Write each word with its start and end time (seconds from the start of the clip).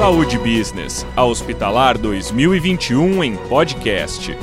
Saúde 0.00 0.38
Business, 0.38 1.06
a 1.14 1.26
Hospitalar 1.26 1.98
2021 1.98 3.22
em 3.22 3.36
podcast. 3.36 4.34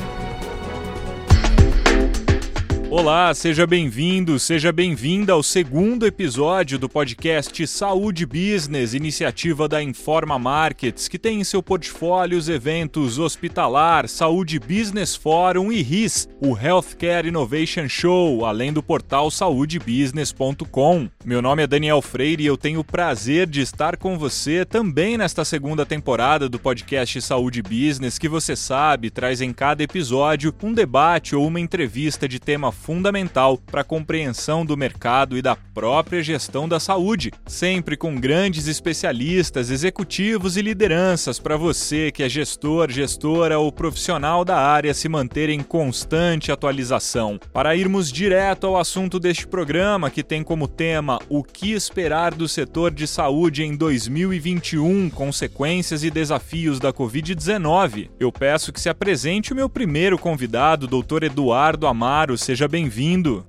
Olá, 2.90 3.34
seja 3.34 3.66
bem-vindo, 3.66 4.38
seja 4.38 4.72
bem-vinda 4.72 5.34
ao 5.34 5.42
segundo 5.42 6.06
episódio 6.06 6.78
do 6.78 6.88
podcast 6.88 7.66
Saúde 7.66 8.24
Business, 8.24 8.94
iniciativa 8.94 9.68
da 9.68 9.82
Informa 9.82 10.38
Markets, 10.38 11.06
que 11.06 11.18
tem 11.18 11.38
em 11.38 11.44
seu 11.44 11.62
portfólio 11.62 12.38
os 12.38 12.48
eventos 12.48 13.18
Hospitalar, 13.18 14.08
Saúde 14.08 14.58
Business 14.58 15.14
Forum 15.14 15.70
e 15.70 15.82
RIS, 15.82 16.30
o 16.40 16.56
Healthcare 16.56 17.28
Innovation 17.28 17.86
Show, 17.90 18.46
além 18.46 18.72
do 18.72 18.82
portal 18.82 19.30
saudebusiness.com. 19.30 21.10
Meu 21.26 21.42
nome 21.42 21.64
é 21.64 21.66
Daniel 21.66 22.00
Freire 22.00 22.42
e 22.42 22.46
eu 22.46 22.56
tenho 22.56 22.80
o 22.80 22.84
prazer 22.84 23.46
de 23.46 23.60
estar 23.60 23.98
com 23.98 24.16
você 24.16 24.64
também 24.64 25.18
nesta 25.18 25.44
segunda 25.44 25.84
temporada 25.84 26.48
do 26.48 26.58
podcast 26.58 27.20
Saúde 27.20 27.60
Business, 27.60 28.18
que 28.18 28.30
você 28.30 28.56
sabe 28.56 29.10
traz 29.10 29.42
em 29.42 29.52
cada 29.52 29.82
episódio 29.82 30.54
um 30.62 30.72
debate 30.72 31.36
ou 31.36 31.46
uma 31.46 31.60
entrevista 31.60 32.26
de 32.26 32.40
tema 32.40 32.72
fundamental 32.82 33.58
para 33.58 33.82
a 33.82 33.84
compreensão 33.84 34.64
do 34.64 34.76
mercado 34.76 35.36
e 35.36 35.42
da 35.42 35.56
própria 35.56 36.22
gestão 36.22 36.68
da 36.68 36.78
saúde, 36.78 37.32
sempre 37.46 37.96
com 37.96 38.18
grandes 38.18 38.66
especialistas, 38.66 39.70
executivos 39.70 40.56
e 40.56 40.62
lideranças 40.62 41.38
para 41.38 41.56
você 41.56 42.10
que 42.10 42.22
é 42.22 42.28
gestor, 42.28 42.90
gestora 42.90 43.58
ou 43.58 43.72
profissional 43.72 44.44
da 44.44 44.56
área 44.56 44.94
se 44.94 45.08
manter 45.08 45.48
em 45.48 45.60
constante 45.60 46.52
atualização. 46.52 47.38
Para 47.52 47.74
irmos 47.74 48.10
direto 48.10 48.66
ao 48.66 48.76
assunto 48.76 49.18
deste 49.18 49.46
programa, 49.46 50.10
que 50.10 50.22
tem 50.22 50.42
como 50.42 50.68
tema 50.68 51.18
o 51.28 51.42
que 51.42 51.72
esperar 51.72 52.34
do 52.34 52.48
setor 52.48 52.90
de 52.90 53.06
saúde 53.06 53.64
em 53.64 53.76
2021, 53.76 55.10
consequências 55.10 56.04
e 56.04 56.10
desafios 56.10 56.78
da 56.78 56.92
Covid-19, 56.92 58.10
eu 58.20 58.30
peço 58.30 58.72
que 58.72 58.80
se 58.80 58.88
apresente 58.88 59.52
o 59.52 59.56
meu 59.56 59.68
primeiro 59.68 60.18
convidado, 60.18 60.86
Dr. 60.86 61.24
Eduardo 61.24 61.86
Amaro. 61.86 62.36
Seja 62.38 62.67
bem-vindo. 62.68 63.46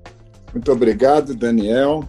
Muito 0.52 0.72
obrigado, 0.72 1.34
Daniel. 1.34 2.08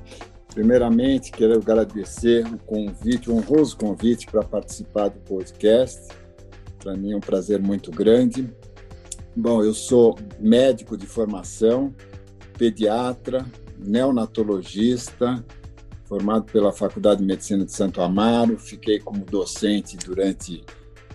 Primeiramente, 0.53 1.31
quero 1.31 1.55
agradecer 1.55 2.45
o 2.45 2.57
convite, 2.57 3.29
o 3.29 3.35
honroso 3.35 3.77
convite 3.77 4.25
para 4.27 4.43
participar 4.43 5.09
do 5.09 5.19
podcast. 5.19 6.07
Para 6.79 6.95
mim 6.95 7.11
é 7.11 7.15
um 7.15 7.21
prazer 7.21 7.61
muito 7.61 7.91
grande. 7.91 8.49
Bom, 9.35 9.63
eu 9.63 9.73
sou 9.73 10.17
médico 10.39 10.97
de 10.97 11.05
formação, 11.05 11.93
pediatra, 12.57 13.45
neonatologista, 13.77 15.43
formado 16.05 16.51
pela 16.51 16.71
Faculdade 16.71 17.21
de 17.21 17.27
Medicina 17.27 17.63
de 17.63 17.71
Santo 17.71 18.01
Amaro. 18.01 18.57
Fiquei 18.57 18.99
como 18.99 19.23
docente 19.23 19.95
durante 19.97 20.63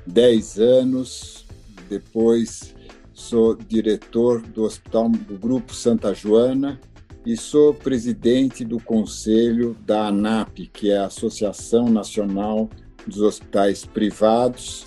10 0.06 0.58
anos. 0.58 1.47
Depois 1.88 2.75
sou 3.17 3.56
diretor 3.56 4.42
do 4.42 4.64
Hospital 4.64 5.09
do 5.09 5.39
Grupo 5.39 5.75
Santa 5.75 6.12
Joana 6.12 6.78
e 7.25 7.34
sou 7.34 7.72
presidente 7.72 8.62
do 8.62 8.78
conselho 8.78 9.75
da 9.86 10.09
ANAP, 10.09 10.69
que 10.70 10.91
é 10.91 10.98
a 10.98 11.06
Associação 11.06 11.89
Nacional 11.89 12.69
dos 13.06 13.22
Hospitais 13.22 13.87
Privados. 13.87 14.84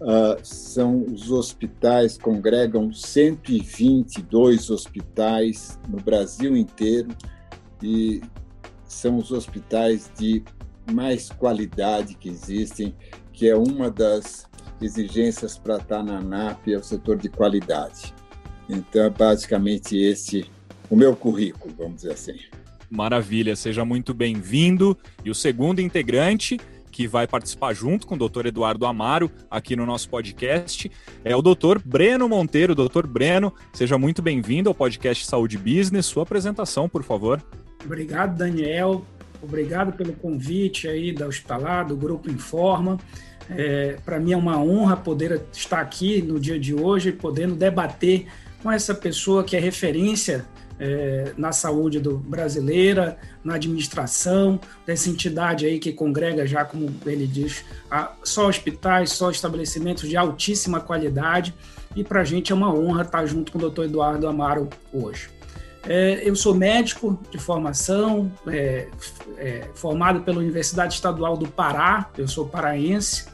Uh, 0.00 0.40
são 0.42 1.04
os 1.04 1.30
hospitais, 1.30 2.16
congregam 2.16 2.90
122 2.94 4.70
hospitais 4.70 5.78
no 5.86 5.98
Brasil 5.98 6.56
inteiro 6.56 7.10
e 7.82 8.22
são 8.84 9.18
os 9.18 9.30
hospitais 9.30 10.10
de 10.18 10.42
mais 10.90 11.28
qualidade 11.28 12.14
que 12.14 12.30
existem, 12.30 12.96
que 13.34 13.46
é 13.46 13.54
uma 13.54 13.90
das 13.90 14.49
exigências 14.80 15.58
para 15.58 15.76
estar 15.76 16.02
na 16.02 16.18
ANAP 16.18 16.68
é 16.68 16.76
o 16.76 16.82
setor 16.82 17.16
de 17.16 17.28
qualidade. 17.28 18.14
Então, 18.68 19.02
é 19.02 19.10
basicamente 19.10 19.96
esse 19.96 20.46
o 20.88 20.96
meu 20.96 21.14
currículo, 21.14 21.74
vamos 21.76 21.96
dizer 21.96 22.12
assim. 22.12 22.36
Maravilha, 22.90 23.54
seja 23.54 23.84
muito 23.84 24.12
bem-vindo. 24.12 24.96
E 25.24 25.30
o 25.30 25.34
segundo 25.34 25.80
integrante 25.80 26.58
que 26.90 27.06
vai 27.06 27.26
participar 27.26 27.72
junto 27.72 28.06
com 28.06 28.16
o 28.16 28.18
doutor 28.18 28.46
Eduardo 28.46 28.84
Amaro 28.84 29.30
aqui 29.48 29.76
no 29.76 29.86
nosso 29.86 30.08
podcast 30.08 30.90
é 31.24 31.34
o 31.36 31.40
doutor 31.40 31.80
Breno 31.84 32.28
Monteiro. 32.28 32.74
Doutor 32.74 33.06
Breno, 33.06 33.54
seja 33.72 33.96
muito 33.96 34.20
bem-vindo 34.20 34.68
ao 34.68 34.74
podcast 34.74 35.24
Saúde 35.24 35.56
Business. 35.56 36.06
Sua 36.06 36.24
apresentação, 36.24 36.88
por 36.88 37.04
favor. 37.04 37.42
Obrigado, 37.84 38.36
Daniel. 38.36 39.04
Obrigado 39.42 39.92
pelo 39.92 40.12
convite 40.12 40.88
aí 40.88 41.12
da 41.12 41.26
Hospitalar, 41.26 41.86
do 41.86 41.96
Grupo 41.96 42.30
Informa. 42.30 42.98
É, 43.56 43.96
Para 44.04 44.18
mim 44.20 44.32
é 44.32 44.36
uma 44.36 44.62
honra 44.62 44.96
poder 44.96 45.42
estar 45.52 45.80
aqui 45.80 46.22
no 46.22 46.38
dia 46.38 46.58
de 46.58 46.74
hoje, 46.74 47.12
podendo 47.12 47.54
debater 47.54 48.26
com 48.62 48.70
essa 48.70 48.94
pessoa 48.94 49.42
que 49.42 49.56
é 49.56 49.60
referência 49.60 50.46
é, 50.78 51.34
na 51.36 51.52
saúde 51.52 52.00
do, 52.00 52.16
brasileira, 52.16 53.18
na 53.44 53.54
administração, 53.54 54.58
dessa 54.86 55.10
entidade 55.10 55.66
aí 55.66 55.78
que 55.78 55.92
congrega 55.92 56.46
já, 56.46 56.64
como 56.64 56.90
ele 57.04 57.26
diz, 57.26 57.64
a, 57.90 58.12
só 58.24 58.48
hospitais, 58.48 59.12
só 59.12 59.30
estabelecimentos 59.30 60.08
de 60.08 60.16
altíssima 60.16 60.80
qualidade. 60.80 61.54
E 61.94 62.02
para 62.02 62.22
a 62.22 62.24
gente 62.24 62.50
é 62.52 62.54
uma 62.54 62.72
honra 62.72 63.02
estar 63.02 63.26
junto 63.26 63.52
com 63.52 63.58
o 63.58 63.60
doutor 63.60 63.84
Eduardo 63.84 64.26
Amaro 64.26 64.68
hoje. 64.92 65.28
É, 65.86 66.20
eu 66.24 66.36
sou 66.36 66.54
médico 66.54 67.18
de 67.30 67.38
formação, 67.38 68.30
é, 68.46 68.88
é, 69.38 69.68
formado 69.74 70.20
pela 70.20 70.38
Universidade 70.38 70.94
Estadual 70.94 71.36
do 71.36 71.48
Pará, 71.48 72.10
eu 72.16 72.28
sou 72.28 72.46
paraense. 72.46 73.26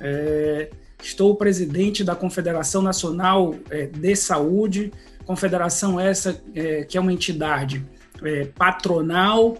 É, 0.00 0.70
estou 1.02 1.34
presidente 1.36 2.04
da 2.04 2.14
Confederação 2.14 2.82
Nacional 2.82 3.54
é, 3.70 3.86
de 3.86 4.16
Saúde, 4.16 4.92
confederação 5.24 5.98
essa 5.98 6.40
é, 6.54 6.84
que 6.84 6.96
é 6.96 7.00
uma 7.00 7.12
entidade 7.12 7.84
patronal 8.56 9.58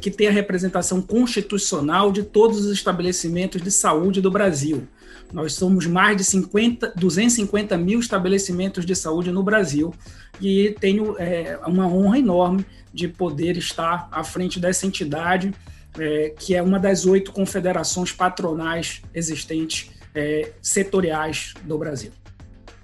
que 0.00 0.10
tem 0.10 0.28
a 0.28 0.30
representação 0.30 1.00
constitucional 1.00 2.12
de 2.12 2.22
todos 2.22 2.66
os 2.66 2.70
estabelecimentos 2.70 3.62
de 3.62 3.70
saúde 3.70 4.20
do 4.20 4.30
Brasil. 4.30 4.86
Nós 5.32 5.54
somos 5.54 5.86
mais 5.86 6.16
de 6.16 6.24
50, 6.24 6.92
250 6.94 7.76
mil 7.78 7.98
estabelecimentos 7.98 8.84
de 8.84 8.94
saúde 8.94 9.32
no 9.32 9.42
Brasil 9.42 9.94
e 10.40 10.76
tenho 10.78 11.16
é, 11.18 11.58
uma 11.66 11.86
honra 11.86 12.18
enorme 12.18 12.66
de 12.92 13.08
poder 13.08 13.56
estar 13.56 14.08
à 14.12 14.22
frente 14.22 14.60
dessa 14.60 14.86
entidade, 14.86 15.52
é, 15.98 16.34
que 16.38 16.54
é 16.54 16.62
uma 16.62 16.78
das 16.78 17.06
oito 17.06 17.32
confederações 17.32 18.12
patronais 18.12 19.02
existentes 19.14 19.90
é, 20.14 20.52
setoriais 20.60 21.54
do 21.64 21.78
Brasil. 21.78 22.12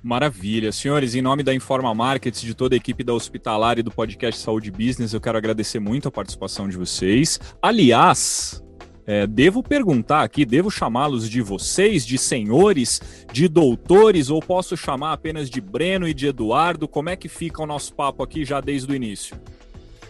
Maravilha. 0.02 0.70
Senhores, 0.72 1.14
em 1.14 1.22
nome 1.22 1.42
da 1.42 1.52
Informa 1.52 1.94
Markets, 1.94 2.40
de 2.40 2.54
toda 2.54 2.74
a 2.74 2.78
equipe 2.78 3.02
da 3.02 3.12
Hospitalar 3.12 3.78
e 3.78 3.82
do 3.82 3.90
podcast 3.90 4.40
Saúde 4.40 4.70
Business, 4.70 5.12
eu 5.12 5.20
quero 5.20 5.36
agradecer 5.36 5.80
muito 5.80 6.08
a 6.08 6.10
participação 6.10 6.68
de 6.68 6.76
vocês. 6.76 7.40
Aliás, 7.60 8.62
é, 9.06 9.26
devo 9.26 9.62
perguntar 9.62 10.22
aqui, 10.22 10.44
devo 10.44 10.70
chamá-los 10.70 11.28
de 11.28 11.42
vocês, 11.42 12.06
de 12.06 12.16
senhores, 12.16 13.00
de 13.32 13.48
doutores, 13.48 14.30
ou 14.30 14.40
posso 14.40 14.76
chamar 14.76 15.12
apenas 15.12 15.50
de 15.50 15.60
Breno 15.60 16.06
e 16.06 16.14
de 16.14 16.28
Eduardo? 16.28 16.86
Como 16.86 17.08
é 17.08 17.16
que 17.16 17.28
fica 17.28 17.62
o 17.62 17.66
nosso 17.66 17.94
papo 17.94 18.22
aqui 18.22 18.44
já 18.44 18.60
desde 18.60 18.92
o 18.92 18.94
início? 18.94 19.36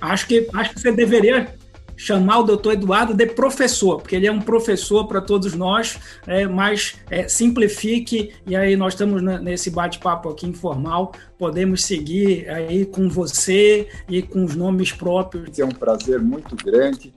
Acho 0.01 0.27
que, 0.27 0.49
acho 0.53 0.75
que 0.75 0.81
você 0.81 0.93
deveria 0.93 1.55
chamar 1.99 2.39
o 2.39 2.43
doutor 2.45 2.75
Eduardo 2.75 3.13
de 3.13 3.27
professor, 3.27 4.01
porque 4.01 4.15
ele 4.15 4.29
é 4.29 4.33
um 4.33 4.41
professor 4.41 5.09
para 5.09 5.21
todos 5.21 5.53
nós, 5.55 5.99
é, 6.29 6.47
mas 6.47 6.95
é, 7.11 7.27
simplifique, 7.27 8.31
e 8.47 8.55
aí 8.55 8.77
nós 8.77 8.95
estamos 8.95 9.21
nesse 9.21 9.69
bate-papo 9.69 10.29
aqui 10.29 10.47
informal, 10.47 11.13
podemos 11.37 11.85
seguir 11.85 12.49
aí 12.49 12.87
com 12.87 13.09
você 13.09 13.89
e 14.09 14.23
com 14.23 14.45
os 14.45 14.55
nomes 14.55 14.93
próprios. 14.93 15.59
É 15.59 15.65
um 15.65 15.71
prazer 15.71 16.21
muito 16.21 16.55
grande, 16.55 17.13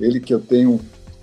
ele 0.00 0.18
que 0.18 0.34
eu 0.34 0.40
tenho 0.40 0.80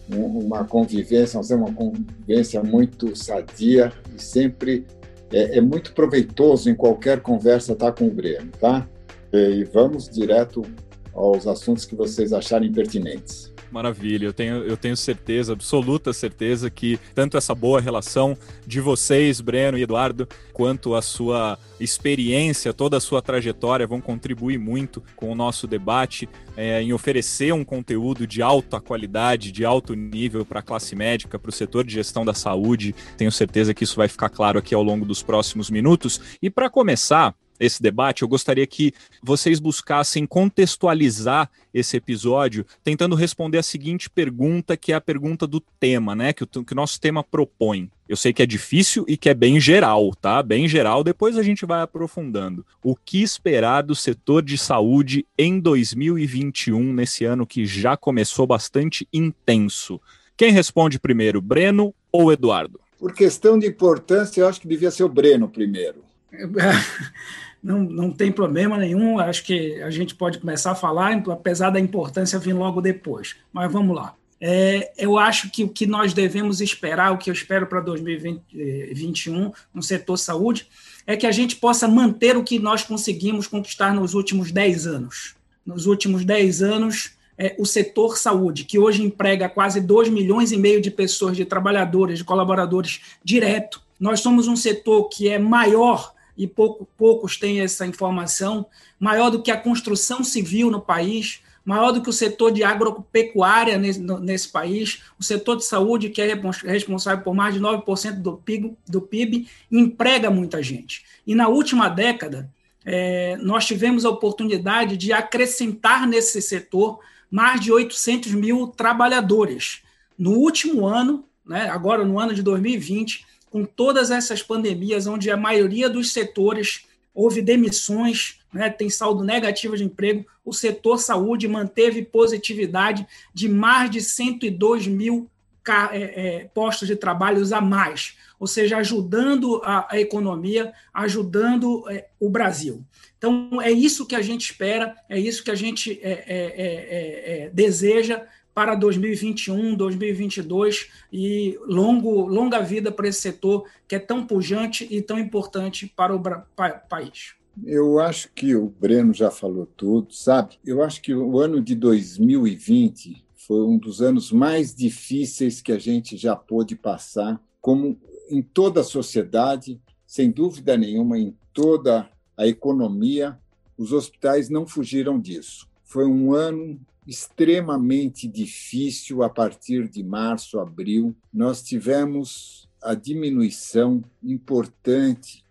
uma 0.09 0.63
convivência, 0.63 1.37
nós 1.37 1.49
temos 1.49 1.69
uma 1.69 1.75
convivência 1.75 2.63
muito 2.63 3.13
sadia 3.13 3.91
e 4.15 4.21
sempre 4.21 4.85
é, 5.33 5.57
é, 5.57 5.61
muito 5.61 5.93
proveitoso 5.93 6.69
em 6.69 6.75
qualquer 6.75 7.19
conversa 7.19 7.73
estar 7.73 7.91
com 7.91 8.07
o 8.07 8.09
Breno, 8.11 8.51
tá? 8.59 8.87
E 9.33 9.63
vamos 9.63 10.09
direto 10.09 10.65
aos 11.13 11.47
assuntos 11.47 11.85
que 11.85 11.95
vocês 11.95 12.33
acharem 12.33 12.71
pertinentes. 12.71 13.51
Maravilha, 13.71 14.25
eu 14.25 14.33
tenho, 14.33 14.65
eu 14.65 14.75
tenho 14.75 14.97
certeza, 14.97 15.53
absoluta 15.53 16.11
certeza, 16.11 16.69
que 16.69 16.99
tanto 17.15 17.37
essa 17.37 17.55
boa 17.55 17.79
relação 17.79 18.37
de 18.67 18.81
vocês, 18.81 19.39
Breno 19.39 19.77
e 19.77 19.83
Eduardo, 19.83 20.27
quanto 20.51 20.93
a 20.93 21.01
sua 21.01 21.57
experiência, 21.79 22.73
toda 22.73 22.97
a 22.97 22.99
sua 22.99 23.21
trajetória 23.21 23.87
vão 23.87 24.01
contribuir 24.01 24.57
muito 24.59 25.01
com 25.15 25.31
o 25.31 25.35
nosso 25.35 25.67
debate 25.67 26.27
é, 26.57 26.81
em 26.81 26.91
oferecer 26.91 27.53
um 27.53 27.63
conteúdo 27.63 28.27
de 28.27 28.41
alta 28.41 28.81
qualidade, 28.81 29.53
de 29.53 29.63
alto 29.63 29.93
nível 29.93 30.45
para 30.45 30.59
a 30.59 30.63
classe 30.63 30.93
médica, 30.93 31.39
para 31.39 31.49
o 31.49 31.53
setor 31.53 31.85
de 31.85 31.93
gestão 31.93 32.25
da 32.25 32.33
saúde. 32.33 32.93
Tenho 33.15 33.31
certeza 33.31 33.73
que 33.73 33.85
isso 33.85 33.95
vai 33.95 34.09
ficar 34.09 34.29
claro 34.29 34.59
aqui 34.59 34.75
ao 34.75 34.83
longo 34.83 35.05
dos 35.05 35.23
próximos 35.23 35.69
minutos. 35.69 36.19
E 36.41 36.49
para 36.49 36.69
começar, 36.69 37.33
esse 37.61 37.81
debate, 37.81 38.23
eu 38.23 38.27
gostaria 38.27 38.65
que 38.65 38.91
vocês 39.21 39.59
buscassem 39.59 40.25
contextualizar 40.25 41.49
esse 41.71 41.95
episódio, 41.95 42.65
tentando 42.83 43.15
responder 43.15 43.59
a 43.59 43.63
seguinte 43.63 44.09
pergunta, 44.09 44.75
que 44.75 44.91
é 44.91 44.95
a 44.95 45.01
pergunta 45.01 45.45
do 45.45 45.61
tema, 45.79 46.15
né? 46.15 46.33
Que 46.33 46.43
o, 46.43 46.47
que 46.47 46.73
o 46.73 46.75
nosso 46.75 46.99
tema 46.99 47.23
propõe. 47.23 47.89
Eu 48.09 48.17
sei 48.17 48.33
que 48.33 48.41
é 48.41 48.45
difícil 48.45 49.05
e 49.07 49.15
que 49.15 49.29
é 49.29 49.33
bem 49.33 49.59
geral, 49.59 50.11
tá? 50.19 50.43
Bem 50.43 50.67
geral, 50.67 51.03
depois 51.03 51.37
a 51.37 51.43
gente 51.43 51.65
vai 51.65 51.81
aprofundando. 51.81 52.65
O 52.83 52.95
que 52.95 53.21
esperar 53.21 53.83
do 53.83 53.95
setor 53.95 54.41
de 54.41 54.57
saúde 54.57 55.25
em 55.37 55.59
2021, 55.59 56.93
nesse 56.93 57.23
ano 57.23 57.45
que 57.45 57.65
já 57.65 57.95
começou 57.95 58.45
bastante 58.45 59.07
intenso? 59.13 60.01
Quem 60.35 60.51
responde 60.51 60.99
primeiro, 60.99 61.39
Breno 61.39 61.93
ou 62.11 62.33
Eduardo? 62.33 62.81
Por 62.97 63.13
questão 63.13 63.57
de 63.57 63.67
importância, 63.67 64.41
eu 64.41 64.47
acho 64.47 64.59
que 64.59 64.67
devia 64.67 64.91
ser 64.91 65.03
o 65.03 65.09
Breno 65.09 65.47
primeiro. 65.47 66.03
Não, 67.63 67.79
não 67.83 68.11
tem 68.11 68.31
problema 68.31 68.77
nenhum, 68.77 69.19
acho 69.19 69.43
que 69.43 69.81
a 69.83 69.91
gente 69.91 70.15
pode 70.15 70.39
começar 70.39 70.71
a 70.71 70.75
falar, 70.75 71.13
apesar 71.29 71.69
da 71.69 71.79
importância 71.79 72.39
vir 72.39 72.53
logo 72.53 72.81
depois. 72.81 73.35
Mas 73.53 73.71
vamos 73.71 73.95
lá. 73.95 74.15
É, 74.43 74.91
eu 74.97 75.19
acho 75.19 75.51
que 75.51 75.63
o 75.63 75.69
que 75.69 75.85
nós 75.85 76.13
devemos 76.13 76.61
esperar, 76.61 77.11
o 77.11 77.17
que 77.17 77.29
eu 77.29 77.33
espero 77.33 77.67
para 77.67 77.79
2021 77.79 79.51
no 79.71 79.83
setor 79.83 80.17
saúde, 80.17 80.67
é 81.05 81.15
que 81.15 81.27
a 81.27 81.31
gente 81.31 81.55
possa 81.57 81.87
manter 81.87 82.35
o 82.35 82.43
que 82.43 82.57
nós 82.57 82.83
conseguimos 82.83 83.45
conquistar 83.45 83.93
nos 83.93 84.15
últimos 84.15 84.51
10 84.51 84.87
anos. 84.87 85.35
Nos 85.63 85.85
últimos 85.85 86.25
10 86.25 86.63
anos, 86.63 87.11
é, 87.37 87.55
o 87.59 87.65
setor 87.65 88.17
saúde, 88.17 88.63
que 88.63 88.79
hoje 88.79 89.03
emprega 89.03 89.47
quase 89.47 89.79
2 89.79 90.09
milhões 90.09 90.51
e 90.51 90.57
meio 90.57 90.81
de 90.81 90.89
pessoas, 90.89 91.37
de 91.37 91.45
trabalhadores, 91.45 92.17
de 92.17 92.23
colaboradores 92.23 93.01
direto. 93.23 93.79
Nós 93.99 94.21
somos 94.21 94.47
um 94.47 94.55
setor 94.55 95.07
que 95.09 95.29
é 95.29 95.37
maior 95.37 96.13
e 96.37 96.47
pouco, 96.47 96.87
poucos 96.97 97.37
têm 97.37 97.61
essa 97.61 97.85
informação, 97.85 98.65
maior 98.99 99.29
do 99.29 99.41
que 99.41 99.51
a 99.51 99.57
construção 99.57 100.23
civil 100.23 100.71
no 100.71 100.81
país, 100.81 101.41
maior 101.63 101.91
do 101.91 102.01
que 102.01 102.09
o 102.09 102.13
setor 102.13 102.51
de 102.51 102.63
agropecuária 102.63 103.77
nesse, 103.77 103.99
nesse 103.99 104.49
país, 104.49 105.01
o 105.19 105.23
setor 105.23 105.57
de 105.57 105.65
saúde, 105.65 106.09
que 106.09 106.21
é 106.21 106.39
responsável 106.65 107.23
por 107.23 107.35
mais 107.35 107.53
de 107.53 107.59
9% 107.59 108.13
do 108.13 108.37
PIB, 108.37 108.75
do 108.87 109.01
PIB, 109.01 109.47
emprega 109.71 110.29
muita 110.29 110.61
gente. 110.61 111.03
E 111.25 111.35
na 111.35 111.47
última 111.47 111.87
década, 111.87 112.49
é, 112.83 113.37
nós 113.37 113.65
tivemos 113.65 114.05
a 114.05 114.09
oportunidade 114.09 114.97
de 114.97 115.13
acrescentar 115.13 116.07
nesse 116.07 116.41
setor 116.41 116.99
mais 117.29 117.61
de 117.61 117.71
800 117.71 118.33
mil 118.33 118.67
trabalhadores. 118.67 119.81
No 120.17 120.31
último 120.31 120.85
ano, 120.85 121.23
né, 121.45 121.69
agora 121.69 122.03
no 122.03 122.19
ano 122.19 122.33
de 122.33 122.41
2020, 122.41 123.25
com 123.51 123.65
todas 123.65 124.09
essas 124.09 124.41
pandemias, 124.41 125.05
onde 125.05 125.29
a 125.29 125.35
maioria 125.35 125.89
dos 125.89 126.13
setores 126.13 126.85
houve 127.13 127.41
demissões, 127.41 128.39
né, 128.53 128.69
tem 128.69 128.89
saldo 128.89 129.23
negativo 129.23 129.75
de 129.75 129.83
emprego, 129.83 130.25
o 130.43 130.53
setor 130.53 130.97
saúde 130.97 131.47
manteve 131.47 132.01
positividade 132.01 133.05
de 133.33 133.49
mais 133.49 133.91
de 133.91 134.01
102 134.01 134.87
mil 134.87 135.29
é, 135.67 135.83
é, 135.91 136.49
postos 136.53 136.87
de 136.87 136.95
trabalho 136.95 137.43
a 137.53 137.61
mais, 137.61 138.15
ou 138.39 138.47
seja, 138.47 138.77
ajudando 138.77 139.61
a, 139.63 139.99
economia, 139.99 140.73
ajudando 140.93 141.87
é, 141.89 142.07
o 142.19 142.29
Brasil. 142.29 142.83
Então, 143.17 143.61
é 143.61 143.69
isso 143.69 144.07
que 144.07 144.15
a 144.15 144.21
gente 144.21 144.45
espera, 144.45 144.95
é 145.07 145.19
isso 145.19 145.43
que 145.43 145.51
a 145.51 145.55
gente 145.55 145.99
é, 146.01 146.11
é, 146.11 147.43
é, 147.45 147.49
deseja 147.53 148.23
para 148.53 148.75
2021, 148.75 149.75
2022 149.75 150.89
e 151.11 151.57
longo, 151.65 152.27
longa 152.27 152.59
vida 152.61 152.91
para 152.91 153.07
esse 153.07 153.21
setor 153.21 153.65
que 153.87 153.95
é 153.95 153.99
tão 153.99 154.25
pujante 154.25 154.87
e 154.89 155.01
tão 155.01 155.17
importante 155.17 155.91
para 155.95 156.15
o 156.15 156.21
pa 156.55 156.69
país. 156.69 157.35
Eu 157.65 157.99
acho 157.99 158.31
que 158.33 158.55
o 158.55 158.67
Breno 158.67 159.13
já 159.13 159.29
falou 159.29 159.65
tudo, 159.65 160.13
sabe? 160.13 160.57
Eu 160.65 160.81
acho 160.81 161.01
que 161.01 161.13
o 161.13 161.39
ano 161.39 161.61
de 161.61 161.75
2020 161.75 163.23
foi 163.35 163.61
um 163.65 163.77
dos 163.77 164.01
anos 164.01 164.31
mais 164.31 164.73
difíceis 164.73 165.61
que 165.61 165.71
a 165.71 165.79
gente 165.79 166.15
já 166.15 166.35
pôde 166.35 166.75
passar, 166.75 167.41
como 167.59 167.97
em 168.29 168.41
toda 168.41 168.81
a 168.81 168.85
sociedade, 168.85 169.81
sem 170.07 170.31
dúvida 170.31 170.77
nenhuma, 170.77 171.19
em 171.19 171.35
toda 171.53 172.09
a 172.37 172.47
economia, 172.47 173.37
os 173.77 173.91
hospitais 173.91 174.49
não 174.49 174.65
fugiram 174.65 175.19
disso. 175.19 175.67
Foi 175.83 176.05
um 176.05 176.33
ano 176.33 176.79
extremamente 177.05 178.27
difícil 178.27 179.23
a 179.23 179.29
partir 179.29 179.87
de 179.87 180.03
março, 180.03 180.59
abril. 180.59 181.15
Nós 181.33 181.61
tivemos 181.61 182.69
a 182.81 182.93
diminuição 182.93 184.03
importante 184.23 185.43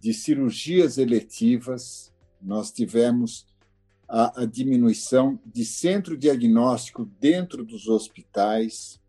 de 0.00 0.12
cirurgias 0.12 0.98
eletivas, 0.98 2.12
nós 2.40 2.70
tivemos 2.70 3.46
a, 4.08 4.42
a 4.42 4.44
diminuição 4.44 5.38
de 5.44 5.64
centro 5.64 6.16
diagnóstico 6.16 7.04
dentro 7.20 7.64
dos 7.64 7.88
hospitais, 7.88 9.00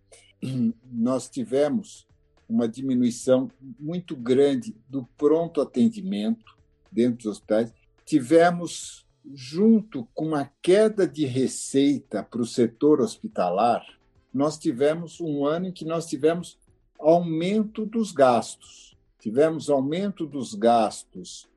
nós 0.91 1.29
tivemos 1.29 2.07
uma 2.47 2.67
diminuição 2.67 3.51
muito 3.79 4.15
grande 4.15 4.75
do 4.89 5.07
pronto 5.15 5.61
atendimento 5.61 6.57
dentro 6.91 7.17
dos 7.17 7.25
hospitais, 7.27 7.71
tivemos 8.03 9.05
junto 9.33 10.07
com 10.13 10.33
a 10.33 10.45
queda 10.61 11.07
de 11.07 11.25
receita 11.25 12.23
para 12.23 12.41
o 12.41 12.45
setor 12.45 12.99
hospitalar, 12.99 13.85
nós 14.33 14.57
tivemos 14.57 15.19
um 15.21 15.45
ano 15.45 15.67
em 15.67 15.71
que 15.71 15.85
nós 15.85 16.07
tivemos 16.07 16.57
aumento 16.99 17.85
dos 17.85 18.11
gastos. 18.11 18.97
Tivemos 19.19 19.69
aumento 19.69 20.25
dos 20.25 20.53
gastos 20.53 21.47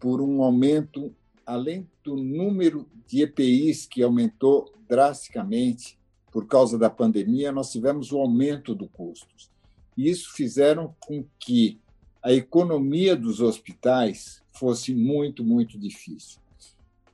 por 0.00 0.20
um 0.20 0.42
aumento, 0.42 1.14
além 1.44 1.88
do 2.02 2.16
número 2.16 2.88
de 3.06 3.22
EPIs 3.22 3.86
que 3.86 4.02
aumentou 4.02 4.72
drasticamente 4.88 5.98
por 6.30 6.46
causa 6.46 6.78
da 6.78 6.90
pandemia, 6.90 7.50
nós 7.50 7.70
tivemos 7.70 8.12
o 8.12 8.18
aumento 8.18 8.74
do 8.74 8.88
custos. 8.88 9.50
E 9.96 10.08
isso 10.08 10.32
fizeram 10.34 10.94
com 11.00 11.24
que 11.38 11.80
a 12.22 12.32
economia 12.32 13.16
dos 13.16 13.40
hospitais 13.40 14.42
fosse 14.52 14.94
muito, 14.94 15.42
muito 15.42 15.78
difícil 15.78 16.40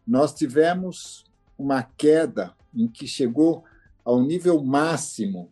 nós 0.06 0.34
tivemos 0.34 1.24
uma 1.58 1.82
queda 1.82 2.54
em 2.74 2.88
que 2.88 3.06
chegou 3.06 3.64
ao 4.04 4.22
nível 4.22 4.62
máximo 4.62 5.50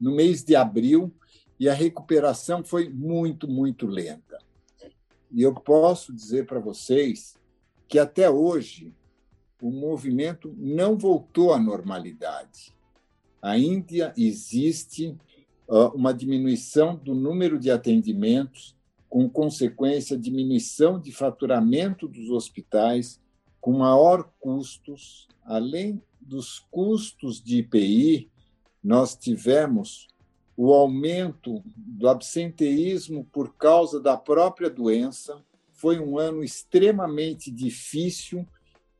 no 0.00 0.14
mês 0.14 0.42
de 0.42 0.56
abril 0.56 1.12
e 1.58 1.68
a 1.68 1.74
recuperação 1.74 2.64
foi 2.64 2.88
muito, 2.88 3.46
muito 3.46 3.86
lenta. 3.86 4.38
E 5.30 5.42
eu 5.42 5.54
posso 5.54 6.12
dizer 6.12 6.46
para 6.46 6.58
vocês 6.58 7.36
que 7.86 7.98
até 7.98 8.30
hoje 8.30 8.94
o 9.60 9.70
movimento 9.70 10.54
não 10.56 10.96
voltou 10.96 11.52
à 11.52 11.58
normalidade. 11.58 12.74
Ainda 13.42 14.12
existe 14.16 15.16
uma 15.94 16.12
diminuição 16.12 16.96
do 16.96 17.14
número 17.14 17.58
de 17.58 17.70
atendimentos, 17.70 18.74
com 19.08 19.28
consequência 19.28 20.16
diminuição 20.16 20.98
de 20.98 21.12
faturamento 21.12 22.08
dos 22.08 22.30
hospitais, 22.30 23.20
com 23.60 23.72
maior 23.72 24.30
custos, 24.40 25.28
além 25.44 26.02
dos 26.20 26.60
custos 26.70 27.42
de 27.42 27.58
IPI, 27.58 28.30
nós 28.82 29.14
tivemos 29.14 30.08
o 30.56 30.72
aumento 30.72 31.62
do 31.66 32.08
absenteísmo 32.08 33.24
por 33.32 33.54
causa 33.54 34.00
da 34.00 34.16
própria 34.16 34.68
doença. 34.68 35.42
Foi 35.72 35.98
um 35.98 36.18
ano 36.18 36.44
extremamente 36.44 37.50
difícil, 37.50 38.46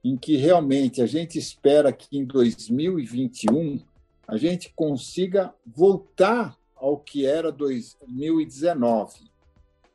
em 0.03 0.17
que 0.17 0.37
realmente 0.37 1.03
a 1.03 1.07
gente 1.07 1.39
espera 1.39 1.93
que 1.93 2.17
em 2.17 2.25
2021 2.25 3.81
a 4.27 4.37
gente 4.37 4.73
consiga 4.75 5.53
voltar 5.67 6.57
ao 6.75 6.99
que 6.99 7.27
era 7.27 7.53
2019. 7.53 9.31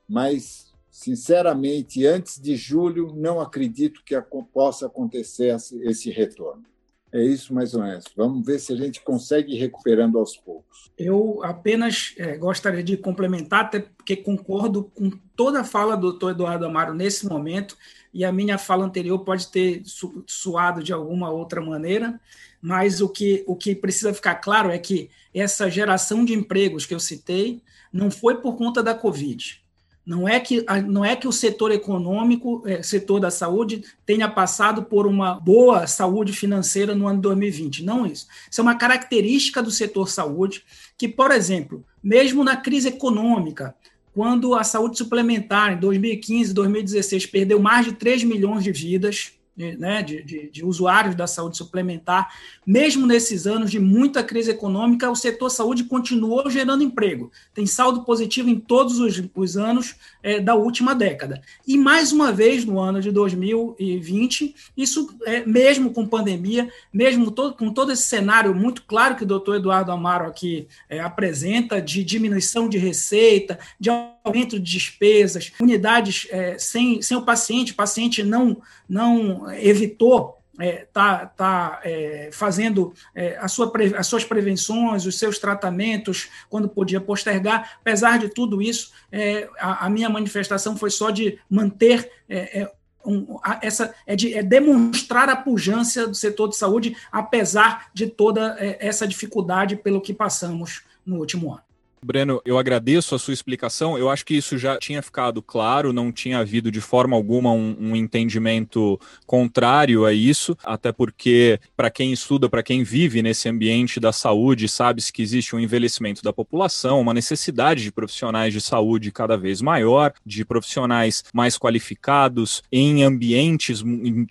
Mas 0.07 0.74
Sinceramente, 0.95 2.05
antes 2.05 2.39
de 2.39 2.55
julho, 2.55 3.13
não 3.13 3.41
acredito 3.41 4.01
que 4.01 4.15
possa 4.53 4.85
acontecer 4.85 5.53
esse 5.83 6.09
retorno. 6.09 6.63
É 7.11 7.21
isso 7.21 7.53
mais 7.53 7.73
ou 7.73 7.83
menos. 7.83 8.05
Vamos 8.15 8.45
ver 8.45 8.59
se 8.59 8.71
a 8.71 8.77
gente 8.77 9.01
consegue 9.01 9.53
ir 9.53 9.57
recuperando 9.57 10.17
aos 10.17 10.37
poucos. 10.37 10.89
Eu 10.97 11.41
apenas 11.43 12.13
é, 12.17 12.37
gostaria 12.37 12.81
de 12.81 12.95
complementar, 12.95 13.65
até 13.65 13.81
porque 13.81 14.15
concordo 14.15 14.85
com 14.85 15.11
toda 15.35 15.59
a 15.59 15.63
fala 15.65 15.97
do 15.97 16.11
doutor 16.11 16.31
Eduardo 16.31 16.65
Amaro 16.65 16.93
nesse 16.93 17.27
momento, 17.27 17.77
e 18.13 18.23
a 18.23 18.31
minha 18.31 18.57
fala 18.57 18.85
anterior 18.85 19.19
pode 19.19 19.49
ter 19.49 19.83
suado 20.25 20.81
de 20.81 20.93
alguma 20.93 21.29
outra 21.29 21.59
maneira, 21.59 22.17
mas 22.61 23.01
o 23.01 23.09
que, 23.09 23.43
o 23.45 23.53
que 23.53 23.75
precisa 23.75 24.13
ficar 24.13 24.35
claro 24.35 24.71
é 24.71 24.79
que 24.79 25.09
essa 25.33 25.69
geração 25.69 26.23
de 26.23 26.33
empregos 26.33 26.85
que 26.85 26.95
eu 26.95 27.01
citei 27.01 27.61
não 27.91 28.09
foi 28.09 28.39
por 28.39 28.55
conta 28.55 28.81
da 28.81 28.95
Covid 28.95 29.64
não 30.05 30.29
é 30.29 30.39
que, 30.39 30.63
não 30.87 31.03
é 31.03 31.15
que 31.15 31.27
o 31.27 31.31
setor 31.31 31.71
econômico, 31.71 32.61
é, 32.65 32.83
setor 32.83 33.19
da 33.19 33.31
saúde, 33.31 33.83
tenha 34.05 34.29
passado 34.29 34.83
por 34.83 35.07
uma 35.07 35.33
boa 35.39 35.87
saúde 35.87 36.31
financeira 36.31 36.93
no 36.93 37.07
ano 37.07 37.19
2020. 37.21 37.83
Não 37.83 38.05
isso. 38.05 38.27
Isso 38.49 38.61
é 38.61 38.63
uma 38.63 38.75
característica 38.75 39.63
do 39.63 39.71
setor 39.71 40.07
saúde 40.07 40.63
que, 40.95 41.07
por 41.07 41.31
exemplo, 41.31 41.83
mesmo 42.03 42.43
na 42.43 42.55
crise 42.55 42.89
econômica, 42.89 43.73
quando 44.13 44.53
a 44.53 44.63
saúde 44.63 44.97
suplementar, 44.97 45.73
em 45.73 45.79
2015, 45.79 46.53
2016, 46.53 47.25
perdeu 47.25 47.59
mais 47.59 47.85
de 47.85 47.93
3 47.93 48.23
milhões 48.23 48.63
de 48.63 48.71
vidas, 48.71 49.33
né, 49.55 50.03
de, 50.03 50.21
de, 50.21 50.49
de, 50.49 50.65
usuários 50.65 51.15
da 51.15 51.27
saúde 51.27 51.57
suplementar, 51.57 52.29
mesmo 52.65 53.07
nesses 53.07 53.47
anos 53.47 53.71
de 53.71 53.79
muita 53.79 54.21
crise 54.23 54.51
econômica, 54.51 55.09
o 55.09 55.15
setor 55.15 55.49
saúde 55.49 55.85
continuou 55.85 56.49
gerando 56.49 56.83
emprego. 56.83 57.31
Tem 57.53 57.65
saldo 57.65 58.03
positivo 58.03 58.49
em 58.49 58.59
todos 58.59 58.99
os, 58.99 59.21
os 59.33 59.55
anos 59.55 59.95
é, 60.21 60.39
da 60.39 60.55
última 60.55 60.93
década. 60.93 61.41
E 61.65 61.77
mais 61.77 62.11
uma 62.11 62.33
vez, 62.33 62.65
no 62.65 62.79
ano 62.79 63.01
de 63.01 63.11
2020, 63.11 64.55
isso, 64.75 65.15
é, 65.25 65.45
mesmo 65.45 65.91
com 65.91 66.05
pandemia, 66.05 66.69
mesmo 66.91 67.31
todo, 67.31 67.55
com 67.55 67.71
todo 67.71 67.91
esse 67.91 68.03
cenário 68.03 68.53
muito 68.53 68.83
claro 68.83 69.15
que 69.15 69.23
o 69.23 69.27
doutor 69.27 69.55
Eduardo 69.55 69.91
Amaro 69.91 70.25
aqui 70.25 70.67
é, 70.89 70.99
apresenta, 70.99 71.81
de 71.81 72.03
diminuição 72.03 72.67
de 72.67 72.77
receita, 72.77 73.57
de 73.79 73.89
aumento 73.89 74.59
de 74.59 74.71
despesas, 74.71 75.51
unidades 75.61 76.27
é, 76.29 76.57
sem, 76.57 77.01
sem 77.01 77.15
o 77.15 77.21
paciente, 77.21 77.73
paciente 77.73 78.23
não, 78.23 78.57
não 78.89 79.44
evitou 79.53 80.35
é, 80.59 80.87
tá, 80.91 81.25
tá 81.25 81.81
é, 81.83 82.29
fazendo 82.31 82.93
é, 83.13 83.37
a 83.37 83.47
sua, 83.47 83.71
as 83.97 84.07
suas 84.07 84.23
prevenções, 84.23 85.05
os 85.05 85.17
seus 85.17 85.37
tratamentos, 85.37 86.29
quando 86.49 86.69
podia 86.69 87.01
postergar. 87.01 87.77
Apesar 87.81 88.17
de 88.19 88.29
tudo 88.29 88.61
isso, 88.61 88.91
é, 89.11 89.49
a, 89.59 89.85
a, 89.85 89.89
minha 89.89 90.09
manifestação 90.09 90.77
foi 90.77 90.89
só 90.89 91.09
de 91.09 91.39
manter 91.49 92.09
é, 92.29 92.61
é, 92.61 92.71
um, 93.05 93.37
a, 93.43 93.59
essa 93.61 93.93
é, 94.07 94.15
de, 94.15 94.33
é 94.33 94.41
demonstrar 94.41 95.29
a 95.29 95.35
pujança 95.35 96.07
do 96.07 96.15
setor 96.15 96.49
de 96.49 96.55
saúde, 96.55 96.95
apesar 97.11 97.89
de 97.93 98.07
toda 98.07 98.55
essa 98.79 99.07
dificuldade 99.07 99.75
pelo 99.75 100.01
que 100.01 100.13
passamos 100.13 100.83
no 101.05 101.17
último 101.17 101.51
ano. 101.51 101.64
Breno, 102.05 102.39
eu 102.45 102.59
agradeço 102.59 103.15
a 103.15 103.19
sua 103.19 103.33
explicação. 103.33 103.97
Eu 103.97 104.11
acho 104.11 104.23
que 104.23 104.35
isso 104.35 104.59
já 104.59 104.77
tinha 104.77 105.01
ficado 105.01 105.41
claro, 105.41 105.91
não 105.91 106.11
tinha 106.11 106.37
havido 106.37 106.69
de 106.69 106.79
forma 106.79 107.15
alguma 107.15 107.51
um, 107.51 107.75
um 107.79 107.95
entendimento 107.95 108.99
contrário 109.25 110.05
a 110.05 110.13
isso, 110.13 110.55
até 110.63 110.91
porque, 110.91 111.59
para 111.75 111.89
quem 111.89 112.13
estuda, 112.13 112.47
para 112.47 112.61
quem 112.61 112.83
vive 112.83 113.23
nesse 113.23 113.49
ambiente 113.49 113.99
da 113.99 114.11
saúde, 114.11 114.69
sabe-se 114.69 115.11
que 115.11 115.23
existe 115.23 115.55
um 115.55 115.59
envelhecimento 115.59 116.21
da 116.21 116.31
população, 116.31 117.01
uma 117.01 117.13
necessidade 117.13 117.81
de 117.81 117.91
profissionais 117.91 118.53
de 118.53 118.61
saúde 118.61 119.11
cada 119.11 119.35
vez 119.35 119.59
maior, 119.59 120.13
de 120.23 120.45
profissionais 120.45 121.23
mais 121.33 121.57
qualificados, 121.57 122.61
em 122.71 123.03
ambientes 123.03 123.83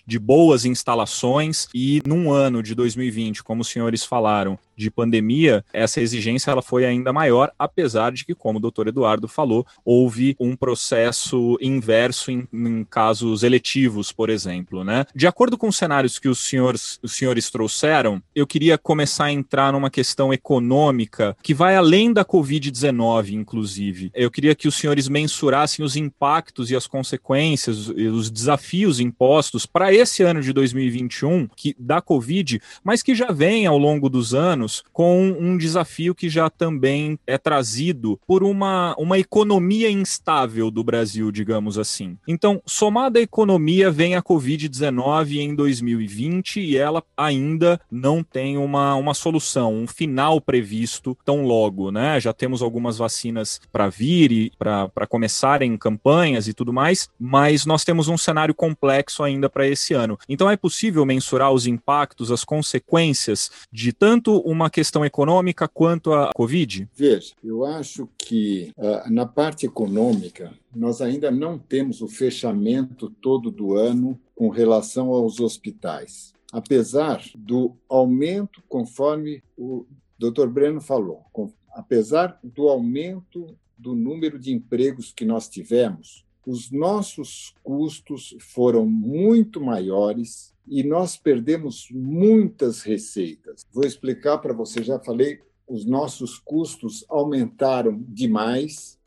de 0.07 0.19
boas 0.21 0.65
instalações, 0.65 1.67
e 1.75 2.01
num 2.07 2.31
ano 2.31 2.63
de 2.63 2.73
2020, 2.73 3.43
como 3.43 3.63
os 3.63 3.69
senhores 3.69 4.05
falaram, 4.05 4.57
de 4.77 4.91
pandemia, 4.91 5.65
essa 5.73 6.01
exigência 6.01 6.51
ela 6.51 6.63
foi 6.63 6.85
ainda 6.85 7.13
maior, 7.13 7.53
apesar 7.59 8.13
de 8.13 8.25
que, 8.25 8.35
como 8.35 8.59
o 8.59 8.63
doutor 8.63 8.89
Eduardo 8.89 9.29
falou, 9.29 9.67
houve 9.85 10.37
um 10.39 10.57
processo 10.57 11.59
inverso 11.61 12.31
em, 12.31 12.47
em, 12.53 12.85
casos 12.85 13.43
eletivos, 13.43 14.13
por 14.13 14.31
exemplo. 14.31 14.85
Né? 14.85 15.05
De 15.15 15.27
acordo 15.27 15.57
com 15.57 15.69
os 15.69 15.77
cenários 15.77 16.19
que 16.19 16.29
os 16.29 16.41
senhores, 16.41 16.99
os 17.03 17.13
senhores 17.13 17.51
trouxeram, 17.51 18.23
eu 18.35 18.47
queria 18.47 18.77
começar 18.79 19.27
a 19.27 19.33
entrar 19.33 19.73
numa 19.73 19.91
questão 19.91 20.33
econômica 20.33 21.37
que 21.43 21.55
vai 21.55 21.77
além 21.77 22.13
da 22.13 22.25
Covid-19, 22.25 23.33
inclusive. 23.33 24.11
Eu 24.15 24.31
queria 24.31 24.55
que 24.55 24.69
os 24.69 24.75
senhores 24.75 25.09
mensurassem 25.09 25.85
os 25.85 25.97
impactos 25.97 26.71
e 26.71 26.77
as 26.77 26.87
consequências, 26.87 27.89
os 27.89 28.31
desafios 28.31 29.01
impostos 29.01 29.67
para 29.67 29.93
esse 29.93 30.23
ano 30.23 30.41
de 30.41 30.53
2021 30.53 31.49
que, 31.57 31.75
da 31.79 32.01
Covid, 32.01 32.61
mas 32.83 33.03
que 33.03 33.15
já 33.15 33.31
vem 33.31 33.67
ao 33.67 33.79
longo 33.79 34.09
dos 34.09 34.35
anos 34.35 34.64
com 34.93 35.37
um 35.39 35.57
desafio 35.57 36.15
que 36.15 36.29
já 36.29 36.49
também 36.49 37.19
é 37.27 37.39
trazido 37.39 38.19
por 38.27 38.43
uma, 38.43 38.95
uma 38.99 39.19
economia 39.19 39.91
instável 39.91 40.71
do 40.71 40.85
Brasil, 40.85 41.31
digamos 41.31 41.79
assim. 41.79 42.17
Então, 42.27 42.63
somada 42.67 43.19
à 43.19 43.23
economia, 43.23 43.91
vem 43.91 44.15
a 44.15 44.23
Covid-19 44.23 45.39
em 45.39 45.55
2020 45.55 46.61
e 46.61 46.77
ela 46.77 47.03
ainda 47.17 47.81
não 47.91 48.23
tem 48.23 48.57
uma, 48.57 48.95
uma 48.95 49.15
solução, 49.15 49.75
um 49.75 49.87
final 49.87 50.41
previsto 50.41 51.17
tão 51.25 51.45
logo, 51.45 51.91
né? 51.91 52.21
Já 52.21 52.33
temos 52.33 52.63
algumas 52.63 52.99
vacinas 52.99 53.61
para 53.73 53.89
vir 53.89 54.33
e 54.33 54.53
para 54.59 55.07
começarem 55.09 55.77
campanhas 55.77 56.49
e 56.49 56.55
tudo 56.55 56.73
mais, 56.73 57.09
mas 57.19 57.67
nós 57.67 57.85
temos 57.85 58.09
um 58.09 58.17
cenário 58.17 58.55
complexo 58.55 59.23
ainda 59.23 59.49
para 59.49 59.67
esse 59.67 59.95
ano. 59.95 60.19
Então, 60.29 60.51
é 60.51 60.57
possível 60.57 61.05
mensurar 61.05 61.53
os 61.53 61.67
impactos, 61.67 62.31
as 62.31 62.45
consequências 62.45 63.51
de 63.73 63.93
tanto 63.93 64.39
uma 64.55 64.71
questão 64.71 65.05
econômica 65.05 65.69
quanto 65.69 66.13
a 66.13 66.31
Covid? 66.35 66.89
Veja, 66.95 67.35
eu 67.43 67.65
acho 67.65 68.09
que 68.17 68.73
uh, 68.77 69.13
na 69.13 69.27
parte 69.27 69.67
econômica 69.67 70.53
nós 70.75 71.01
ainda 71.01 71.31
não 71.31 71.59
temos 71.59 72.01
o 72.01 72.09
fechamento 72.09 73.11
todo 73.21 73.51
do 73.51 73.75
ano 73.75 74.19
com 74.35 74.49
relação 74.49 75.11
aos 75.11 75.41
hospitais. 75.41 76.33
Apesar 76.53 77.23
do 77.35 77.75
aumento, 77.89 78.63
conforme 78.69 79.43
o 79.57 79.87
Dr. 80.19 80.47
Breno 80.47 80.81
falou, 80.81 81.25
com, 81.33 81.53
apesar 81.73 82.39
do 82.43 82.69
aumento 82.69 83.57
do 83.77 83.95
número 83.95 84.39
de 84.39 84.53
empregos 84.53 85.13
que 85.13 85.25
nós 85.25 85.49
tivemos, 85.49 86.24
os 86.47 86.71
nossos 86.71 87.55
custos 87.63 88.37
foram 88.41 88.87
muito 88.87 89.61
maiores 89.61 90.55
e 90.67 90.83
nós 90.83 91.17
perdemos 91.17 91.89
muitas 91.91 92.83
receitas. 92.83 93.67
Vou 93.73 93.85
explicar 93.85 94.39
para 94.39 94.53
você, 94.53 94.83
já 94.83 94.99
falei 94.99 95.41
os 95.67 95.85
nossos 95.85 96.39
custos 96.39 97.05
aumentaram 97.09 98.05
demais. 98.09 98.99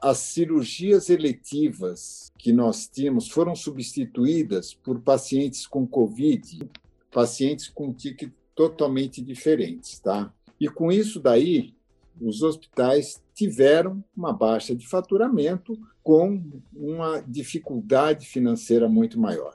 As 0.00 0.18
cirurgias 0.18 1.08
eletivas 1.08 2.30
que 2.38 2.52
nós 2.52 2.86
tínhamos 2.86 3.28
foram 3.28 3.56
substituídas 3.56 4.74
por 4.74 5.00
pacientes 5.00 5.66
com 5.66 5.86
Covid, 5.86 6.68
pacientes 7.10 7.68
com 7.68 7.92
tique 7.92 8.30
totalmente 8.54 9.22
diferentes, 9.22 9.98
tá? 9.98 10.32
E 10.60 10.68
com 10.68 10.92
isso 10.92 11.18
daí, 11.18 11.74
os 12.20 12.42
hospitais 12.42 13.22
tiveram 13.34 14.02
uma 14.16 14.32
baixa 14.32 14.74
de 14.74 14.86
faturamento 14.86 15.78
com 16.02 16.42
uma 16.74 17.20
dificuldade 17.20 18.26
financeira 18.26 18.88
muito 18.88 19.18
maior. 19.18 19.54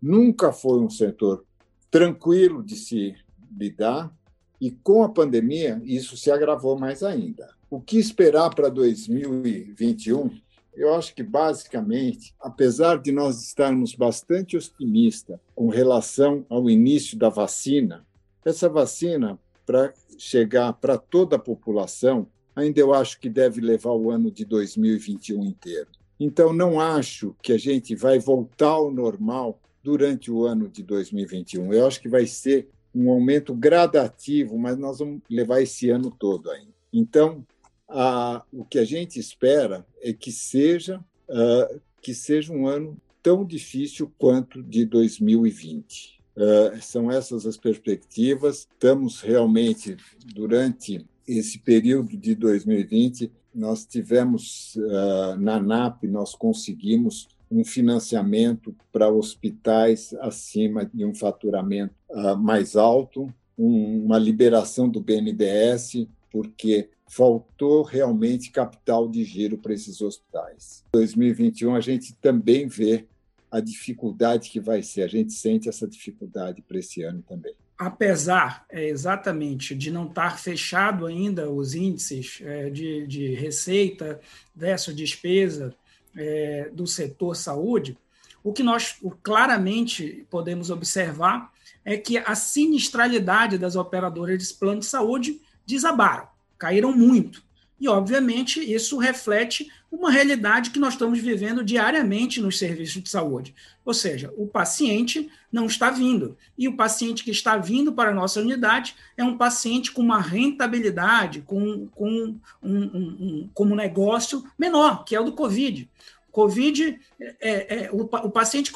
Nunca 0.00 0.52
foi 0.52 0.80
um 0.80 0.90
setor 0.90 1.44
tranquilo 1.90 2.62
de 2.62 2.76
se 2.76 3.14
lidar, 3.56 4.12
e 4.60 4.70
com 4.70 5.02
a 5.02 5.08
pandemia, 5.08 5.80
isso 5.84 6.16
se 6.16 6.30
agravou 6.30 6.78
mais 6.78 7.02
ainda. 7.02 7.54
O 7.70 7.80
que 7.80 7.98
esperar 7.98 8.54
para 8.54 8.68
2021? 8.68 10.30
Eu 10.74 10.94
acho 10.94 11.14
que, 11.14 11.22
basicamente, 11.22 12.34
apesar 12.40 12.98
de 12.98 13.12
nós 13.12 13.42
estarmos 13.42 13.94
bastante 13.94 14.56
otimistas 14.56 15.38
com 15.54 15.68
relação 15.68 16.44
ao 16.48 16.68
início 16.68 17.16
da 17.16 17.28
vacina, 17.28 18.04
essa 18.44 18.68
vacina, 18.68 19.38
para 19.64 19.92
chegar 20.18 20.72
para 20.74 20.96
toda 20.96 21.36
a 21.36 21.38
população, 21.38 22.26
ainda 22.54 22.80
eu 22.80 22.94
acho 22.94 23.18
que 23.18 23.28
deve 23.28 23.60
levar 23.60 23.92
o 23.92 24.10
ano 24.10 24.30
de 24.30 24.44
2021 24.44 25.44
inteiro. 25.44 25.88
Então, 26.18 26.52
não 26.52 26.80
acho 26.80 27.34
que 27.42 27.52
a 27.52 27.58
gente 27.58 27.94
vai 27.94 28.18
voltar 28.18 28.68
ao 28.68 28.90
normal 28.90 29.60
durante 29.82 30.30
o 30.30 30.44
ano 30.44 30.68
de 30.68 30.82
2021. 30.82 31.72
Eu 31.72 31.86
acho 31.86 32.00
que 32.00 32.08
vai 32.08 32.26
ser 32.26 32.68
um 32.94 33.10
aumento 33.10 33.52
gradativo, 33.52 34.56
mas 34.56 34.78
nós 34.78 35.00
vamos 35.00 35.20
levar 35.28 35.60
esse 35.60 35.90
ano 35.90 36.10
todo 36.10 36.50
ainda. 36.50 36.72
Então, 36.92 37.44
a, 37.88 38.44
o 38.52 38.64
que 38.64 38.78
a 38.78 38.84
gente 38.84 39.18
espera 39.18 39.84
é 40.00 40.12
que 40.12 40.30
seja 40.30 41.04
uh, 41.28 41.80
que 42.00 42.14
seja 42.14 42.52
um 42.52 42.66
ano 42.66 42.96
tão 43.22 43.44
difícil 43.44 44.12
quanto 44.18 44.62
de 44.62 44.84
2020. 44.84 46.20
Uh, 46.36 46.80
são 46.80 47.10
essas 47.10 47.46
as 47.46 47.56
perspectivas. 47.56 48.68
Estamos 48.72 49.20
realmente 49.20 49.96
durante 50.34 51.04
esse 51.26 51.58
período 51.58 52.16
de 52.16 52.34
2020 52.34 53.30
nós 53.54 53.86
tivemos 53.86 54.74
uh, 54.74 55.36
na 55.38 55.60
NAP 55.60 56.04
nós 56.04 56.34
conseguimos 56.34 57.28
um 57.50 57.64
financiamento 57.64 58.74
para 58.92 59.08
hospitais 59.08 60.12
acima 60.20 60.84
de 60.84 61.04
um 61.04 61.14
faturamento 61.14 61.94
uh, 62.10 62.36
mais 62.36 62.74
alto, 62.74 63.32
um, 63.56 64.04
uma 64.04 64.18
liberação 64.18 64.88
do 64.88 65.00
BNDES, 65.00 66.08
porque 66.32 66.88
faltou 67.06 67.82
realmente 67.82 68.50
capital 68.50 69.08
de 69.08 69.22
giro 69.22 69.58
para 69.58 69.72
esses 69.72 70.00
hospitais. 70.00 70.84
Em 70.88 70.98
2021, 70.98 71.76
a 71.76 71.80
gente 71.80 72.14
também 72.14 72.66
vê 72.66 73.06
a 73.54 73.60
dificuldade 73.60 74.50
que 74.50 74.58
vai 74.58 74.82
ser, 74.82 75.02
a 75.02 75.06
gente 75.06 75.32
sente 75.32 75.68
essa 75.68 75.86
dificuldade 75.86 76.60
para 76.60 76.76
esse 76.76 77.04
ano 77.04 77.22
também. 77.22 77.54
Apesar 77.78 78.66
é, 78.68 78.88
exatamente 78.88 79.76
de 79.76 79.92
não 79.92 80.08
estar 80.08 80.40
fechado 80.40 81.06
ainda 81.06 81.48
os 81.48 81.72
índices 81.72 82.40
é, 82.42 82.68
de, 82.68 83.06
de 83.06 83.32
receita 83.34 84.20
versus 84.56 84.94
despesa, 84.96 85.72
é, 86.16 86.68
do 86.72 86.84
setor 86.84 87.36
saúde, 87.36 87.96
o 88.42 88.52
que 88.52 88.62
nós 88.62 88.96
claramente 89.22 90.26
podemos 90.28 90.68
observar 90.68 91.52
é 91.84 91.96
que 91.96 92.18
a 92.18 92.34
sinistralidade 92.34 93.56
das 93.56 93.76
operadoras 93.76 94.48
de 94.48 94.54
plano 94.54 94.80
de 94.80 94.86
saúde 94.86 95.40
desabaram, 95.64 96.26
caíram 96.58 96.92
muito. 96.92 97.44
E, 97.78 97.88
obviamente, 97.88 98.60
isso 98.60 98.98
reflete 98.98 99.70
uma 99.94 100.10
realidade 100.10 100.70
que 100.70 100.78
nós 100.78 100.94
estamos 100.94 101.20
vivendo 101.20 101.64
diariamente 101.64 102.40
nos 102.40 102.58
serviços 102.58 103.02
de 103.02 103.08
saúde. 103.08 103.54
Ou 103.84 103.94
seja, 103.94 104.32
o 104.36 104.46
paciente 104.46 105.30
não 105.52 105.66
está 105.66 105.90
vindo. 105.90 106.36
E 106.58 106.66
o 106.66 106.76
paciente 106.76 107.22
que 107.22 107.30
está 107.30 107.56
vindo 107.56 107.92
para 107.92 108.10
a 108.10 108.14
nossa 108.14 108.40
unidade 108.40 108.94
é 109.16 109.22
um 109.22 109.36
paciente 109.36 109.92
com 109.92 110.02
uma 110.02 110.20
rentabilidade, 110.20 111.42
com, 111.42 111.86
com 111.88 112.08
um, 112.08 112.40
um, 112.62 112.82
um 112.84 113.50
como 113.54 113.76
negócio 113.76 114.44
menor, 114.58 115.04
que 115.04 115.14
é 115.14 115.20
o 115.20 115.24
do 115.24 115.32
Covid. 115.32 115.88
Covid, 116.32 116.98
é, 117.40 117.84
é, 117.84 117.90
o, 117.92 118.02
o 118.02 118.30
paciente 118.30 118.72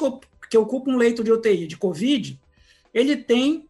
que 0.49 0.57
ocupa 0.57 0.89
um 0.89 0.97
leito 0.97 1.23
de 1.23 1.31
UTI 1.31 1.67
de 1.67 1.77
Covid, 1.77 2.39
ele 2.93 3.17
tem 3.17 3.67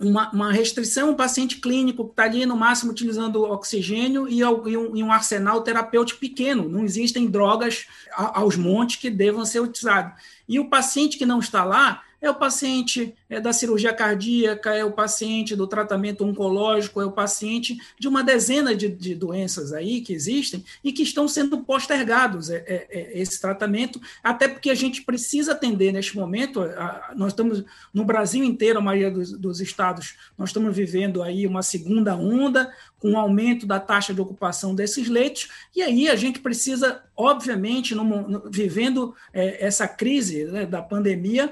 uma, 0.00 0.30
uma 0.30 0.50
restrição, 0.50 1.10
um 1.10 1.14
paciente 1.14 1.56
clínico 1.56 2.06
que 2.06 2.12
está 2.12 2.24
ali 2.24 2.46
no 2.46 2.56
máximo 2.56 2.90
utilizando 2.90 3.42
oxigênio 3.42 4.26
e, 4.26 4.42
um, 4.42 4.96
e 4.96 5.02
um 5.02 5.12
arsenal 5.12 5.60
terapêutico 5.60 6.18
pequeno. 6.18 6.68
Não 6.68 6.82
existem 6.82 7.26
drogas 7.26 7.86
aos 8.16 8.56
montes 8.56 8.96
que 8.96 9.10
devam 9.10 9.44
ser 9.44 9.60
utilizadas. 9.60 10.14
E 10.48 10.58
o 10.58 10.70
paciente 10.70 11.18
que 11.18 11.26
não 11.26 11.38
está 11.38 11.64
lá, 11.64 12.02
é 12.20 12.28
o 12.30 12.34
paciente 12.34 13.14
é, 13.28 13.40
da 13.40 13.52
cirurgia 13.52 13.92
cardíaca, 13.92 14.74
é 14.74 14.84
o 14.84 14.92
paciente 14.92 15.56
do 15.56 15.66
tratamento 15.66 16.24
oncológico, 16.24 17.00
é 17.00 17.04
o 17.04 17.12
paciente 17.12 17.78
de 17.98 18.06
uma 18.06 18.22
dezena 18.22 18.74
de, 18.74 18.88
de 18.88 19.14
doenças 19.14 19.72
aí 19.72 20.00
que 20.00 20.12
existem 20.12 20.64
e 20.84 20.92
que 20.92 21.02
estão 21.02 21.26
sendo 21.26 21.58
postergados 21.58 22.50
é, 22.50 22.64
é, 22.66 22.86
é 22.90 23.20
esse 23.20 23.40
tratamento, 23.40 24.00
até 24.22 24.48
porque 24.48 24.70
a 24.70 24.74
gente 24.74 25.02
precisa 25.02 25.52
atender 25.52 25.92
neste 25.92 26.16
momento. 26.16 26.60
A, 26.60 27.12
nós 27.16 27.32
estamos 27.32 27.64
no 27.92 28.04
Brasil 28.04 28.44
inteiro, 28.44 28.78
a 28.78 28.82
maioria 28.82 29.10
dos, 29.10 29.32
dos 29.32 29.60
estados, 29.60 30.16
nós 30.36 30.50
estamos 30.50 30.76
vivendo 30.76 31.22
aí 31.22 31.46
uma 31.46 31.62
segunda 31.62 32.14
onda, 32.14 32.70
com 32.98 33.12
o 33.12 33.18
aumento 33.18 33.66
da 33.66 33.80
taxa 33.80 34.12
de 34.12 34.20
ocupação 34.20 34.74
desses 34.74 35.08
leitos, 35.08 35.48
e 35.74 35.82
aí 35.82 36.08
a 36.08 36.14
gente 36.14 36.38
precisa, 36.38 37.02
obviamente, 37.16 37.94
no, 37.94 38.04
no, 38.04 38.50
vivendo 38.50 39.14
é, 39.32 39.64
essa 39.66 39.88
crise 39.88 40.44
né, 40.44 40.66
da 40.66 40.82
pandemia, 40.82 41.50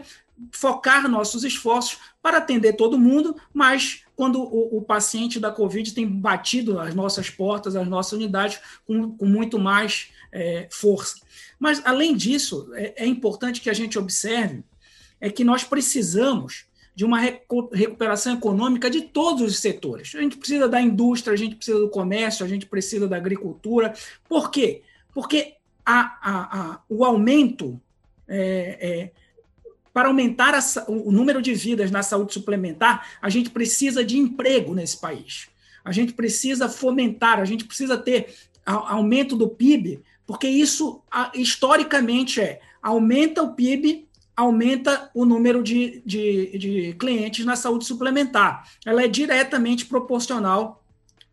focar 0.52 1.08
nossos 1.08 1.44
esforços 1.44 1.98
para 2.22 2.38
atender 2.38 2.74
todo 2.74 2.98
mundo, 2.98 3.36
mas 3.52 4.04
quando 4.14 4.40
o, 4.42 4.78
o, 4.78 4.82
paciente 4.82 5.38
da 5.38 5.50
Covid 5.50 5.94
tem 5.94 6.06
batido 6.06 6.80
as 6.80 6.94
nossas 6.94 7.30
portas, 7.30 7.76
as 7.76 7.86
nossas 7.86 8.12
unidades, 8.12 8.60
com, 8.86 9.16
com 9.16 9.26
muito 9.26 9.58
mais 9.58 10.10
é, 10.32 10.68
força. 10.70 11.20
Mas, 11.58 11.80
além 11.84 12.16
disso, 12.16 12.70
é, 12.74 13.04
é, 13.04 13.06
importante 13.06 13.60
que 13.60 13.70
a 13.70 13.74
gente 13.74 13.98
observe 13.98 14.62
é 15.20 15.30
que 15.30 15.44
nós 15.44 15.64
precisamos 15.64 16.66
de 16.94 17.04
uma 17.04 17.20
recuperação 17.20 18.34
econômica 18.34 18.90
de 18.90 19.02
todos 19.02 19.42
os 19.42 19.60
setores. 19.60 20.14
A 20.16 20.20
gente 20.20 20.36
precisa 20.36 20.68
da 20.68 20.80
indústria, 20.80 21.32
a 21.32 21.36
gente 21.36 21.54
precisa 21.54 21.78
do 21.78 21.88
comércio, 21.88 22.44
a 22.44 22.48
gente 22.48 22.66
precisa 22.66 23.06
da 23.06 23.16
agricultura. 23.16 23.94
Por 24.28 24.50
quê? 24.50 24.82
Porque 25.14 25.54
a, 25.86 26.00
a, 26.20 26.60
a, 26.60 26.80
o 26.88 27.04
aumento 27.04 27.80
é, 28.26 28.78
é, 28.80 29.10
para 29.98 30.06
aumentar 30.06 30.54
a, 30.54 30.60
o 30.86 31.10
número 31.10 31.42
de 31.42 31.52
vidas 31.54 31.90
na 31.90 32.04
saúde 32.04 32.32
suplementar, 32.32 33.04
a 33.20 33.28
gente 33.28 33.50
precisa 33.50 34.04
de 34.04 34.16
emprego 34.16 34.72
nesse 34.72 34.96
país. 34.96 35.48
A 35.84 35.90
gente 35.90 36.12
precisa 36.12 36.68
fomentar, 36.68 37.40
a 37.40 37.44
gente 37.44 37.64
precisa 37.64 37.98
ter 37.98 38.32
aumento 38.64 39.34
do 39.34 39.48
PIB, 39.48 40.00
porque 40.24 40.46
isso 40.46 41.02
historicamente 41.34 42.40
é 42.40 42.60
aumenta 42.80 43.42
o 43.42 43.54
PIB, 43.54 44.06
aumenta 44.36 45.10
o 45.12 45.24
número 45.24 45.64
de, 45.64 46.00
de, 46.06 46.56
de 46.56 46.92
clientes 46.96 47.44
na 47.44 47.56
saúde 47.56 47.84
suplementar. 47.84 48.70
Ela 48.86 49.02
é 49.02 49.08
diretamente 49.08 49.84
proporcional 49.84 50.84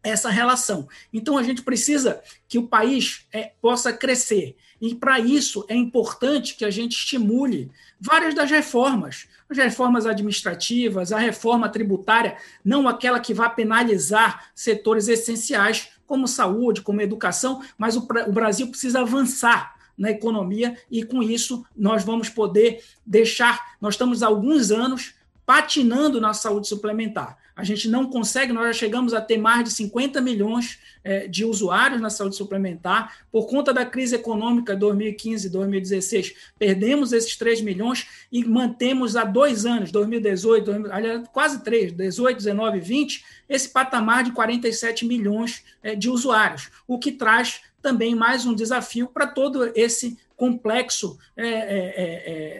essa 0.01 0.31
relação. 0.31 0.87
Então, 1.13 1.37
a 1.37 1.43
gente 1.43 1.61
precisa 1.61 2.19
que 2.47 2.57
o 2.57 2.67
país 2.67 3.27
é, 3.31 3.51
possa 3.61 3.93
crescer. 3.93 4.55
E, 4.85 4.93
para 4.93 5.19
isso, 5.19 5.65
é 5.67 5.75
importante 5.75 6.55
que 6.55 6.63
a 6.63 6.69
gente 6.69 6.91
estimule 6.91 7.71
várias 7.99 8.35
das 8.35 8.51
reformas. 8.51 9.27
As 9.49 9.57
reformas 9.57 10.05
administrativas, 10.05 11.11
a 11.11 11.17
reforma 11.17 11.67
tributária, 11.69 12.37
não 12.63 12.87
aquela 12.87 13.19
que 13.19 13.33
vai 13.33 13.53
penalizar 13.53 14.51
setores 14.53 15.07
essenciais, 15.07 15.89
como 16.05 16.27
saúde, 16.27 16.81
como 16.81 17.01
educação, 17.01 17.63
mas 17.79 17.97
o, 17.97 18.07
Brasil 18.31 18.67
precisa 18.67 19.01
avançar 19.01 19.75
na 19.97 20.11
economia 20.11 20.77
e, 20.91 21.03
com 21.03 21.23
isso, 21.23 21.65
nós 21.75 22.03
vamos 22.03 22.29
poder 22.29 22.83
deixar. 23.03 23.75
Nós 23.81 23.95
estamos 23.95 24.21
há 24.21 24.27
alguns 24.27 24.69
anos 24.69 25.15
patinando 25.47 26.21
na 26.21 26.33
saúde 26.33 26.67
suplementar. 26.67 27.37
A 27.55 27.63
gente 27.63 27.87
não 27.87 28.07
consegue, 28.07 28.51
nós 28.51 28.67
já 28.67 28.73
chegamos 28.73 29.13
a 29.13 29.21
ter 29.21 29.37
mais 29.37 29.63
de 29.63 29.71
50 29.71 30.19
milhões 30.19 30.77
é, 31.03 31.25
de 31.27 31.45
usuários 31.45 32.01
na 32.01 32.09
saúde 32.09 32.35
suplementar. 32.35 33.17
Por 33.31 33.47
conta 33.47 33.73
da 33.73 33.85
crise 33.85 34.15
econômica 34.15 34.75
2015 34.75 35.47
e 35.47 35.49
2016, 35.49 36.33
perdemos 36.59 37.13
esses 37.13 37.37
3 37.37 37.61
milhões 37.61 38.07
e 38.29 38.43
mantemos 38.43 39.15
há 39.15 39.23
dois 39.23 39.65
anos, 39.65 39.89
2018, 39.89 40.65
2000, 40.65 40.91
aliás, 40.91 41.27
quase 41.31 41.63
três, 41.63 41.93
18, 41.93 42.37
19 42.37 42.77
e 42.77 42.81
20, 42.81 43.25
esse 43.47 43.69
patamar 43.69 44.23
de 44.25 44.33
47 44.33 45.05
milhões 45.05 45.63
é, 45.81 45.95
de 45.95 46.09
usuários, 46.09 46.69
o 46.85 46.99
que 46.99 47.11
traz 47.11 47.61
também 47.81 48.15
mais 48.15 48.45
um 48.45 48.53
desafio 48.53 49.07
para 49.07 49.27
todo 49.27 49.71
esse 49.75 50.17
complexo 50.35 51.17
é, 51.37 51.47
é, 51.47 51.93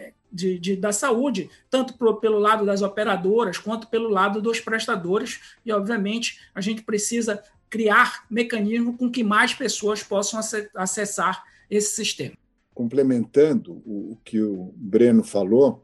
é 0.08 0.12
de, 0.36 0.58
de, 0.58 0.76
da 0.76 0.92
saúde, 0.92 1.48
tanto 1.70 1.94
pro, 1.94 2.20
pelo 2.20 2.38
lado 2.38 2.66
das 2.66 2.82
operadoras 2.82 3.56
quanto 3.58 3.88
pelo 3.88 4.08
lado 4.08 4.40
dos 4.40 4.60
prestadores. 4.60 5.40
E, 5.64 5.72
obviamente, 5.72 6.38
a 6.54 6.60
gente 6.60 6.82
precisa 6.82 7.42
criar 7.70 8.26
mecanismo 8.30 8.96
com 8.96 9.10
que 9.10 9.24
mais 9.24 9.54
pessoas 9.54 10.02
possam 10.02 10.38
acessar 10.74 11.42
esse 11.70 11.94
sistema. 11.96 12.36
Complementando 12.74 13.82
o 13.86 14.18
que 14.22 14.40
o 14.40 14.72
Breno 14.76 15.24
falou, 15.24 15.82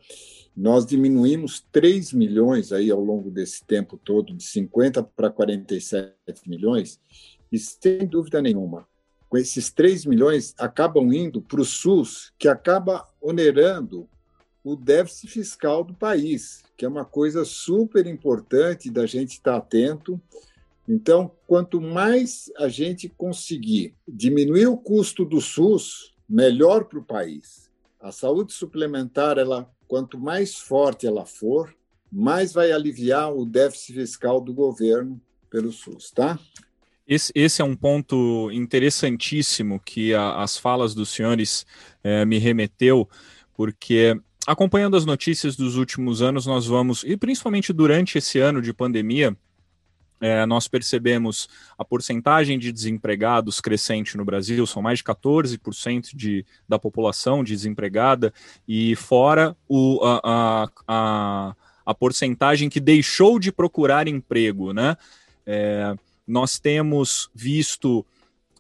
nós 0.55 0.85
diminuímos 0.85 1.67
3 1.73 2.13
milhões 2.13 2.71
aí 2.71 2.91
ao 2.91 3.03
longo 3.03 3.31
desse 3.31 3.65
tempo 3.65 3.97
todo, 3.97 4.35
de 4.35 4.45
50 4.45 5.03
para 5.03 5.31
47 5.31 6.15
milhões, 6.47 7.01
e 7.51 7.59
sem 7.59 8.07
dúvida 8.07 8.43
nenhuma, 8.43 8.87
com 9.29 9.39
esses 9.39 9.71
3 9.71 10.05
milhões 10.05 10.55
acabam 10.59 11.11
indo 11.11 11.41
para 11.41 11.63
o 11.63 11.65
SUS, 11.65 12.35
que 12.39 12.47
acaba 12.47 13.09
onerando 13.19 14.07
o 14.65 14.77
déficit 14.77 15.29
fiscal 15.29 15.83
do 15.83 15.95
país, 15.95 16.63
que 16.77 16.85
é 16.85 16.89
uma 16.89 17.05
coisa 17.05 17.45
super 17.45 18.07
importante 18.07 18.91
da 18.91 19.07
gente 19.07 19.33
estar 19.33 19.57
atento. 19.57 20.21
Então, 20.89 21.33
quanto 21.47 21.81
mais 21.81 22.51
a 22.59 22.69
gente 22.69 23.09
conseguir 23.09 23.95
diminuir 24.07 24.67
o 24.67 24.77
custo 24.77 25.25
do 25.25 25.41
SUS, 25.41 26.15
melhor 26.29 26.85
para 26.85 26.99
o 26.99 27.05
país. 27.05 27.71
A 28.01 28.11
saúde 28.11 28.53
suplementar, 28.53 29.39
ela, 29.39 29.71
quanto 29.87 30.19
mais 30.19 30.57
forte 30.57 31.07
ela 31.07 31.25
for, 31.25 31.75
mais 32.11 32.53
vai 32.53 32.73
aliviar 32.73 33.33
o 33.33 33.45
déficit 33.45 33.95
fiscal 33.95 34.41
do 34.41 34.53
governo 34.53 35.21
pelo 35.51 35.71
SUS, 35.71 36.11
tá? 36.11 36.39
Esse, 37.07 37.33
esse 37.35 37.61
é 37.61 37.65
um 37.65 37.77
ponto 37.77 38.51
interessantíssimo 38.53 39.81
que 39.81 40.15
a, 40.15 40.43
as 40.43 40.57
falas 40.57 40.95
dos 40.95 41.11
senhores 41.11 41.67
é, 42.03 42.25
me 42.25 42.39
remeteu, 42.39 43.09
porque 43.55 44.19
acompanhando 44.47 44.97
as 44.97 45.05
notícias 45.05 45.57
dos 45.57 45.77
últimos 45.77 46.23
anos, 46.23 46.47
nós 46.47 46.67
vamos, 46.67 47.05
e 47.05 47.17
principalmente 47.17 47.73
durante 47.73 48.19
esse 48.19 48.39
ano 48.39 48.61
de 48.61 48.73
pandemia, 48.73 49.37
é, 50.21 50.47
nós 50.47 50.69
percebemos 50.69 51.49
a 51.77 51.85
porcentagem 51.85 52.57
de 52.57 52.71
desempregados 52.71 53.61
crescente 53.61 54.17
no 54.17 54.25
Brasil, 54.25 54.65
são 54.67 54.81
mais 54.81 54.99
de 54.99 55.05
14% 55.05 56.15
de, 56.15 56.47
da 56.69 56.79
população 56.79 57.43
desempregada, 57.43 58.33
e 58.67 58.95
fora 58.95 59.57
o, 59.69 60.01
a, 60.05 60.21
a, 60.23 60.69
a, 60.87 61.57
a 61.85 61.95
porcentagem 61.95 62.69
que 62.69 62.79
deixou 62.79 63.39
de 63.39 63.51
procurar 63.51 64.07
emprego. 64.07 64.73
Né? 64.73 64.97
É, 65.45 65.95
nós 66.27 66.61
temos 66.61 67.29
visto 67.35 68.07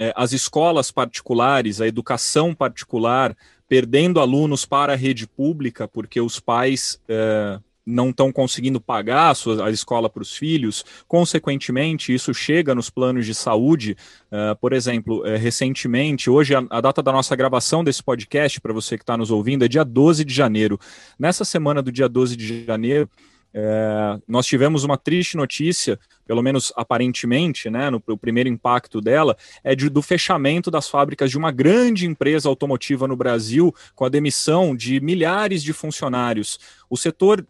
é, 0.01 0.13
as 0.17 0.33
escolas 0.33 0.91
particulares, 0.91 1.81
a 1.81 1.87
educação 1.87 2.53
particular 2.53 3.37
perdendo 3.73 4.21
alunos 4.21 4.67
para 4.67 4.93
a 4.93 4.97
rede 4.97 5.27
pública, 5.27 5.89
porque 5.89 6.21
os 6.21 6.39
pais 6.39 7.01
é, 7.09 7.59
não 7.87 8.11
estão 8.11 8.31
conseguindo 8.31 8.79
pagar 8.79 9.31
a, 9.31 9.35
sua, 9.35 9.67
a 9.67 9.71
escola 9.71 10.11
para 10.11 10.21
os 10.21 10.37
filhos. 10.37 10.85
Consequentemente, 11.09 12.13
isso 12.13 12.35
chega 12.35 12.75
nos 12.75 12.91
planos 12.91 13.25
de 13.25 13.35
saúde. 13.35 13.97
Uh, 14.31 14.55
por 14.61 14.75
exemplo, 14.75 15.21
uh, 15.21 15.39
recentemente, 15.39 16.29
hoje, 16.29 16.55
a, 16.55 16.63
a, 16.69 16.83
data 16.83 17.03
da 17.03 17.13
nossa 17.13 17.35
gravação 17.35 17.83
desse 17.83 18.03
podcast, 18.03 18.61
para 18.61 18.75
você 18.75 18.99
que 18.99 19.05
está 19.05 19.17
nos 19.17 19.31
ouvindo, 19.31 19.65
é 19.65 19.69
dia 19.69 19.87
12 19.87 20.23
de 20.23 20.35
janeiro. 20.35 20.79
Nessa 21.19 21.43
semana 21.43 21.81
do 21.81 21.91
dia 21.91 22.11
12 22.11 22.37
de 22.37 22.67
janeiro, 22.67 23.09
é, 23.55 24.19
nós 24.27 24.47
tivemos 24.47 24.85
uma 24.85 24.97
triste 24.97 25.37
notícia, 25.37 25.99
pelo 26.27 26.43
menos 26.43 26.73
aparentemente, 26.77 27.69
né, 27.69 27.91
no, 27.91 28.01
primeiro 28.01 28.49
impacto 28.49 29.01
dela, 29.01 29.37
é 29.63 29.75
de, 29.75 29.89
do 29.89 30.01
fechamento 30.01 30.71
das 30.71 30.89
fábricas 30.89 31.31
de 31.31 31.37
uma 31.37 31.51
grande 31.51 32.07
empresa 32.07 32.49
automotiva 32.49 33.07
no 33.07 33.17
Brasil, 33.17 33.75
com 33.95 34.05
a 34.05 34.09
demissão 34.09 34.75
de 34.75 35.01
milhares 35.01 35.63
de 35.63 35.73
funcionários. 35.73 36.59
O 36.93 36.97
setor, 36.99 37.47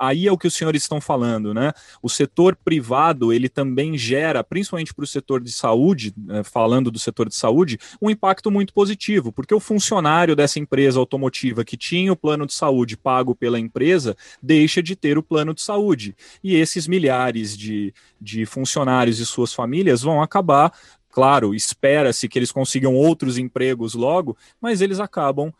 aí 0.00 0.26
é 0.26 0.32
o 0.32 0.38
que 0.38 0.46
os 0.46 0.54
senhores 0.54 0.80
estão 0.80 1.02
falando, 1.02 1.52
né? 1.52 1.70
O 2.02 2.08
setor 2.08 2.56
privado, 2.56 3.30
ele 3.30 3.46
também 3.46 3.98
gera, 3.98 4.42
principalmente 4.42 4.94
para 4.94 5.04
o 5.04 5.06
setor 5.06 5.42
de 5.42 5.52
saúde, 5.52 6.14
né, 6.16 6.42
falando 6.42 6.90
do 6.90 6.98
setor 6.98 7.28
de 7.28 7.34
saúde, 7.34 7.78
um 8.00 8.08
impacto 8.08 8.50
muito 8.50 8.72
positivo, 8.72 9.30
porque 9.30 9.54
o 9.54 9.60
funcionário 9.60 10.34
dessa 10.34 10.58
empresa 10.58 10.98
automotiva 10.98 11.62
que 11.62 11.76
tinha 11.76 12.10
o 12.10 12.16
plano 12.16 12.46
de 12.46 12.54
saúde 12.54 12.96
pago 12.96 13.34
pela 13.34 13.60
empresa 13.60 14.16
deixa 14.42 14.82
de 14.82 14.96
ter 14.96 15.18
o 15.18 15.22
plano 15.22 15.52
de 15.52 15.60
saúde. 15.60 16.16
E 16.42 16.54
esses 16.54 16.88
milhares 16.88 17.54
de, 17.54 17.92
de 18.18 18.46
funcionários 18.46 19.20
e 19.20 19.26
suas 19.26 19.52
famílias 19.52 20.00
vão 20.00 20.22
acabar 20.22 20.72
Claro, 21.16 21.54
espera-se 21.54 22.28
que 22.28 22.38
eles 22.38 22.52
consigam 22.52 22.94
outros 22.94 23.38
empregos 23.38 23.94
logo, 23.94 24.36
mas 24.60 24.82
eles 24.82 25.00
acabam 25.00 25.50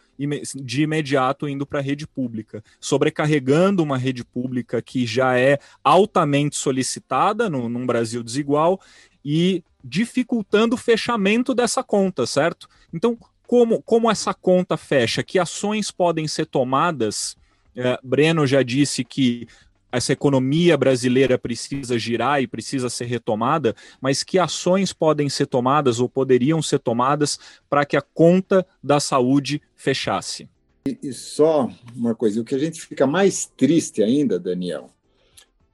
de 0.54 0.82
imediato 0.82 1.48
indo 1.48 1.64
para 1.64 1.78
a 1.78 1.82
rede 1.82 2.06
pública, 2.06 2.62
sobrecarregando 2.78 3.82
uma 3.82 3.96
rede 3.96 4.22
pública 4.22 4.82
que 4.82 5.06
já 5.06 5.38
é 5.38 5.58
altamente 5.82 6.56
solicitada 6.56 7.48
no, 7.48 7.70
num 7.70 7.86
Brasil 7.86 8.22
desigual 8.22 8.78
e 9.24 9.64
dificultando 9.82 10.74
o 10.74 10.78
fechamento 10.78 11.54
dessa 11.54 11.82
conta, 11.82 12.26
certo? 12.26 12.68
Então, 12.92 13.16
como, 13.46 13.80
como 13.80 14.10
essa 14.10 14.34
conta 14.34 14.76
fecha? 14.76 15.22
Que 15.22 15.38
ações 15.38 15.90
podem 15.90 16.28
ser 16.28 16.44
tomadas? 16.44 17.34
É, 17.74 17.98
Breno 18.04 18.46
já 18.46 18.62
disse 18.62 19.02
que 19.02 19.48
essa 19.90 20.12
economia 20.12 20.76
brasileira 20.76 21.38
precisa 21.38 21.98
girar 21.98 22.42
e 22.42 22.46
precisa 22.46 22.88
ser 22.90 23.06
retomada, 23.06 23.74
mas 24.00 24.22
que 24.22 24.38
ações 24.38 24.92
podem 24.92 25.28
ser 25.28 25.46
tomadas 25.46 26.00
ou 26.00 26.08
poderiam 26.08 26.60
ser 26.60 26.78
tomadas 26.78 27.38
para 27.68 27.84
que 27.84 27.96
a 27.96 28.02
conta 28.02 28.66
da 28.82 29.00
saúde 29.00 29.62
fechasse? 29.74 30.48
E, 30.86 30.98
e 31.02 31.12
só 31.12 31.70
uma 31.94 32.14
coisa, 32.14 32.40
o 32.40 32.44
que 32.44 32.54
a 32.54 32.58
gente 32.58 32.80
fica 32.80 33.06
mais 33.06 33.46
triste 33.46 34.02
ainda, 34.02 34.38
Daniel, 34.38 34.90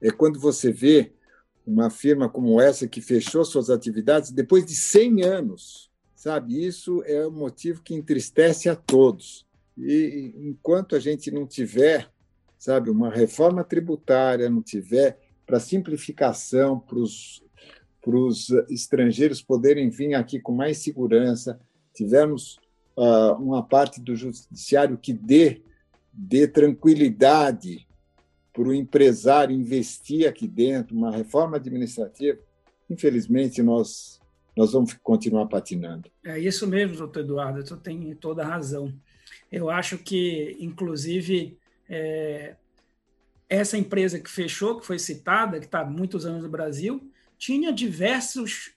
é 0.01 0.11
quando 0.11 0.39
você 0.39 0.71
vê 0.71 1.11
uma 1.65 1.89
firma 1.89 2.27
como 2.27 2.59
essa 2.59 2.87
que 2.87 3.01
fechou 3.01 3.43
suas 3.45 3.69
atividades 3.69 4.31
depois 4.31 4.65
de 4.65 4.75
100 4.75 5.23
anos, 5.23 5.89
sabe? 6.15 6.65
Isso 6.65 7.01
é 7.05 7.25
um 7.25 7.31
motivo 7.31 7.81
que 7.81 7.93
entristece 7.93 8.69
a 8.69 8.75
todos. 8.75 9.45
E 9.77 10.33
enquanto 10.37 10.95
a 10.95 10.99
gente 10.99 11.31
não 11.31 11.47
tiver 11.47 12.12
sabe, 12.63 12.89
uma 12.89 13.09
reforma 13.09 13.61
tributária, 13.61 14.49
não 14.49 14.61
tiver 14.61 15.19
para 15.45 15.59
simplificação, 15.59 16.79
para 16.79 16.97
os 16.97 18.49
estrangeiros 18.69 19.41
poderem 19.41 19.89
vir 19.89 20.13
aqui 20.13 20.39
com 20.39 20.53
mais 20.53 20.77
segurança, 20.77 21.59
tivermos 21.93 22.55
uh, 22.95 23.33
uma 23.33 23.61
parte 23.61 23.99
do 23.99 24.15
judiciário 24.15 24.97
que 24.97 25.11
dê, 25.11 25.61
dê 26.13 26.47
tranquilidade 26.47 27.85
para 28.53 28.69
o 28.69 28.73
empresário 28.73 29.53
investir 29.53 30.25
aqui 30.25 30.47
dentro, 30.47 30.95
uma 30.95 31.11
reforma 31.11 31.57
administrativa, 31.57 32.39
infelizmente 32.89 33.61
nós 33.61 34.21
nós 34.55 34.71
vamos 34.71 34.93
continuar 35.01 35.47
patinando. 35.47 36.09
É 36.23 36.39
isso 36.39 36.65
mesmo, 36.67 36.95
doutor 36.95 37.21
Eduardo, 37.23 37.67
você 37.67 37.75
tem 37.75 38.13
toda 38.13 38.43
a 38.43 38.47
razão. 38.47 38.93
Eu 39.51 39.67
acho 39.67 39.97
que, 39.97 40.55
inclusive, 40.59 41.57
é, 41.89 42.55
essa 43.49 43.77
empresa 43.77 44.19
que 44.19 44.29
fechou, 44.29 44.79
que 44.79 44.85
foi 44.85 44.97
citada, 44.97 45.59
que 45.59 45.65
está 45.65 45.81
há 45.81 45.85
muitos 45.85 46.25
anos 46.25 46.43
no 46.43 46.49
Brasil, 46.49 47.11
tinha 47.37 47.71
diversos, 47.71 48.71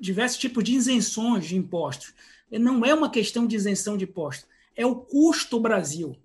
diversos 0.00 0.38
tipos 0.38 0.64
de 0.64 0.74
isenções 0.74 1.46
de 1.46 1.56
impostos. 1.56 2.12
Não 2.50 2.84
é 2.84 2.92
uma 2.92 3.10
questão 3.10 3.46
de 3.46 3.56
isenção 3.56 3.96
de 3.96 4.04
impostos, 4.04 4.48
é 4.74 4.84
o 4.84 4.96
custo 4.96 5.58
Brasil. 5.58 6.16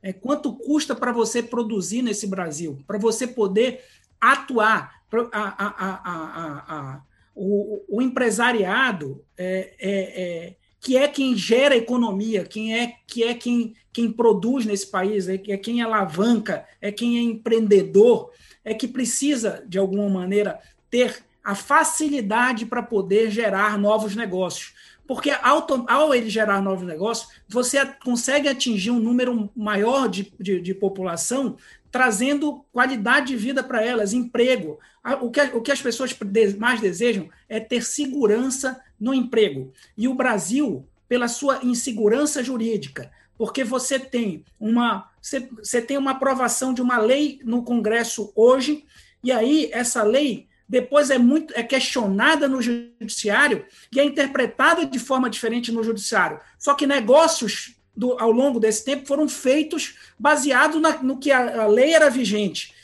É 0.00 0.12
quanto 0.12 0.54
custa 0.54 0.94
para 0.94 1.10
você 1.10 1.42
produzir 1.42 2.02
nesse 2.02 2.26
Brasil, 2.26 2.78
para 2.86 2.98
você 2.98 3.26
poder 3.26 3.84
atuar. 4.20 4.98
A, 5.32 5.64
a, 5.64 6.96
a, 6.96 7.02
o, 7.34 7.82
o, 7.88 8.02
empresariado 8.02 9.24
é, 9.36 9.74
é, 9.80 10.22
é 10.22 10.56
que 10.80 10.96
é 10.96 11.08
quem 11.08 11.36
gera 11.36 11.76
economia, 11.76 12.44
quem 12.44 12.78
é 12.78 12.94
que 13.06 13.24
é 13.24 13.34
quem, 13.34 13.74
quem 13.92 14.10
produz 14.10 14.64
nesse 14.64 14.86
país, 14.86 15.28
é, 15.28 15.34
é 15.48 15.56
quem 15.56 15.82
alavanca, 15.82 16.64
é 16.80 16.92
quem 16.92 17.18
é 17.18 17.22
empreendedor, 17.22 18.30
é 18.64 18.74
que 18.74 18.86
precisa, 18.86 19.64
de 19.66 19.78
alguma 19.78 20.08
maneira, 20.08 20.60
ter 20.90 21.24
a 21.42 21.54
facilidade 21.54 22.66
para 22.66 22.82
poder 22.82 23.30
gerar 23.30 23.78
novos 23.78 24.14
negócios. 24.14 24.74
Porque 25.06 25.30
ao, 25.30 25.66
ao, 25.88 26.14
ele 26.14 26.28
gerar 26.28 26.60
novos 26.60 26.86
negócios, 26.86 27.30
você 27.48 27.84
consegue 28.04 28.46
atingir 28.46 28.90
um 28.90 29.00
número 29.00 29.50
maior 29.56 30.06
de, 30.06 30.30
de, 30.38 30.60
de 30.60 30.74
população, 30.74 31.56
trazendo 31.90 32.62
qualidade 32.70 33.28
de 33.28 33.36
vida 33.36 33.64
para 33.64 33.82
elas, 33.82 34.12
emprego. 34.12 34.78
O 35.22 35.30
que, 35.30 35.40
o 35.40 35.62
que 35.62 35.72
as 35.72 35.80
pessoas 35.80 36.14
mais 36.58 36.82
desejam 36.82 37.30
é 37.48 37.58
ter 37.58 37.82
segurança 37.82 38.78
no 38.98 39.14
emprego. 39.14 39.72
E 39.96 40.08
o 40.08 40.14
Brasil, 40.14 40.86
pela 41.08 41.28
sua 41.28 41.60
insegurança 41.62 42.42
jurídica, 42.42 43.10
porque 43.36 43.62
você 43.62 43.98
tem 43.98 44.44
uma 44.58 45.08
você, 45.20 45.48
você 45.58 45.80
tem 45.80 45.96
uma 45.96 46.12
aprovação 46.12 46.72
de 46.72 46.82
uma 46.82 46.98
lei 46.98 47.40
no 47.44 47.62
Congresso 47.62 48.32
hoje, 48.34 48.84
e 49.22 49.30
aí 49.30 49.68
essa 49.72 50.02
lei 50.02 50.48
depois 50.68 51.10
é 51.10 51.18
muito 51.18 51.54
é 51.56 51.62
questionada 51.62 52.46
no 52.46 52.60
judiciário 52.60 53.64
e 53.90 53.98
é 53.98 54.04
interpretada 54.04 54.84
de 54.84 54.98
forma 54.98 55.30
diferente 55.30 55.72
no 55.72 55.82
judiciário. 55.82 56.40
Só 56.58 56.74
que 56.74 56.86
negócios 56.86 57.74
do, 57.96 58.18
ao 58.20 58.30
longo 58.30 58.60
desse 58.60 58.84
tempo 58.84 59.06
foram 59.06 59.28
feitos 59.28 59.96
baseados 60.18 60.80
no 61.02 61.18
que 61.18 61.30
a, 61.30 61.62
a 61.62 61.66
lei 61.66 61.94
era 61.94 62.10
vigente 62.10 62.74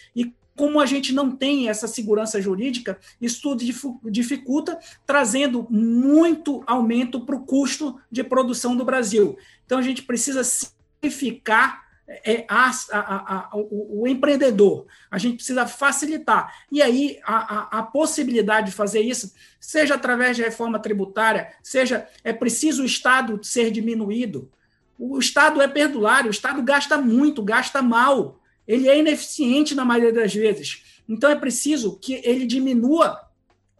como 0.57 0.81
a 0.81 0.87
gente 0.87 1.13
não 1.13 1.31
tem 1.31 1.69
essa 1.69 1.89
segurança 1.89 2.41
jurídica, 2.41 2.99
isso 3.21 3.43
tudo 3.43 3.65
dificulta, 4.11 4.79
trazendo 5.05 5.67
muito 5.69 6.63
aumento 6.67 7.21
para 7.21 7.35
o 7.35 7.45
custo 7.45 7.99
de 8.11 8.23
produção 8.23 8.77
do 8.77 8.85
Brasil. 8.85 9.37
Então, 9.67 9.79
a 9.79 9.83
gente 9.83 10.03
precisa 10.03 10.45
simplificar 10.45 11.85
é, 12.07 12.45
a, 12.49 12.71
a, 12.93 13.35
a, 13.35 13.57
o, 13.57 14.03
o, 14.03 14.09
empreendedor, 14.09 14.87
a 15.11 15.17
gente 15.17 15.37
precisa 15.37 15.67
facilitar. 15.67 16.53
E 16.71 16.83
aí, 16.83 17.19
a, 17.25 17.83
possibilidade 17.83 18.67
de 18.67 18.77
fazer 18.77 19.01
isso, 19.01 19.33
seja 19.59 19.95
através 19.95 20.37
de 20.37 20.43
reforma 20.43 20.79
tributária, 20.79 21.53
seja 21.63 22.07
é 22.23 22.33
preciso 22.33 22.83
o 22.83 22.87
Estado 22.87 23.43
ser 23.43 23.71
diminuído. 23.71 24.51
O 24.99 25.19
Estado 25.19 25.63
é 25.63 25.67
perdulário, 25.67 26.29
o 26.29 26.31
Estado 26.31 26.63
gasta 26.63 26.99
muito, 26.99 27.43
gasta 27.43 27.81
mal 27.81 28.39
ele 28.67 28.89
é 28.89 28.99
ineficiente 28.99 29.75
na 29.75 29.85
maioria 29.85 30.13
das 30.13 30.35
vezes. 30.35 31.01
Então 31.09 31.31
é 31.31 31.37
preciso 31.37 31.99
que 31.99 32.21
ele 32.25 32.47
diminua 32.47 33.21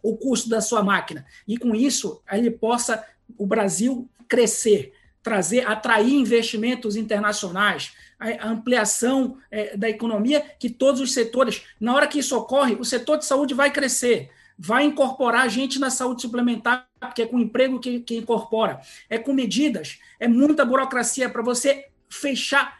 o 0.01 0.15
custo 0.15 0.49
da 0.49 0.61
sua 0.61 0.83
máquina 0.83 1.25
e 1.47 1.57
com 1.57 1.73
isso 1.73 2.21
ele 2.31 2.51
possa 2.51 3.03
o 3.37 3.45
Brasil 3.45 4.07
crescer, 4.27 4.93
trazer, 5.23 5.67
atrair 5.67 6.13
investimentos 6.13 6.95
internacionais, 6.95 7.93
a 8.19 8.47
ampliação 8.47 9.37
é, 9.51 9.75
da 9.75 9.89
economia, 9.89 10.45
que 10.59 10.69
todos 10.69 11.01
os 11.01 11.13
setores, 11.13 11.63
na 11.79 11.93
hora 11.93 12.07
que 12.07 12.19
isso 12.19 12.37
ocorre, 12.37 12.75
o 12.75 12.85
setor 12.85 13.17
de 13.17 13.25
saúde 13.25 13.53
vai 13.53 13.71
crescer, 13.71 14.29
vai 14.57 14.85
incorporar 14.85 15.49
gente 15.49 15.79
na 15.79 15.89
saúde 15.89 16.21
suplementar, 16.21 16.87
porque 16.99 17.23
é 17.23 17.25
com 17.25 17.39
emprego 17.39 17.79
que, 17.79 17.99
que 17.99 18.15
incorpora, 18.15 18.79
é 19.09 19.17
com 19.17 19.33
medidas, 19.33 19.99
é 20.19 20.27
muita 20.27 20.63
burocracia 20.63 21.29
para 21.29 21.41
você 21.41 21.87
fechar 22.07 22.79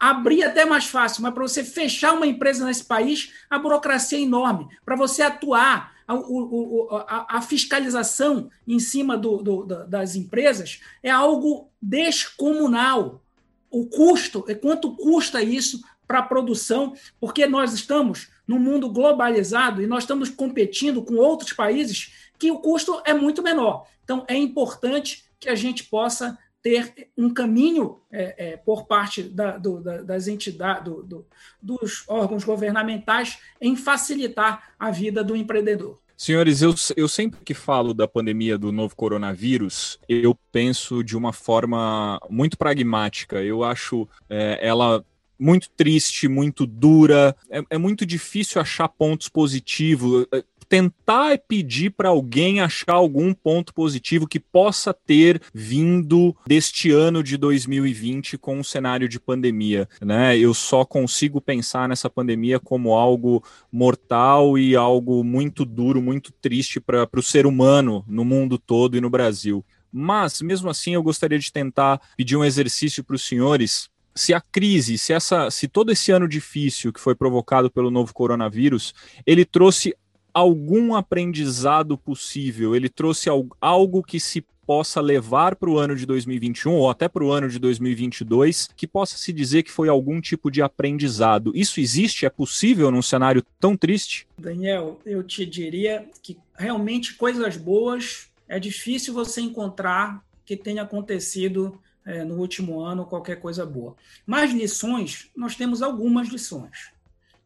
abrir 0.00 0.42
até 0.42 0.64
mais 0.64 0.86
fácil, 0.86 1.22
mas 1.22 1.34
para 1.34 1.42
você 1.42 1.62
fechar 1.62 2.14
uma 2.14 2.26
empresa 2.26 2.64
nesse 2.64 2.84
país, 2.84 3.34
a 3.50 3.58
burocracia 3.58 4.18
é 4.18 4.22
enorme. 4.22 4.66
Para 4.82 4.96
você 4.96 5.20
atuar, 5.20 5.94
a, 6.08 6.14
a, 6.14 7.36
a, 7.36 7.42
fiscalização 7.42 8.50
em 8.66 8.78
cima 8.78 9.16
do, 9.16 9.36
do, 9.36 9.64
das 9.86 10.16
empresas 10.16 10.80
é 11.02 11.10
algo 11.10 11.68
descomunal. 11.80 13.22
O 13.70 13.86
custo, 13.86 14.44
é 14.48 14.54
quanto 14.54 14.96
custa 14.96 15.40
isso 15.42 15.80
para 16.08 16.18
a 16.18 16.22
produção, 16.22 16.94
porque 17.20 17.46
nós 17.46 17.72
estamos 17.72 18.30
num 18.48 18.58
mundo 18.58 18.90
globalizado 18.90 19.80
e 19.80 19.86
nós 19.86 20.02
estamos 20.02 20.28
competindo 20.28 21.02
com 21.02 21.14
outros 21.14 21.52
países 21.52 22.12
que 22.36 22.50
o 22.50 22.58
custo 22.58 23.00
é 23.04 23.14
muito 23.14 23.42
menor. 23.42 23.86
Então, 24.02 24.24
é 24.26 24.34
importante 24.34 25.24
que 25.38 25.48
a 25.48 25.54
gente 25.54 25.84
possa 25.84 26.36
ter 26.62 27.10
um 27.16 27.32
caminho 27.32 28.00
é, 28.12 28.52
é, 28.52 28.56
por 28.56 28.86
parte 28.86 29.22
da, 29.22 29.56
do, 29.56 29.80
da, 29.80 30.02
das 30.02 30.28
entidades, 30.28 30.84
do, 30.84 31.02
do, 31.02 31.26
dos 31.60 32.04
órgãos 32.08 32.44
governamentais 32.44 33.38
em 33.60 33.76
facilitar 33.76 34.74
a 34.78 34.90
vida 34.90 35.24
do 35.24 35.34
empreendedor. 35.34 35.98
Senhores, 36.16 36.60
eu, 36.60 36.74
eu 36.98 37.08
sempre 37.08 37.40
que 37.42 37.54
falo 37.54 37.94
da 37.94 38.06
pandemia 38.06 38.58
do 38.58 38.70
novo 38.70 38.94
coronavírus, 38.94 39.98
eu 40.06 40.36
penso 40.52 41.02
de 41.02 41.16
uma 41.16 41.32
forma 41.32 42.20
muito 42.28 42.58
pragmática. 42.58 43.42
Eu 43.42 43.64
acho 43.64 44.06
é, 44.28 44.58
ela 44.60 45.02
muito 45.38 45.70
triste, 45.70 46.28
muito 46.28 46.66
dura. 46.66 47.34
É, 47.48 47.62
é, 47.70 47.78
muito 47.78 48.04
difícil 48.04 48.60
achar 48.60 48.86
pontos 48.86 49.30
positivos. 49.30 50.26
Tentar 50.70 51.36
pedir 51.48 51.90
para 51.90 52.10
alguém 52.10 52.60
achar 52.60 52.94
algum 52.94 53.34
ponto 53.34 53.74
positivo 53.74 54.28
que 54.28 54.38
possa 54.38 54.94
ter 54.94 55.42
vindo 55.52 56.32
deste 56.46 56.92
ano 56.92 57.24
de 57.24 57.36
2020 57.36 58.38
com 58.38 58.60
o 58.60 58.64
cenário 58.64 59.08
de 59.08 59.18
pandemia, 59.18 59.88
né? 60.00 60.38
Eu 60.38 60.54
só 60.54 60.84
consigo 60.84 61.40
pensar 61.40 61.88
nessa 61.88 62.08
pandemia 62.08 62.60
como 62.60 62.94
algo 62.94 63.42
mortal 63.72 64.56
e 64.56 64.76
algo 64.76 65.24
muito 65.24 65.64
duro, 65.64 66.00
muito 66.00 66.30
triste 66.32 66.78
para 66.78 67.08
o 67.16 67.22
ser 67.22 67.46
humano 67.46 68.04
no 68.06 68.24
mundo 68.24 68.56
todo 68.56 68.96
e 68.96 69.00
no 69.00 69.10
Brasil. 69.10 69.64
Mas, 69.92 70.40
mesmo 70.40 70.70
assim, 70.70 70.94
eu 70.94 71.02
gostaria 71.02 71.40
de 71.40 71.52
tentar 71.52 72.00
pedir 72.16 72.36
um 72.36 72.44
exercício 72.44 73.02
para 73.02 73.16
os 73.16 73.26
senhores 73.26 73.90
se 74.14 74.34
a 74.34 74.40
crise, 74.40 74.98
se 74.98 75.12
essa, 75.12 75.50
se 75.50 75.68
todo 75.68 75.92
esse 75.92 76.12
ano 76.12 76.28
difícil 76.28 76.92
que 76.92 77.00
foi 77.00 77.14
provocado 77.14 77.70
pelo 77.70 77.90
novo 77.90 78.12
coronavírus, 78.12 78.92
ele 79.26 79.44
trouxe 79.44 79.94
algum 80.32 80.94
aprendizado 80.94 81.96
possível, 81.96 82.74
ele 82.74 82.88
trouxe 82.88 83.28
algo 83.60 84.02
que 84.02 84.18
se 84.18 84.44
possa 84.70 85.00
levar 85.00 85.56
para 85.56 85.68
o 85.68 85.78
ano 85.78 85.96
de 85.96 86.06
2021 86.06 86.72
ou 86.72 86.88
até 86.88 87.08
para 87.08 87.24
o 87.24 87.32
ano 87.32 87.48
de 87.48 87.58
2022, 87.58 88.68
que 88.76 88.86
possa 88.86 89.16
se 89.16 89.32
dizer 89.32 89.64
que 89.64 89.70
foi 89.70 89.88
algum 89.88 90.20
tipo 90.20 90.48
de 90.48 90.62
aprendizado. 90.62 91.50
Isso 91.56 91.80
existe? 91.80 92.24
É 92.24 92.30
possível 92.30 92.88
num 92.88 93.02
cenário 93.02 93.42
tão 93.58 93.76
triste? 93.76 94.28
Daniel, 94.38 95.00
eu 95.04 95.24
te 95.24 95.44
diria 95.44 96.08
que 96.22 96.38
realmente 96.56 97.14
coisas 97.14 97.56
boas 97.56 98.30
é 98.48 98.60
difícil 98.60 99.12
você 99.12 99.40
encontrar 99.40 100.24
que 100.46 100.56
tenha 100.56 100.82
acontecido 100.82 101.76
é, 102.06 102.24
no 102.24 102.36
último 102.36 102.80
ano 102.80 103.04
qualquer 103.04 103.40
coisa 103.40 103.66
boa. 103.66 103.96
Mas 104.24 104.52
lições, 104.52 105.30
nós 105.36 105.56
temos 105.56 105.82
algumas 105.82 106.28
lições 106.28 106.92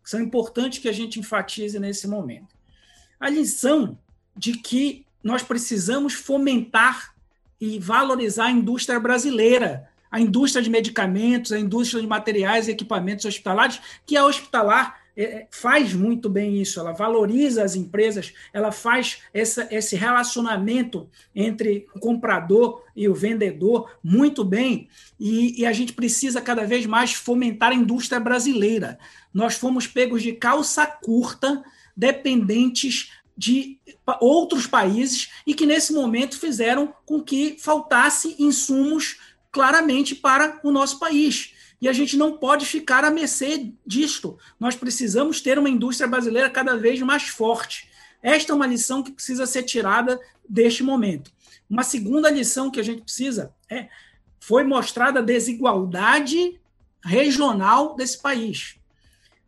que 0.03 0.11
são 0.11 0.21
importantes 0.21 0.79
que 0.79 0.89
a 0.89 0.93
gente 0.93 1.19
enfatize 1.19 1.79
nesse 1.79 2.07
momento. 2.07 2.54
A 3.25 3.31
lição 3.31 3.97
de 4.37 4.53
que 4.53 5.07
nós 5.23 5.43
precisamos 5.43 6.13
fomentar 6.13 7.15
e 7.59 7.79
valorizar 7.79 8.49
a 8.49 8.51
indústria 8.51 9.01
brasileira, 9.01 9.89
a 10.11 10.21
indústria 10.21 10.63
de 10.63 10.69
medicamentos, 10.69 11.51
a 11.51 11.59
indústria 11.59 12.03
de 12.03 12.07
materiais 12.07 12.69
e 12.69 12.73
equipamentos 12.73 13.25
hospitalares, 13.25 13.81
que 14.05 14.15
a 14.15 14.27
hospitalar 14.27 15.01
é, 15.17 15.25
é, 15.25 15.49
faz 15.51 15.95
muito 15.95 16.29
bem 16.29 16.61
isso, 16.61 16.79
ela 16.79 16.93
valoriza 16.93 17.65
as 17.65 17.75
empresas, 17.75 18.35
ela 18.53 18.71
faz 18.71 19.23
essa, 19.33 19.67
esse 19.71 19.97
relacionamento 19.97 21.09
entre 21.35 21.87
o 21.95 21.99
comprador 21.99 22.85
e 22.95 23.09
o 23.09 23.15
vendedor 23.15 23.91
muito 24.05 24.45
bem, 24.45 24.87
e, 25.19 25.63
e, 25.63 25.65
a 25.65 25.73
gente 25.73 25.95
precisa 25.95 26.43
cada 26.43 26.67
vez 26.67 26.85
mais 26.85 27.15
fomentar 27.15 27.73
a 27.73 27.75
indústria 27.75 28.21
brasileira. 28.21 28.99
Nós 29.33 29.55
fomos 29.55 29.87
pegos 29.87 30.23
de 30.23 30.33
calça 30.33 30.87
curta, 30.87 31.65
dependentes 31.97 33.13
de 33.37 33.79
outros 34.21 34.67
países, 34.67 35.31
e 35.47 35.55
que 35.55 35.67
nesse 35.67 35.93
momento 35.93 36.39
fizeram 36.39 36.95
com 37.05 37.21
que 37.21 37.57
faltasse 37.59 38.37
insumos 38.39 39.19
claramente 39.51 40.15
para 40.15 40.61
o 40.63 40.71
nosso 40.71 40.99
país 40.99 41.55
e 41.85 41.89
a 41.89 41.93
gente 41.93 42.17
não 42.17 42.39
pode 42.39 42.65
ficar 42.65 43.05
à 43.05 43.11
mercê 43.11 43.71
disto. 43.87 44.39
Nós 44.59 44.75
precisamos 44.75 45.43
ter 45.43 45.59
uma 45.59 45.69
indústria 45.69 46.09
brasileira 46.09 46.49
cada 46.49 46.79
vez 46.79 46.99
mais 47.01 47.25
forte. 47.25 47.91
Esta 48.23 48.53
é 48.53 48.57
uma 48.57 48.67
lição 48.67 49.03
que 49.03 49.13
precisa 49.13 49.45
ser 49.45 49.65
tirada 49.65 50.19
deste 50.49 50.83
momento. 50.83 51.31
Uma 51.69 51.83
segunda 51.83 52.31
lição 52.31 52.71
que 52.71 52.81
a 52.81 52.83
gente 52.83 53.03
precisa 53.03 53.55
é 53.69 53.89
foi 54.41 54.65
mostrada 54.65 55.21
a 55.21 55.23
desigualdade 55.23 56.59
regional 57.05 57.95
desse 57.97 58.21
país. 58.23 58.77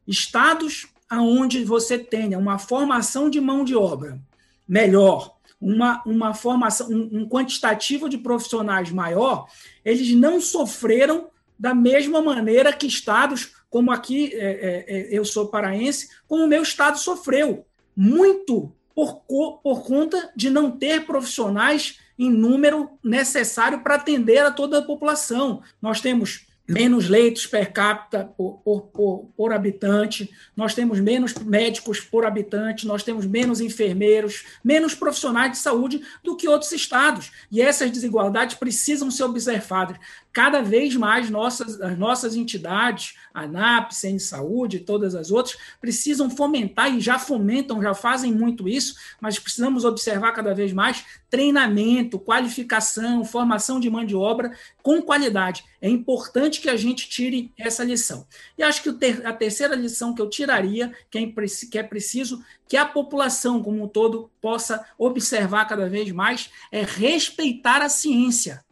Estados 0.06 0.86
aonde 1.08 1.64
você 1.64 1.98
tenha 1.98 2.38
uma 2.38 2.58
formação 2.58 3.30
de 3.30 3.40
mão 3.40 3.64
de 3.64 3.74
obra 3.76 4.18
melhor, 4.66 5.36
uma, 5.60 6.02
uma 6.04 6.34
formação, 6.34 6.88
um, 6.88 7.20
um 7.20 7.28
quantitativo 7.28 8.08
de 8.08 8.18
profissionais 8.18 8.90
maior, 8.90 9.46
eles 9.84 10.12
não 10.14 10.40
sofreram 10.40 11.28
da 11.58 11.74
mesma 11.74 12.20
maneira 12.20 12.72
que 12.72 12.86
estados, 12.86 13.54
como 13.70 13.90
aqui 13.90 14.34
é, 14.34 14.38
é, 14.38 14.84
é, 14.88 15.08
eu 15.10 15.24
sou 15.24 15.48
paraense, 15.48 16.10
como 16.26 16.44
o 16.44 16.48
meu 16.48 16.62
estado 16.62 16.98
sofreu 16.98 17.64
muito 17.96 18.72
por, 18.94 19.22
por 19.62 19.84
conta 19.84 20.30
de 20.36 20.50
não 20.50 20.70
ter 20.70 21.06
profissionais 21.06 21.98
em 22.18 22.30
número 22.30 22.90
necessário 23.02 23.80
para 23.80 23.96
atender 23.96 24.38
a 24.38 24.50
toda 24.50 24.78
a 24.78 24.82
população. 24.82 25.62
Nós 25.80 26.00
temos 26.00 26.45
menos 26.68 27.08
leitos 27.08 27.46
per 27.46 27.72
capita 27.72 28.24
por, 28.36 28.60
por, 28.64 28.80
por, 28.88 29.30
por, 29.36 29.52
habitante, 29.52 30.30
nós 30.56 30.74
temos 30.74 30.98
menos 30.98 31.34
médicos 31.34 32.00
por 32.00 32.26
habitante, 32.26 32.86
nós 32.86 33.02
temos 33.02 33.24
menos 33.24 33.60
enfermeiros, 33.60 34.44
menos 34.64 34.94
profissionais 34.94 35.52
de 35.52 35.58
saúde 35.58 36.02
do 36.22 36.36
que 36.36 36.48
outros 36.48 36.72
estados. 36.72 37.30
E 37.50 37.60
essas 37.60 37.90
desigualdades 37.90 38.56
precisam 38.56 39.10
ser 39.10 39.24
observadas 39.24 39.98
cada 40.32 40.60
vez 40.60 40.94
mais 40.94 41.30
nossas, 41.30 41.80
as 41.80 41.96
nossas 41.96 42.36
entidades, 42.36 43.14
ANAP, 43.42 43.92
CN 43.92 44.18
Saúde 44.18 44.78
e 44.78 44.80
todas 44.80 45.14
as 45.14 45.30
outras, 45.30 45.56
precisam 45.80 46.30
fomentar 46.30 46.94
e 46.94 47.00
já 47.00 47.18
fomentam, 47.18 47.82
já 47.82 47.94
fazem 47.94 48.32
muito 48.32 48.68
isso, 48.68 48.96
mas 49.20 49.38
precisamos 49.38 49.84
observar 49.84 50.32
cada 50.32 50.54
vez 50.54 50.72
mais 50.72 51.04
treinamento, 51.28 52.18
qualificação, 52.18 53.24
formação 53.24 53.78
de 53.78 53.90
mão 53.90 54.04
de 54.04 54.14
obra 54.14 54.52
com 54.82 55.02
qualidade. 55.02 55.64
É 55.80 55.88
importante 55.88 56.60
que 56.60 56.70
a 56.70 56.76
gente 56.76 57.08
tire 57.08 57.52
essa 57.58 57.84
lição. 57.84 58.26
E 58.56 58.62
acho 58.62 58.82
que 58.82 58.90
a 59.24 59.32
terceira 59.32 59.74
lição 59.74 60.14
que 60.14 60.22
eu 60.22 60.28
tiraria, 60.28 60.92
que 61.10 61.18
é, 61.18 61.26
que 61.70 61.78
é 61.78 61.82
preciso 61.82 62.42
que 62.68 62.76
a 62.76 62.86
população 62.86 63.62
como 63.62 63.84
um 63.84 63.88
todo 63.88 64.30
possa 64.40 64.84
observar 64.98 65.66
cada 65.66 65.88
vez 65.88 66.10
mais, 66.10 66.50
é 66.72 66.82
respeitar 66.82 67.82
a 67.82 67.88
ciência 67.88 68.64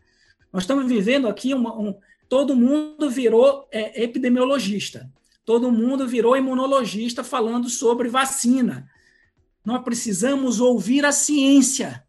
nós 0.55 0.63
estamos 0.63 0.87
vivendo 0.87 1.27
aqui 1.27 1.53
uma, 1.53 1.77
um. 1.77 1.99
Todo 2.29 2.57
mundo 2.57 3.11
virou 3.11 3.69
é, 3.71 4.03
epidemiologista, 4.03 5.11
todo 5.45 5.71
mundo 5.71 6.07
virou 6.07 6.37
imunologista 6.37 7.23
falando 7.23 7.69
sobre 7.69 8.09
vacina. 8.09 8.89
Nós 9.65 9.83
precisamos 9.83 10.61
ouvir 10.61 11.05
a 11.05 11.13
ciência. 11.13 12.05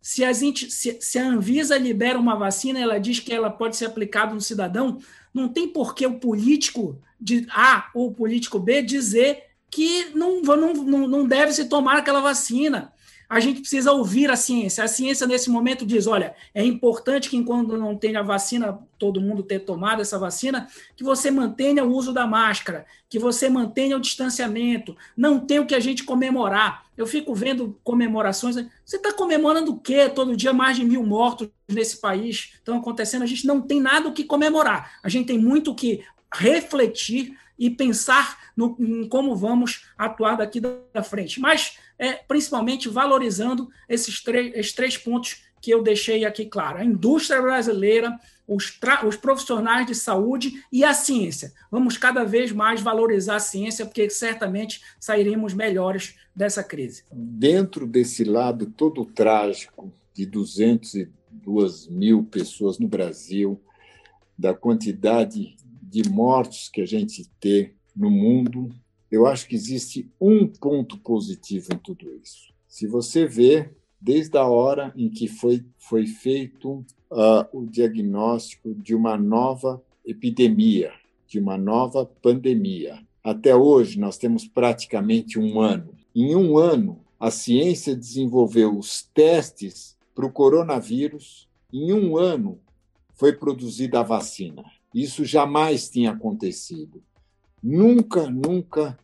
Se, 0.00 0.24
a 0.24 0.34
se, 0.34 0.98
se 1.00 1.18
a 1.18 1.28
Anvisa 1.28 1.78
libera 1.78 2.18
uma 2.18 2.34
vacina, 2.34 2.80
ela 2.80 2.98
diz 2.98 3.20
que 3.20 3.32
ela 3.32 3.50
pode 3.50 3.76
ser 3.76 3.86
aplicada 3.86 4.34
no 4.34 4.40
cidadão, 4.40 4.98
não 5.32 5.48
tem 5.48 5.68
por 5.68 5.94
que 5.94 6.06
o 6.06 6.18
político 6.18 7.00
de 7.20 7.46
A 7.50 7.90
ou 7.94 8.08
o 8.08 8.14
político 8.14 8.58
B 8.58 8.82
dizer 8.82 9.44
que 9.70 10.10
não, 10.14 10.42
não, 10.42 11.08
não 11.08 11.26
deve 11.26 11.52
se 11.52 11.66
tomar 11.66 11.98
aquela 11.98 12.20
vacina 12.20 12.92
a 13.32 13.40
gente 13.40 13.60
precisa 13.60 13.90
ouvir 13.92 14.30
a 14.30 14.36
ciência. 14.36 14.84
A 14.84 14.86
ciência, 14.86 15.26
nesse 15.26 15.48
momento, 15.48 15.86
diz: 15.86 16.06
olha, 16.06 16.34
é 16.54 16.62
importante 16.62 17.30
que, 17.30 17.36
enquanto 17.38 17.78
não 17.78 17.96
tenha 17.96 18.22
vacina, 18.22 18.78
todo 18.98 19.22
mundo 19.22 19.42
ter 19.42 19.60
tomado 19.60 20.02
essa 20.02 20.18
vacina, 20.18 20.68
que 20.94 21.02
você 21.02 21.30
mantenha 21.30 21.82
o 21.82 21.90
uso 21.90 22.12
da 22.12 22.26
máscara, 22.26 22.84
que 23.08 23.18
você 23.18 23.48
mantenha 23.48 23.96
o 23.96 24.00
distanciamento, 24.00 24.94
não 25.16 25.40
tem 25.40 25.58
o 25.58 25.64
que 25.64 25.74
a 25.74 25.80
gente 25.80 26.04
comemorar. 26.04 26.84
Eu 26.94 27.06
fico 27.06 27.34
vendo 27.34 27.74
comemorações. 27.82 28.54
Você 28.84 28.96
está 28.96 29.14
comemorando 29.14 29.72
o 29.72 29.80
quê? 29.80 30.10
Todo 30.10 30.36
dia 30.36 30.52
mais 30.52 30.76
de 30.76 30.84
mil 30.84 31.02
mortos 31.02 31.48
nesse 31.66 32.02
país 32.02 32.50
estão 32.56 32.76
acontecendo. 32.76 33.22
A 33.22 33.26
gente 33.26 33.46
não 33.46 33.62
tem 33.62 33.80
nada 33.80 34.08
o 34.08 34.12
que 34.12 34.24
comemorar. 34.24 34.98
A 35.02 35.08
gente 35.08 35.28
tem 35.28 35.38
muito 35.38 35.70
o 35.70 35.74
que 35.74 36.04
refletir 36.34 37.34
e 37.58 37.70
pensar 37.70 38.38
no, 38.56 38.76
em 38.78 39.08
como 39.08 39.36
vamos 39.36 39.86
atuar 39.96 40.36
daqui 40.36 40.60
da 40.60 41.02
frente. 41.02 41.40
Mas, 41.40 41.78
é, 42.02 42.14
principalmente, 42.14 42.88
valorizando 42.88 43.70
esses, 43.88 44.20
esses 44.26 44.72
três 44.72 44.96
pontos 44.96 45.44
que 45.60 45.70
eu 45.70 45.80
deixei 45.80 46.24
aqui 46.24 46.46
claro: 46.46 46.78
a 46.78 46.84
indústria 46.84 47.40
brasileira, 47.40 48.18
os, 48.44 48.76
os, 49.06 49.16
profissionais 49.16 49.86
de 49.86 49.94
saúde 49.94 50.64
e 50.72 50.82
a 50.82 50.92
ciência. 50.92 51.52
Vamos 51.70 51.96
cada 51.96 52.24
vez 52.24 52.50
mais 52.50 52.80
valorizar 52.80 53.36
a 53.36 53.40
ciência, 53.40 53.86
porque 53.86 54.10
certamente 54.10 54.82
sairemos 54.98 55.54
melhores 55.54 56.16
dessa 56.34 56.64
crise. 56.64 57.04
Dentro 57.12 57.86
desse 57.86 58.24
lado 58.24 58.66
todo 58.66 59.04
trágico 59.04 59.92
de 60.12 60.26
202 60.26 61.86
mil 61.86 62.24
pessoas 62.24 62.80
no 62.80 62.88
Brasil, 62.88 63.62
da 64.36 64.52
quantidade 64.52 65.56
de 65.80 66.10
mortes 66.10 66.68
que 66.68 66.80
a 66.80 66.86
gente 66.86 67.30
tem 67.38 67.74
no 67.94 68.10
mundo, 68.10 68.74
eu 69.12 69.26
acho 69.26 69.46
que 69.46 69.54
existe 69.54 70.10
um 70.18 70.46
ponto 70.46 70.96
positivo 70.96 71.68
em 71.74 71.76
tudo 71.76 72.10
isso. 72.22 72.50
Se 72.66 72.86
você 72.86 73.26
vê, 73.26 73.70
desde 74.00 74.38
a 74.38 74.46
hora 74.46 74.90
em 74.96 75.10
que 75.10 75.28
foi, 75.28 75.62
foi 75.78 76.06
feito 76.06 76.84
uh, 77.10 77.46
o 77.52 77.66
diagnóstico 77.66 78.74
de 78.74 78.94
uma 78.94 79.18
nova 79.18 79.82
epidemia, 80.02 80.92
de 81.28 81.38
uma 81.38 81.58
nova 81.58 82.06
pandemia, 82.06 82.98
até 83.22 83.54
hoje 83.54 84.00
nós 84.00 84.16
temos 84.16 84.48
praticamente 84.48 85.38
um 85.38 85.60
ano. 85.60 85.92
Em 86.16 86.34
um 86.34 86.56
ano, 86.56 86.98
a 87.20 87.30
ciência 87.30 87.94
desenvolveu 87.94 88.78
os 88.78 89.02
testes 89.02 89.94
para 90.14 90.24
o 90.24 90.32
coronavírus. 90.32 91.46
Em 91.70 91.92
um 91.92 92.16
ano, 92.16 92.58
foi 93.14 93.34
produzida 93.34 94.00
a 94.00 94.02
vacina. 94.02 94.64
Isso 94.94 95.22
jamais 95.22 95.90
tinha 95.90 96.12
acontecido. 96.12 97.02
Nunca, 97.62 98.28
nunca 98.28 98.98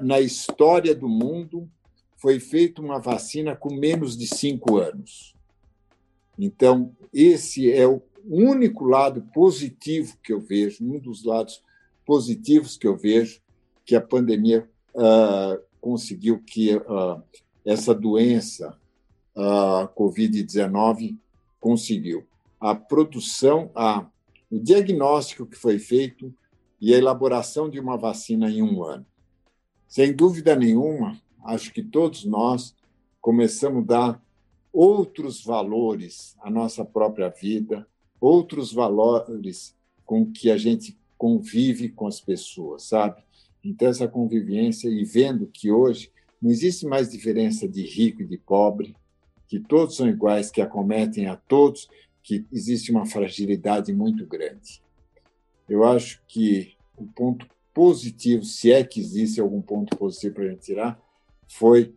na 0.00 0.20
história 0.20 0.94
do 0.94 1.08
mundo 1.08 1.68
foi 2.16 2.38
feita 2.38 2.80
uma 2.80 3.00
vacina 3.00 3.56
com 3.56 3.74
menos 3.74 4.16
de 4.16 4.26
cinco 4.26 4.76
anos. 4.76 5.34
Então, 6.38 6.94
esse 7.12 7.72
é 7.72 7.86
o 7.86 8.02
único 8.24 8.84
lado 8.84 9.22
positivo 9.34 10.16
que 10.22 10.32
eu 10.32 10.40
vejo, 10.40 10.84
um 10.84 10.98
dos 10.98 11.24
lados 11.24 11.62
positivos 12.06 12.76
que 12.76 12.86
eu 12.86 12.96
vejo 12.96 13.40
que 13.84 13.96
a 13.96 14.00
pandemia 14.00 14.68
uh, 14.94 15.60
conseguiu 15.80 16.40
que 16.40 16.76
uh, 16.76 17.22
essa 17.64 17.94
doença, 17.94 18.78
a 19.34 19.84
uh, 19.84 19.88
Covid-19, 19.88 21.16
conseguiu. 21.60 22.24
A 22.60 22.74
produção, 22.74 23.70
a, 23.74 24.06
o 24.50 24.58
diagnóstico 24.58 25.46
que 25.46 25.56
foi 25.56 25.78
feito 25.78 26.32
e 26.80 26.94
a 26.94 26.98
elaboração 26.98 27.68
de 27.68 27.80
uma 27.80 27.96
vacina 27.96 28.50
em 28.50 28.62
um 28.62 28.84
ano. 28.84 29.06
Sem 29.92 30.14
dúvida 30.14 30.56
nenhuma, 30.56 31.20
acho 31.44 31.70
que 31.70 31.82
todos 31.82 32.24
nós 32.24 32.74
começamos 33.20 33.82
a 33.82 33.86
dar 33.86 34.22
outros 34.72 35.44
valores 35.44 36.34
à 36.40 36.48
nossa 36.48 36.82
própria 36.82 37.28
vida, 37.28 37.86
outros 38.18 38.72
valores 38.72 39.76
com 40.06 40.24
que 40.24 40.50
a 40.50 40.56
gente 40.56 40.96
convive 41.18 41.90
com 41.90 42.06
as 42.06 42.22
pessoas, 42.22 42.84
sabe? 42.84 43.22
Então, 43.62 43.86
essa 43.86 44.08
convivência 44.08 44.88
e 44.88 45.04
vendo 45.04 45.46
que 45.46 45.70
hoje 45.70 46.10
não 46.40 46.50
existe 46.50 46.86
mais 46.86 47.10
diferença 47.10 47.68
de 47.68 47.82
rico 47.82 48.22
e 48.22 48.26
de 48.26 48.38
pobre, 48.38 48.96
que 49.46 49.60
todos 49.60 49.96
são 49.96 50.08
iguais, 50.08 50.50
que 50.50 50.62
acometem 50.62 51.26
a 51.26 51.36
todos, 51.36 51.86
que 52.22 52.46
existe 52.50 52.90
uma 52.90 53.04
fragilidade 53.04 53.92
muito 53.92 54.24
grande. 54.24 54.82
Eu 55.68 55.84
acho 55.84 56.22
que 56.26 56.76
o 56.96 57.04
ponto 57.04 57.46
positivo, 57.74 58.44
se 58.44 58.72
é 58.72 58.84
que 58.84 59.00
existe 59.00 59.40
algum 59.40 59.60
ponto 59.60 59.96
positivo 59.96 60.34
para 60.34 60.44
a 60.44 60.48
gente 60.48 60.62
tirar, 60.62 61.00
foi 61.48 61.94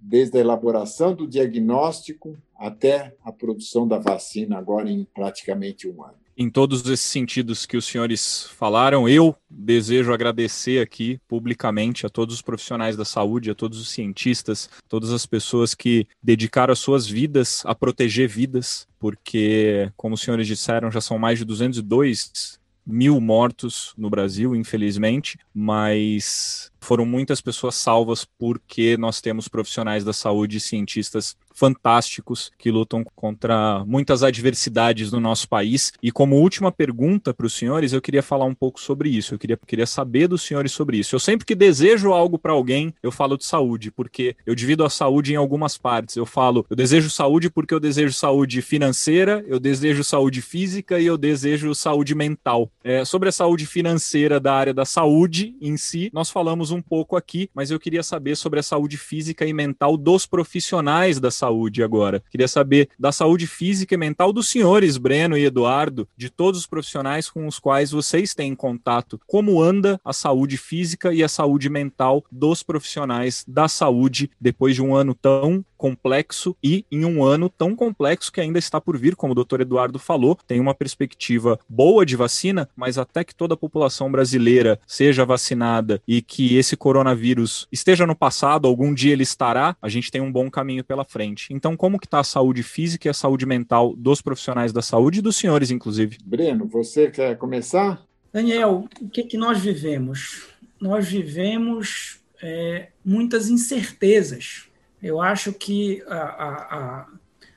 desde 0.00 0.38
a 0.38 0.40
elaboração 0.40 1.14
do 1.14 1.26
diagnóstico 1.26 2.36
até 2.56 3.14
a 3.24 3.32
produção 3.32 3.86
da 3.86 3.98
vacina, 3.98 4.58
agora 4.58 4.90
em 4.90 5.04
praticamente 5.04 5.88
um 5.88 6.02
ano. 6.02 6.22
Em 6.36 6.48
todos 6.48 6.80
esses 6.86 7.04
sentidos 7.04 7.66
que 7.66 7.76
os 7.76 7.84
senhores 7.84 8.44
falaram, 8.44 9.06
eu 9.06 9.36
desejo 9.50 10.14
agradecer 10.14 10.80
aqui 10.80 11.20
publicamente 11.28 12.06
a 12.06 12.08
todos 12.08 12.36
os 12.36 12.42
profissionais 12.42 12.96
da 12.96 13.04
saúde, 13.04 13.50
a 13.50 13.54
todos 13.54 13.78
os 13.78 13.90
cientistas, 13.90 14.70
todas 14.88 15.12
as 15.12 15.26
pessoas 15.26 15.74
que 15.74 16.06
dedicaram 16.22 16.72
as 16.72 16.78
suas 16.78 17.06
vidas 17.06 17.62
a 17.66 17.74
proteger 17.74 18.28
vidas, 18.28 18.88
porque, 18.98 19.92
como 19.94 20.14
os 20.14 20.22
senhores 20.22 20.46
disseram, 20.46 20.90
já 20.90 21.02
são 21.02 21.18
mais 21.18 21.38
de 21.38 21.44
202 21.44 22.58
mil 22.84 23.20
mortos 23.20 23.92
no 23.96 24.10
Brasil, 24.10 24.54
infelizmente, 24.56 25.38
mas 25.54 26.70
foram 26.80 27.06
muitas 27.06 27.40
pessoas 27.40 27.76
salvas 27.76 28.24
porque 28.24 28.96
nós 28.96 29.20
temos 29.20 29.48
profissionais 29.48 30.04
da 30.04 30.12
saúde 30.12 30.56
e 30.56 30.60
cientistas 30.60 31.36
fantásticos 31.62 32.50
que 32.58 32.72
lutam 32.72 33.04
contra 33.14 33.84
muitas 33.86 34.24
adversidades 34.24 35.12
no 35.12 35.20
nosso 35.20 35.48
país. 35.48 35.92
E 36.02 36.10
como 36.10 36.34
última 36.34 36.72
pergunta 36.72 37.32
para 37.32 37.46
os 37.46 37.52
senhores, 37.52 37.92
eu 37.92 38.02
queria 38.02 38.20
falar 38.20 38.46
um 38.46 38.54
pouco 38.54 38.80
sobre 38.80 39.08
isso. 39.10 39.34
Eu 39.34 39.38
queria, 39.38 39.56
queria 39.64 39.86
saber 39.86 40.26
dos 40.26 40.42
senhores 40.42 40.72
sobre 40.72 40.96
isso. 40.96 41.14
Eu 41.14 41.20
sempre 41.20 41.46
que 41.46 41.54
desejo 41.54 42.12
algo 42.12 42.36
para 42.36 42.50
alguém, 42.50 42.92
eu 43.00 43.12
falo 43.12 43.38
de 43.38 43.44
saúde, 43.44 43.92
porque 43.92 44.34
eu 44.44 44.56
divido 44.56 44.84
a 44.84 44.90
saúde 44.90 45.34
em 45.34 45.36
algumas 45.36 45.78
partes. 45.78 46.16
Eu 46.16 46.26
falo, 46.26 46.66
eu 46.68 46.74
desejo 46.74 47.08
saúde 47.08 47.48
porque 47.48 47.72
eu 47.72 47.78
desejo 47.78 48.12
saúde 48.12 48.60
financeira, 48.60 49.44
eu 49.46 49.60
desejo 49.60 50.02
saúde 50.02 50.42
física 50.42 50.98
e 50.98 51.06
eu 51.06 51.16
desejo 51.16 51.72
saúde 51.76 52.12
mental. 52.12 52.72
É, 52.82 53.04
sobre 53.04 53.28
a 53.28 53.32
saúde 53.32 53.66
financeira 53.66 54.40
da 54.40 54.52
área 54.52 54.74
da 54.74 54.84
saúde 54.84 55.54
em 55.60 55.76
si, 55.76 56.10
nós 56.12 56.28
falamos 56.28 56.72
um 56.72 56.82
pouco 56.82 57.16
aqui, 57.16 57.48
mas 57.54 57.70
eu 57.70 57.78
queria 57.78 58.02
saber 58.02 58.34
sobre 58.34 58.58
a 58.58 58.64
saúde 58.64 58.96
física 58.96 59.46
e 59.46 59.52
mental 59.52 59.96
dos 59.96 60.26
profissionais 60.26 61.20
da 61.20 61.30
saúde 61.30 61.51
agora. 61.82 62.22
Queria 62.30 62.48
saber 62.48 62.88
da 62.98 63.12
saúde 63.12 63.46
física 63.46 63.94
e 63.94 63.98
mental 63.98 64.32
dos 64.32 64.48
senhores 64.48 64.96
Breno 64.96 65.36
e 65.36 65.44
Eduardo, 65.44 66.08
de 66.16 66.30
todos 66.30 66.60
os 66.60 66.66
profissionais 66.66 67.28
com 67.28 67.46
os 67.46 67.58
quais 67.58 67.92
vocês 67.92 68.34
têm 68.34 68.54
contato. 68.54 69.20
Como 69.26 69.62
anda 69.62 70.00
a 70.04 70.12
saúde 70.12 70.56
física 70.56 71.12
e 71.12 71.22
a 71.22 71.28
saúde 71.28 71.68
mental 71.68 72.24
dos 72.30 72.62
profissionais 72.62 73.44
da 73.46 73.68
saúde 73.68 74.30
depois 74.40 74.74
de 74.74 74.82
um 74.82 74.94
ano 74.94 75.14
tão 75.14 75.64
complexo 75.82 76.56
e 76.62 76.86
em 76.92 77.04
um 77.04 77.24
ano 77.24 77.48
tão 77.48 77.74
complexo 77.74 78.30
que 78.30 78.40
ainda 78.40 78.56
está 78.56 78.80
por 78.80 78.96
vir, 78.96 79.16
como 79.16 79.32
o 79.32 79.34
doutor 79.34 79.62
Eduardo 79.62 79.98
falou, 79.98 80.38
tem 80.46 80.60
uma 80.60 80.76
perspectiva 80.76 81.58
boa 81.68 82.06
de 82.06 82.14
vacina, 82.14 82.68
mas 82.76 82.98
até 82.98 83.24
que 83.24 83.34
toda 83.34 83.54
a 83.54 83.56
população 83.56 84.08
brasileira 84.08 84.78
seja 84.86 85.24
vacinada 85.24 86.00
e 86.06 86.22
que 86.22 86.56
esse 86.56 86.76
coronavírus 86.76 87.66
esteja 87.72 88.06
no 88.06 88.14
passado, 88.14 88.68
algum 88.68 88.94
dia 88.94 89.12
ele 89.12 89.24
estará, 89.24 89.76
a 89.82 89.88
gente 89.88 90.08
tem 90.08 90.20
um 90.20 90.30
bom 90.30 90.48
caminho 90.48 90.84
pela 90.84 91.04
frente. 91.04 91.52
Então, 91.52 91.76
como 91.76 91.98
que 91.98 92.06
está 92.06 92.20
a 92.20 92.24
saúde 92.24 92.62
física 92.62 93.08
e 93.08 93.10
a 93.10 93.14
saúde 93.14 93.44
mental 93.44 93.92
dos 93.96 94.22
profissionais 94.22 94.72
da 94.72 94.82
saúde 94.82 95.18
e 95.18 95.22
dos 95.22 95.34
senhores, 95.34 95.72
inclusive? 95.72 96.16
Breno, 96.24 96.68
você 96.68 97.10
quer 97.10 97.36
começar? 97.36 98.06
Daniel, 98.32 98.88
o 99.00 99.08
que, 99.08 99.24
que 99.24 99.36
nós 99.36 99.58
vivemos? 99.58 100.46
Nós 100.80 101.08
vivemos 101.08 102.20
é, 102.40 102.90
muitas 103.04 103.48
incertezas 103.48 104.70
eu 105.02 105.20
acho 105.20 105.52
que 105.52 106.02
a, 106.06 106.16
a, 106.16 107.06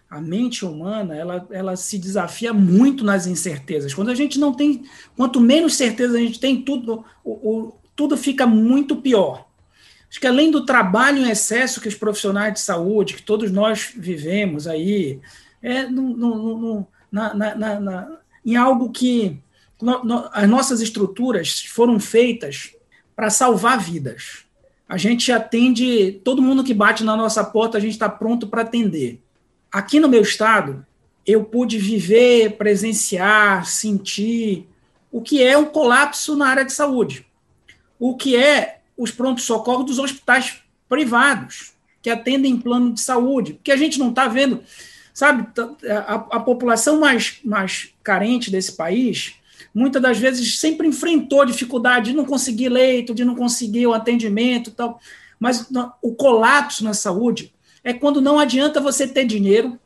a, 0.10 0.22
mente 0.22 0.66
humana 0.66 1.16
ela, 1.16 1.48
ela 1.52 1.76
se 1.76 2.00
desafia 2.00 2.52
muito 2.52 3.04
nas 3.04 3.28
incertezas. 3.28 3.94
Quando 3.94 4.10
a 4.10 4.16
gente 4.16 4.40
não 4.40 4.52
tem, 4.52 4.84
quanto 5.16 5.40
menos 5.40 5.76
certeza 5.76 6.18
a 6.18 6.20
gente 6.20 6.40
tem, 6.40 6.64
tudo, 6.64 7.06
o, 7.24 7.32
o, 7.32 7.76
tudo 7.96 8.18
fica 8.18 8.48
muito 8.48 8.96
pior. 8.96 9.48
Acho 10.10 10.20
que 10.20 10.28
além 10.28 10.50
do 10.50 10.66
trabalho 10.66 11.20
em 11.20 11.30
excesso 11.30 11.80
que 11.80 11.88
os 11.88 11.96
profissionais 11.96 12.54
de 12.54 12.60
saúde, 12.62 13.14
que 13.14 13.22
todos 13.22 13.52
nós 13.52 13.92
vivemos 13.96 14.68
aí, 14.68 15.20
é 15.62 15.84
no, 15.84 16.16
no, 16.16 16.58
no, 16.58 16.88
na, 17.12 17.34
na, 17.34 17.80
na, 17.80 18.20
em 18.44 18.56
algo 18.56 18.92
que 18.92 19.40
as 20.32 20.50
nossas 20.50 20.82
estruturas 20.82 21.62
foram 21.66 22.00
feitas 22.00 22.72
para 23.16 23.30
salvar 23.30 23.80
vidas 23.80 24.45
a 24.88 24.98
gente 24.98 25.32
atende 25.32 26.20
todo 26.24 26.42
mundo 26.42 26.64
que 26.64 26.74
bate 26.74 27.04
na 27.04 27.16
nossa 27.16 27.44
porta, 27.44 27.78
a 27.78 27.82
gente 27.82 27.94
está 27.94 28.08
pronto 28.08 28.48
para 28.48 28.62
atender. 28.62 29.20
Aqui 29.72 30.00
no 30.00 30.08
meu 30.08 30.22
estado, 30.22 30.86
eu 31.26 31.44
pude 31.44 31.78
viver, 31.78 32.56
presenciar, 32.56 33.66
sentir 33.66 34.68
o 35.12 35.22
que 35.22 35.44
é 35.44 35.58
um 35.58 35.66
colapso 35.66 36.36
na 36.36 36.48
área 36.48 36.66
de 36.66 36.72
saúde, 36.72 37.26
o 38.00 38.16
que 38.16 38.36
é 38.36 38.80
os 38.98 39.12
prontos-socorros 39.12 39.86
dos 39.86 40.00
hospitais 40.00 40.62
privados 40.88 41.74
que 42.02 42.10
atendem 42.10 42.58
plano 42.58 42.94
de 42.94 43.02
saúde, 43.02 43.54
porque 43.54 43.72
a 43.72 43.78
gente 43.78 43.98
não 43.98 44.10
está 44.10 44.28
vendo, 44.28 44.62
sabe, 45.12 45.48
a, 45.90 46.14
a 46.14 46.40
população 46.40 47.00
mais, 47.00 47.40
mais 47.44 47.94
carente 48.04 48.52
desse 48.52 48.74
país 48.74 49.36
muitas 49.76 50.02
das 50.02 50.18
vezes 50.18 50.58
sempre 50.58 50.88
enfrentou 50.88 51.46
dificuldade 51.46 52.12
de 52.12 52.18
não 52.18 52.24
conseguir 52.24 52.70
leito, 52.70 53.14
de 53.14 53.26
não 53.26 53.36
conseguir 53.36 53.86
o 53.86 53.94
atendimento 53.94 54.72
tal. 54.72 55.02
Mas 55.38 55.70
o 56.02 56.16
colapso 56.16 56.82
na 56.86 56.94
saúde 56.94 57.54
é 57.84 57.94
quando 57.94 58.22
não 58.22 58.40
adianta 58.40 58.80
você 58.80 59.06
ter 59.06 59.26
dinheiro, 59.26 59.78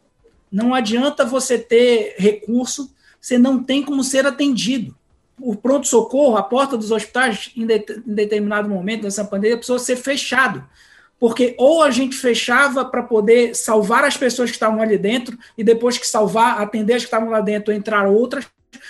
não 0.52 0.76
adianta 0.76 1.26
você 1.26 1.58
ter 1.58 2.16
recurso, 2.20 2.94
você 3.20 3.40
não 3.40 3.64
tem 3.64 3.84
como 3.84 4.04
ser 4.04 4.28
atendido. 4.28 4.96
O 5.42 5.56
pronto-socorro, 5.56 6.38
a 6.38 6.44
porta 6.44 6.78
dos 6.78 6.92
hospitais, 6.92 7.50
em, 7.56 7.66
de, 7.66 7.84
em 8.06 8.14
determinado 8.14 8.70
momento 8.70 9.02
dessa 9.02 9.26
pandemia, 9.26 9.58
precisou 9.58 9.80
ser 9.80 9.96
fechado 9.96 10.64
porque 11.20 11.54
ou 11.58 11.84
a 11.84 11.92
gente 11.92 12.16
fechava 12.16 12.86
para 12.86 13.04
poder 13.04 13.54
salvar 13.54 14.06
as 14.06 14.16
pessoas 14.16 14.50
que 14.50 14.56
estavam 14.56 14.82
ali 14.82 14.98
dentro, 14.98 15.38
e 15.58 15.64
depois 15.66 15.98
que 15.98 16.08
salvar, 16.08 16.62
atender 16.62 16.94
as 16.94 17.02
que 17.02 17.08
estavam 17.08 17.30
lá 17.30 17.42
dentro, 17.42 17.74
entrar 17.74 18.08
outras, 18.08 18.48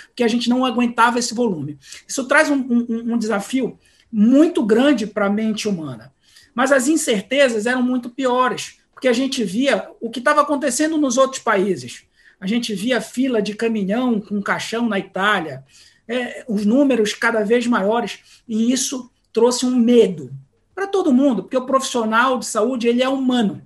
porque 0.08 0.24
a 0.24 0.28
gente 0.28 0.50
não 0.50 0.66
aguentava 0.66 1.20
esse 1.20 1.34
volume. 1.34 1.78
Isso 2.08 2.28
traz 2.28 2.50
um, 2.50 2.58
um, 2.58 3.14
um 3.14 3.18
desafio 3.18 3.78
muito 4.12 4.64
grande 4.64 5.06
para 5.06 5.28
a 5.28 5.30
mente 5.30 5.68
humana. 5.68 6.14
Mas 6.54 6.72
as 6.72 6.88
incertezas 6.88 7.66
eram 7.66 7.82
muito 7.82 8.10
piores, 8.10 8.80
porque 8.94 9.08
a 9.08 9.14
gente 9.14 9.44
via 9.44 9.90
o 10.02 10.10
que 10.10 10.20
estava 10.20 10.42
acontecendo 10.42 10.98
nos 10.98 11.18
outros 11.18 11.42
países. 11.42 12.04
A 12.40 12.48
gente 12.48 12.74
via 12.74 13.02
fila 13.02 13.42
de 13.42 13.54
caminhão 13.54 14.20
com 14.20 14.42
caixão 14.42 14.88
na 14.88 14.98
Itália, 14.98 15.64
é, 16.08 16.44
os 16.48 16.66
números 16.66 17.14
cada 17.14 17.44
vez 17.44 17.68
maiores, 17.68 18.42
e 18.48 18.72
isso 18.72 19.12
trouxe 19.32 19.66
um 19.66 19.76
medo 19.76 20.34
para 20.74 20.88
todo 20.88 21.14
mundo, 21.14 21.44
porque 21.44 21.58
o 21.58 21.66
profissional 21.66 22.40
de 22.40 22.46
saúde 22.46 22.88
ele 22.88 23.04
é 23.04 23.10
humano. 23.10 23.62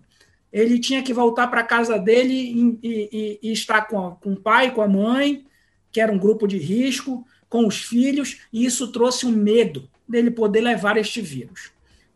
Ele 0.52 0.78
tinha 0.78 1.02
que 1.02 1.14
voltar 1.14 1.48
para 1.48 1.62
a 1.62 1.66
casa 1.66 1.98
dele 1.98 2.34
e, 2.34 2.80
e, 2.84 3.40
e, 3.42 3.52
estar 3.52 3.88
com, 3.88 4.08
a, 4.08 4.12
com 4.12 4.34
o 4.34 4.40
pai, 4.40 4.72
com 4.72 4.82
a 4.82 4.88
mãe, 4.88 5.46
que 5.94 6.02
era 6.02 6.12
um 6.12 6.18
grupo 6.18 6.48
de 6.48 6.58
risco, 6.58 7.26
com 7.48 7.68
os 7.68 7.84
filhos, 7.84 8.42
e 8.52 8.66
isso 8.66 8.92
trouxe 8.92 9.28
um 9.28 9.32
medo 9.32 9.88
dele 10.10 10.32
poder 10.32 10.62
levar 10.62 10.98
este 10.98 11.22
vírus. 11.22 11.72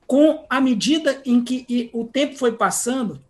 Com 0.08 0.46
a 0.50 0.60
medida 0.60 1.22
em 1.24 1.44
que 1.44 1.90
o 1.94 2.04
tempo 2.04 2.36
foi 2.36 2.54
passando, 2.54 3.22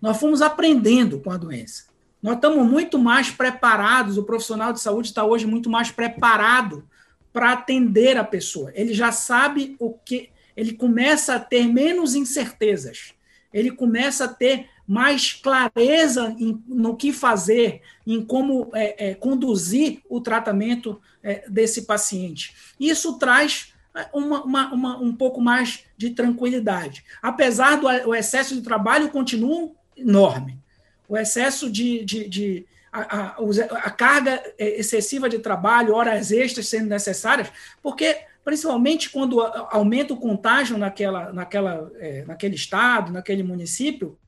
nós 0.00 0.18
fomos 0.18 0.42
aprendendo 0.42 1.20
com 1.20 1.30
a 1.30 1.36
doença. 1.36 1.84
Nós 2.20 2.34
estamos 2.34 2.68
muito 2.68 2.98
mais 2.98 3.30
preparados, 3.30 4.18
o 4.18 4.24
profissional 4.24 4.72
de 4.72 4.80
saúde 4.80 5.08
está 5.08 5.24
hoje 5.24 5.46
muito 5.46 5.70
mais 5.70 5.90
preparado 5.90 6.84
para 7.32 7.52
atender 7.52 8.16
a 8.16 8.24
pessoa. 8.24 8.72
Ele 8.74 8.92
já 8.92 9.12
sabe 9.12 9.76
o 9.78 9.92
que. 9.92 10.30
Ele 10.56 10.72
começa 10.72 11.36
a 11.36 11.40
ter 11.40 11.66
menos 11.66 12.14
incertezas. 12.14 13.14
ele 13.52 13.70
começa 13.70 14.24
a 14.24 14.28
ter 14.28 14.68
mais 14.86 15.32
clareza 15.32 16.34
em, 16.38 16.62
no 16.66 16.96
que 16.96 17.12
fazer, 17.12 17.82
em 18.06 18.24
como 18.24 18.70
é, 18.74 19.10
é, 19.10 19.14
conduzir 19.14 20.00
o 20.08 20.20
tratamento 20.20 21.00
é, 21.22 21.44
desse 21.48 21.82
paciente. 21.82 22.54
Isso 22.78 23.18
traz 23.18 23.72
é, 23.96 24.06
uma, 24.12 24.42
uma, 24.42 24.72
uma, 24.72 24.98
um 24.98 25.14
pouco 25.14 25.40
mais 25.40 25.84
de 25.96 26.10
tranquilidade. 26.10 27.04
Apesar 27.22 27.76
do 27.76 27.86
o 27.86 28.14
excesso 28.14 28.54
de 28.54 28.62
trabalho, 28.62 29.10
continua 29.10 29.70
enorme. 29.96 30.58
O 31.08 31.16
excesso 31.16 31.70
de, 31.70 32.04
de, 32.04 32.28
de 32.28 32.66
a, 32.92 33.00
a, 33.00 33.36
a, 33.84 33.90
carga 33.90 34.42
excessiva 34.58 35.28
de 35.28 35.38
trabalho, 35.38 35.94
horas 35.94 36.30
extras 36.30 36.68
sendo 36.68 36.88
necessárias, 36.88 37.50
porque 37.82 38.18
principalmente 38.44 39.10
quando 39.10 39.40
aumenta 39.40 40.12
o 40.12 40.16
contágio 40.16 40.76
naquela, 40.76 41.32
naquela, 41.32 41.90
é, 41.96 42.24
naquele 42.24 42.56
estado, 42.56 43.12
naquele 43.12 43.42
município, 43.42 44.18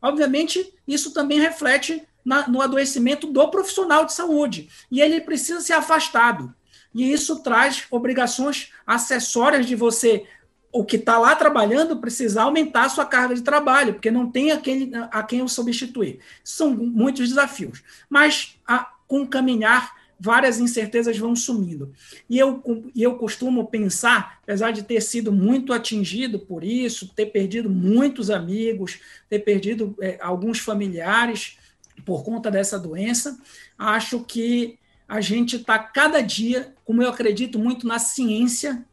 obviamente 0.00 0.72
isso 0.86 1.12
também 1.12 1.40
reflete 1.40 2.02
na, 2.24 2.48
no 2.48 2.60
adoecimento 2.60 3.26
do 3.26 3.48
profissional 3.48 4.04
de 4.04 4.12
saúde 4.12 4.68
e 4.90 5.00
ele 5.00 5.20
precisa 5.20 5.60
ser 5.60 5.72
afastado. 5.72 6.54
E 6.94 7.12
isso 7.12 7.42
traz 7.42 7.84
obrigações 7.90 8.72
acessórias 8.86 9.66
de 9.66 9.74
você 9.74 10.26
o 10.70 10.84
que 10.84 10.96
está 10.96 11.18
lá 11.18 11.34
trabalhando 11.34 11.96
precisar 11.96 12.42
aumentar 12.42 12.84
a 12.84 12.88
sua 12.88 13.06
carga 13.06 13.34
de 13.34 13.42
trabalho, 13.42 13.94
porque 13.94 14.10
não 14.10 14.30
tem 14.30 14.52
aquele 14.52 14.90
a 15.10 15.22
quem 15.22 15.42
o 15.42 15.48
substituir. 15.48 16.20
São 16.44 16.70
muitos 16.70 17.28
desafios. 17.28 17.82
Mas 18.08 18.58
a, 18.66 18.92
com 19.06 19.26
caminhar, 19.26 19.94
várias 20.18 20.58
incertezas 20.58 21.16
vão 21.16 21.36
sumindo. 21.36 21.92
E 22.28 22.38
eu, 22.38 22.62
eu 22.96 23.16
costumo 23.16 23.66
pensar, 23.66 24.40
apesar 24.42 24.72
de 24.72 24.82
ter 24.82 25.00
sido 25.00 25.32
muito 25.32 25.72
atingido 25.72 26.38
por 26.38 26.64
isso, 26.64 27.08
ter 27.14 27.26
perdido 27.26 27.70
muitos 27.70 28.30
amigos, 28.30 28.98
ter 29.28 29.40
perdido 29.40 29.94
é, 30.00 30.18
alguns 30.20 30.58
familiares 30.58 31.56
por 32.04 32.24
conta 32.24 32.50
dessa 32.50 32.78
doença, 32.78 33.38
acho 33.76 34.24
que 34.24 34.78
a 35.06 35.20
gente 35.20 35.56
está 35.56 35.78
cada 35.78 36.20
dia, 36.20 36.74
como 36.84 37.02
eu 37.02 37.08
acredito 37.08 37.58
muito 37.58 37.86
na 37.86 37.98
ciência, 37.98 38.84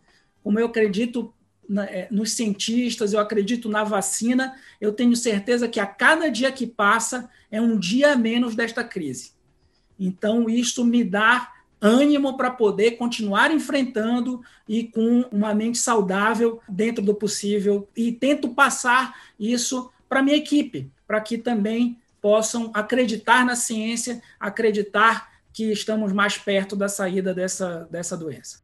como 0.43 0.59
eu 0.59 0.67
acredito 0.67 1.33
é, 1.89 2.07
nos 2.11 2.31
cientistas, 2.33 3.11
eu 3.11 3.19
acredito 3.19 3.67
na 3.67 3.83
vacina, 3.83 4.55
eu 4.79 4.93
tenho 4.93 5.15
certeza 5.15 5.67
que 5.67 5.79
a 5.79 5.85
cada 5.85 6.29
dia 6.29 6.51
que 6.51 6.67
passa 6.67 7.29
é 7.51 7.59
um 7.59 7.77
dia 7.77 8.13
a 8.13 8.15
menos 8.15 8.55
desta 8.55 8.83
crise. 8.83 9.34
Então, 9.99 10.49
isso 10.49 10.83
me 10.85 11.03
dá 11.03 11.51
ânimo 11.81 12.35
para 12.35 12.49
poder 12.49 12.91
continuar 12.91 13.51
enfrentando 13.51 14.41
e 14.67 14.85
com 14.85 15.21
uma 15.31 15.53
mente 15.53 15.77
saudável 15.77 16.59
dentro 16.67 17.03
do 17.03 17.13
possível 17.13 17.87
e 17.95 18.11
tento 18.11 18.49
passar 18.49 19.15
isso 19.39 19.91
para 20.09 20.23
minha 20.23 20.37
equipe, 20.37 20.89
para 21.05 21.21
que 21.21 21.37
também 21.37 21.99
possam 22.21 22.71
acreditar 22.73 23.45
na 23.45 23.55
ciência, 23.55 24.21
acreditar 24.39 25.29
que 25.53 25.71
estamos 25.71 26.11
mais 26.11 26.37
perto 26.37 26.75
da 26.75 26.89
saída 26.89 27.33
dessa, 27.33 27.87
dessa 27.91 28.17
doença. 28.17 28.61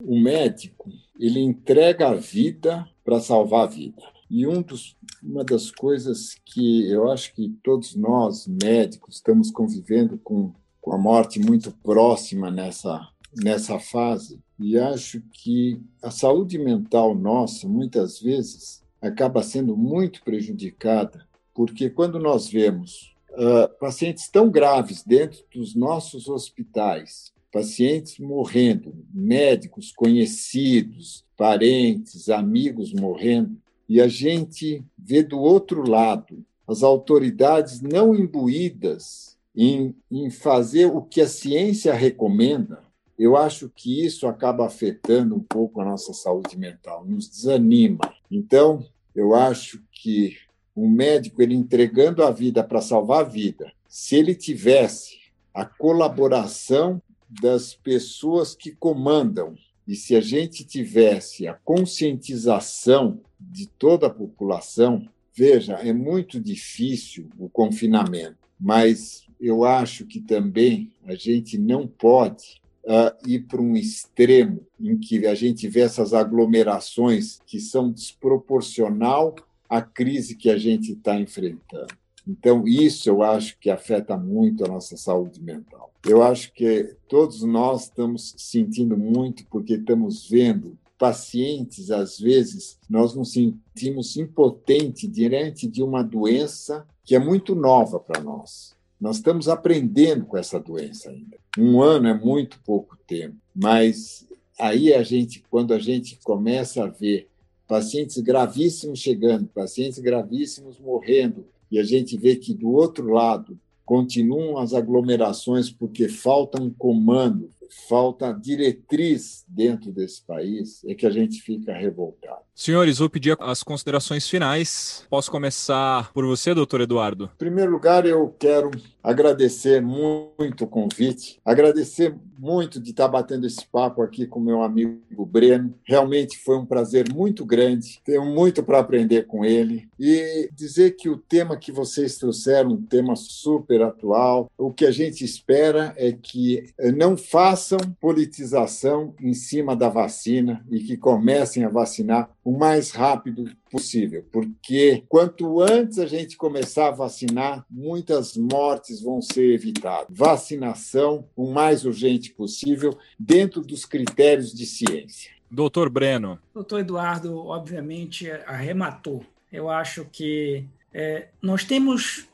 O 0.00 0.18
médico 0.18 0.90
ele 1.18 1.40
entrega 1.40 2.08
a 2.08 2.14
vida 2.14 2.88
para 3.04 3.20
salvar 3.20 3.64
a 3.64 3.70
vida. 3.70 4.02
E 4.30 4.46
um 4.46 4.62
dos, 4.62 4.96
uma 5.22 5.44
das 5.44 5.70
coisas 5.70 6.34
que 6.44 6.90
eu 6.90 7.10
acho 7.10 7.34
que 7.34 7.56
todos 7.62 7.94
nós, 7.94 8.46
médicos, 8.46 9.16
estamos 9.16 9.50
convivendo 9.50 10.18
com, 10.18 10.52
com 10.84 10.92
a 10.92 10.98
morte 10.98 11.40
muito 11.40 11.72
próxima 11.82 12.50
nessa, 12.50 13.08
nessa 13.34 13.78
fase, 13.78 14.38
e 14.60 14.78
acho 14.78 15.22
que 15.32 15.80
a 16.02 16.10
saúde 16.10 16.58
mental 16.58 17.14
nossa, 17.14 17.66
muitas 17.66 18.20
vezes, 18.20 18.82
acaba 19.00 19.42
sendo 19.42 19.74
muito 19.74 20.22
prejudicada, 20.22 21.26
porque 21.54 21.88
quando 21.88 22.18
nós 22.18 22.50
vemos 22.50 23.16
uh, 23.30 23.66
pacientes 23.80 24.28
tão 24.28 24.50
graves 24.50 25.02
dentro 25.02 25.42
dos 25.54 25.74
nossos 25.74 26.28
hospitais, 26.28 27.32
pacientes 27.50 28.18
morrendo, 28.18 28.94
médicos 29.10 29.90
conhecidos, 29.90 31.24
parentes, 31.34 32.28
amigos 32.28 32.92
morrendo, 32.92 33.56
e 33.88 34.02
a 34.02 34.06
gente 34.06 34.84
vê 34.98 35.22
do 35.22 35.38
outro 35.38 35.88
lado 35.88 36.44
as 36.68 36.82
autoridades 36.82 37.80
não 37.80 38.14
imbuídas 38.14 39.33
em, 39.54 39.94
em 40.10 40.30
fazer 40.30 40.86
o 40.86 41.02
que 41.02 41.20
a 41.20 41.28
ciência 41.28 41.94
recomenda, 41.94 42.82
eu 43.18 43.36
acho 43.36 43.68
que 43.68 44.04
isso 44.04 44.26
acaba 44.26 44.66
afetando 44.66 45.36
um 45.36 45.40
pouco 45.40 45.80
a 45.80 45.84
nossa 45.84 46.12
saúde 46.12 46.58
mental, 46.58 47.04
nos 47.04 47.28
desanima. 47.28 48.12
Então, 48.30 48.84
eu 49.14 49.34
acho 49.34 49.82
que 49.92 50.36
um 50.74 50.88
médico 50.88 51.40
ele 51.40 51.54
entregando 51.54 52.24
a 52.24 52.32
vida 52.32 52.64
para 52.64 52.80
salvar 52.80 53.20
a 53.20 53.28
vida, 53.28 53.72
se 53.88 54.16
ele 54.16 54.34
tivesse 54.34 55.18
a 55.52 55.64
colaboração 55.64 57.00
das 57.28 57.74
pessoas 57.74 58.54
que 58.54 58.72
comandam. 58.72 59.54
E 59.86 59.94
se 59.94 60.16
a 60.16 60.20
gente 60.20 60.64
tivesse 60.64 61.46
a 61.46 61.54
conscientização 61.54 63.20
de 63.38 63.66
toda 63.66 64.06
a 64.08 64.10
população, 64.10 65.06
veja, 65.32 65.74
é 65.74 65.92
muito 65.92 66.40
difícil 66.40 67.28
o 67.38 67.48
confinamento, 67.48 68.38
mas 68.58 69.28
eu 69.46 69.64
acho 69.64 70.06
que 70.06 70.20
também 70.20 70.90
a 71.04 71.14
gente 71.14 71.58
não 71.58 71.86
pode 71.86 72.60
uh, 72.84 73.28
ir 73.28 73.40
para 73.40 73.60
um 73.60 73.76
extremo 73.76 74.60
em 74.80 74.96
que 74.96 75.26
a 75.26 75.34
gente 75.34 75.68
vê 75.68 75.80
essas 75.80 76.14
aglomerações 76.14 77.40
que 77.46 77.60
são 77.60 77.90
desproporcional 77.90 79.34
à 79.68 79.82
crise 79.82 80.36
que 80.36 80.50
a 80.50 80.58
gente 80.58 80.92
está 80.92 81.18
enfrentando. 81.18 81.94
Então, 82.26 82.66
isso 82.66 83.08
eu 83.10 83.22
acho 83.22 83.58
que 83.58 83.68
afeta 83.68 84.16
muito 84.16 84.64
a 84.64 84.68
nossa 84.68 84.96
saúde 84.96 85.42
mental. 85.42 85.92
Eu 86.06 86.22
acho 86.22 86.52
que 86.52 86.96
todos 87.06 87.42
nós 87.42 87.84
estamos 87.84 88.34
sentindo 88.38 88.96
muito 88.96 89.44
porque 89.46 89.74
estamos 89.74 90.28
vendo 90.28 90.78
pacientes, 90.98 91.90
às 91.90 92.18
vezes, 92.18 92.78
nós 92.88 93.14
nos 93.14 93.32
sentimos 93.32 94.16
impotentes 94.16 95.10
diante 95.10 95.66
de 95.68 95.82
uma 95.82 96.02
doença 96.02 96.86
que 97.04 97.14
é 97.14 97.18
muito 97.18 97.54
nova 97.54 98.00
para 98.00 98.22
nós. 98.22 98.74
Nós 99.04 99.16
estamos 99.16 99.50
aprendendo 99.50 100.24
com 100.24 100.38
essa 100.38 100.58
doença 100.58 101.10
ainda. 101.10 101.36
Um 101.58 101.82
ano 101.82 102.08
é 102.08 102.14
muito 102.14 102.58
pouco 102.64 102.96
tempo, 103.06 103.36
mas 103.54 104.26
aí 104.58 104.94
a 104.94 105.02
gente, 105.02 105.44
quando 105.50 105.74
a 105.74 105.78
gente 105.78 106.18
começa 106.24 106.84
a 106.84 106.86
ver 106.86 107.28
pacientes 107.68 108.16
gravíssimos 108.20 108.98
chegando, 108.98 109.46
pacientes 109.48 109.98
gravíssimos 109.98 110.78
morrendo, 110.78 111.44
e 111.70 111.78
a 111.78 111.84
gente 111.84 112.16
vê 112.16 112.36
que 112.36 112.54
do 112.54 112.70
outro 112.70 113.12
lado 113.12 113.60
continuam 113.84 114.56
as 114.56 114.72
aglomerações 114.72 115.68
porque 115.68 116.08
falta 116.08 116.62
um 116.62 116.70
comando, 116.70 117.50
falta 117.88 118.32
diretriz 118.32 119.44
dentro 119.48 119.92
desse 119.92 120.22
país, 120.22 120.84
é 120.84 120.94
que 120.94 121.06
a 121.06 121.10
gente 121.10 121.40
fica 121.40 121.72
revoltado. 121.72 122.42
Senhores, 122.54 122.98
vou 122.98 123.10
pedir 123.10 123.36
as 123.40 123.64
considerações 123.64 124.28
finais. 124.28 125.04
Posso 125.10 125.28
começar 125.28 126.12
por 126.12 126.24
você, 126.24 126.54
doutor 126.54 126.80
Eduardo? 126.80 127.30
Em 127.34 127.38
primeiro 127.38 127.72
lugar, 127.72 128.06
eu 128.06 128.34
quero 128.38 128.70
agradecer 129.02 129.82
muito 129.82 130.64
o 130.64 130.68
convite, 130.68 131.40
agradecer 131.44 132.14
muito 132.38 132.80
de 132.80 132.90
estar 132.90 133.08
batendo 133.08 133.46
esse 133.46 133.66
papo 133.66 134.02
aqui 134.02 134.26
com 134.26 134.38
meu 134.38 134.62
amigo 134.62 135.26
Breno. 135.26 135.74
Realmente 135.84 136.38
foi 136.38 136.56
um 136.56 136.64
prazer 136.64 137.12
muito 137.12 137.44
grande, 137.44 138.00
tenho 138.04 138.24
muito 138.24 138.62
para 138.62 138.78
aprender 138.78 139.26
com 139.26 139.44
ele 139.44 139.88
e 139.98 140.48
dizer 140.52 140.92
que 140.92 141.08
o 141.08 141.16
tema 141.16 141.56
que 141.56 141.72
vocês 141.72 142.16
trouxeram, 142.18 142.72
um 142.72 142.82
tema 142.82 143.16
super 143.16 143.82
atual, 143.82 144.50
o 144.56 144.72
que 144.72 144.86
a 144.86 144.90
gente 144.90 145.24
espera 145.24 145.92
é 145.96 146.12
que 146.12 146.72
não 146.96 147.16
façam 147.54 147.78
politização 148.00 149.14
em 149.20 149.32
cima 149.32 149.76
da 149.76 149.88
vacina 149.88 150.66
e 150.68 150.80
que 150.80 150.96
comecem 150.96 151.64
a 151.64 151.68
vacinar 151.68 152.28
o 152.44 152.58
mais 152.58 152.90
rápido 152.90 153.48
possível, 153.70 154.26
porque 154.32 155.04
quanto 155.08 155.60
antes 155.60 156.00
a 156.00 156.06
gente 156.06 156.36
começar 156.36 156.88
a 156.88 156.90
vacinar, 156.90 157.64
muitas 157.70 158.36
mortes 158.36 159.00
vão 159.00 159.22
ser 159.22 159.54
evitadas. 159.54 160.08
Vacinação 160.10 161.28
o 161.36 161.52
mais 161.52 161.84
urgente 161.84 162.32
possível, 162.32 162.98
dentro 163.16 163.60
dos 163.60 163.84
critérios 163.84 164.52
de 164.52 164.66
ciência. 164.66 165.30
Doutor 165.48 165.88
Breno. 165.88 166.40
Doutor 166.52 166.80
Eduardo, 166.80 167.36
obviamente, 167.38 168.28
arrematou. 168.46 169.24
Eu 169.52 169.70
acho 169.70 170.04
que 170.10 170.64
é, 170.92 171.28
nós 171.40 171.62
temos, 171.62 172.26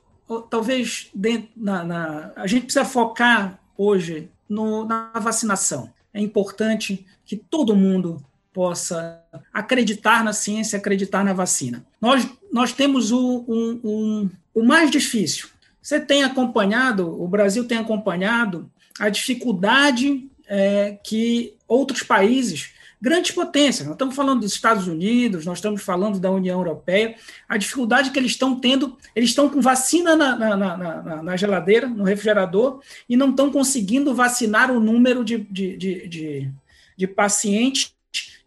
talvez, 0.49 1.11
dentro, 1.14 1.51
na, 1.55 1.85
na, 1.85 2.33
a 2.37 2.47
gente 2.47 2.64
precisa 2.64 2.87
focar 2.87 3.61
hoje 3.77 4.31
no, 4.51 4.84
na 4.84 5.12
vacinação. 5.14 5.90
É 6.12 6.20
importante 6.20 7.07
que 7.24 7.36
todo 7.36 7.76
mundo 7.76 8.22
possa 8.53 9.22
acreditar 9.55 10.24
na 10.24 10.32
ciência, 10.32 10.76
acreditar 10.76 11.24
na 11.24 11.32
vacina. 11.32 11.86
Nós, 12.01 12.28
nós 12.53 12.72
temos 12.72 13.12
o, 13.12 13.44
um, 13.46 13.80
um, 13.84 14.30
o 14.53 14.62
mais 14.64 14.90
difícil. 14.90 15.48
Você 15.80 16.01
tem 16.01 16.24
acompanhado, 16.24 17.22
o 17.22 17.28
Brasil 17.28 17.64
tem 17.64 17.78
acompanhado 17.78 18.68
a 18.98 19.09
dificuldade 19.09 20.28
é, 20.46 20.98
que 21.05 21.55
outros 21.68 22.03
países 22.03 22.72
grandes 23.01 23.30
potências. 23.30 23.86
Nós 23.86 23.94
estamos 23.94 24.14
falando 24.14 24.40
dos 24.40 24.53
Estados 24.53 24.86
Unidos, 24.86 25.46
nós 25.46 25.59
estamos 25.59 25.82
falando 25.82 26.20
da 26.20 26.30
União 26.30 26.59
Europeia. 26.59 27.16
A 27.48 27.57
dificuldade 27.57 28.11
que 28.11 28.18
eles 28.18 28.32
estão 28.32 28.59
tendo, 28.59 28.96
eles 29.16 29.30
estão 29.30 29.48
com 29.48 29.61
vacina 29.61 30.14
na, 30.14 30.36
na, 30.36 30.57
na, 30.57 31.22
na 31.22 31.36
geladeira, 31.36 31.88
no 31.88 32.05
refrigerador, 32.05 32.82
e 33.09 33.16
não 33.16 33.30
estão 33.30 33.51
conseguindo 33.51 34.14
vacinar 34.14 34.70
o 34.70 34.80
número 34.80 35.24
de, 35.24 35.38
de, 35.38 35.76
de, 35.76 36.09
de, 36.09 36.51
de 36.96 37.07
pacientes 37.07 37.94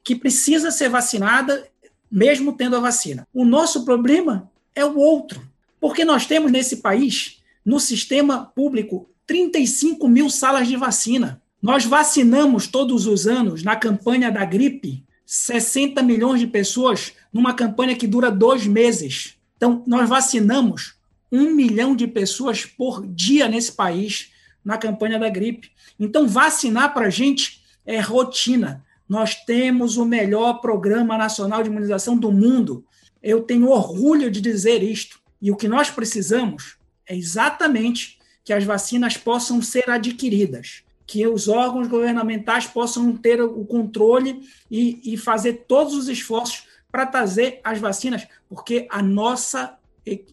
que 0.04 0.16
precisa 0.16 0.70
ser 0.70 0.90
vacinada, 0.90 1.68
mesmo 2.12 2.54
tendo 2.54 2.76
a 2.76 2.80
vacina. 2.80 3.28
O 3.34 3.46
nosso 3.46 3.84
problema 3.84 4.52
é 4.76 4.86
o 4.86 4.98
outro, 4.98 5.42
porque 5.80 6.06
nós 6.06 6.26
temos 6.26 6.52
nesse 6.52 6.78
país, 6.78 7.42
no 7.66 7.80
sistema 7.80 8.46
público, 8.54 9.10
35 9.26 10.08
mil 10.08 10.30
salas 10.30 10.68
de 10.68 10.76
vacina. 10.76 11.42
Nós 11.64 11.86
vacinamos 11.86 12.68
todos 12.68 13.08
os 13.08 13.26
anos, 13.26 13.64
na 13.64 13.74
campanha 13.78 14.30
da 14.30 14.44
gripe, 14.44 15.02
60 15.26 16.04
milhões 16.04 16.42
de 16.42 16.46
pessoas, 16.46 17.14
numa 17.32 17.54
campanha 17.54 17.96
que 17.96 18.06
dura 18.06 18.30
dois 18.30 18.68
meses. 18.68 19.38
Então, 19.56 19.82
nós 19.88 20.10
vacinamos 20.10 20.96
um 21.32 21.56
milhão 21.56 21.96
de 21.96 22.06
pessoas 22.06 22.66
por 22.66 23.08
dia 23.08 23.48
nesse 23.48 23.72
país, 23.72 24.30
na 24.64 24.78
campanha 24.78 25.18
da 25.18 25.30
gripe. 25.30 25.72
Então, 25.98 26.28
vacinar 26.28 26.94
para 26.94 27.06
a 27.06 27.10
gente 27.10 27.64
é 27.86 27.98
rotina. 28.02 28.84
Nós 29.08 29.34
temos 29.46 29.96
o 29.96 30.04
melhor 30.04 30.60
programa 30.60 31.18
nacional 31.18 31.64
de 31.64 31.70
imunização 31.70 32.18
do 32.18 32.30
mundo. 32.30 32.84
Eu 33.22 33.42
tenho 33.42 33.70
orgulho 33.70 34.30
de 34.30 34.42
dizer 34.42 34.84
isto. 34.84 35.18
E 35.42 35.50
o 35.50 35.56
que 35.56 35.70
nós 35.70 35.90
precisamos 35.90 36.76
é 37.08 37.16
exatamente 37.16 38.20
que 38.44 38.52
as 38.52 38.66
vacinas 38.66 39.16
possam 39.16 39.62
ser 39.62 39.90
adquiridas 39.90 40.84
que 41.14 41.28
os 41.28 41.48
órgãos 41.48 41.88
governamentais 41.88 42.66
possam 42.66 43.16
ter 43.16 43.40
o 43.40 43.64
controle 43.66 44.50
e, 44.70 45.14
e 45.14 45.16
fazer 45.16 45.66
todos 45.68 45.94
os 45.94 46.08
esforços 46.08 46.64
para 46.92 47.06
trazer 47.06 47.62
as 47.64 47.78
vacinas, 47.78 48.28
porque 48.50 48.88
a 48.90 49.00
nossa, 49.00 49.78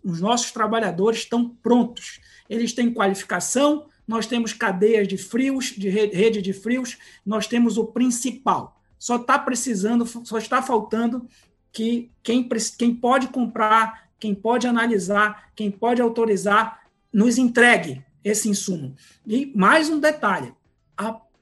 os 0.03 0.23
nossos 0.23 0.51
trabalhadores 0.53 1.19
estão 1.19 1.51
prontos. 1.63 2.19
Eles 2.49 2.73
têm 2.73 2.95
qualificação, 2.95 3.89
nós 4.09 4.25
temos 4.25 4.55
cadeias 4.55 5.07
de 5.07 5.19
frios, 5.19 5.67
de 5.67 5.91
rede 5.91 6.41
de 6.41 6.55
frios, 6.55 6.97
nós 7.27 7.47
temos 7.47 7.77
o 7.77 7.85
principal. 7.85 8.81
Só 8.99 9.17
está 9.17 9.39
precisando, 9.39 10.07
só 10.07 10.39
está 10.39 10.63
faltando 10.63 11.29
que 11.71 12.11
quem, 12.23 12.49
quem 12.79 12.95
pode 12.95 13.29
comprar, 13.29 14.09
quem 14.19 14.35
pode 14.35 14.67
analisar, 14.67 15.51
quem 15.55 15.71
pode 15.71 16.01
autorizar, 16.01 16.81
nos 17.13 17.37
entregue 17.37 18.03
esse 18.25 18.49
insumo. 18.49 18.97
E 19.27 19.53
mais 19.55 19.91
um 19.91 20.01
detalhe: 20.01 20.55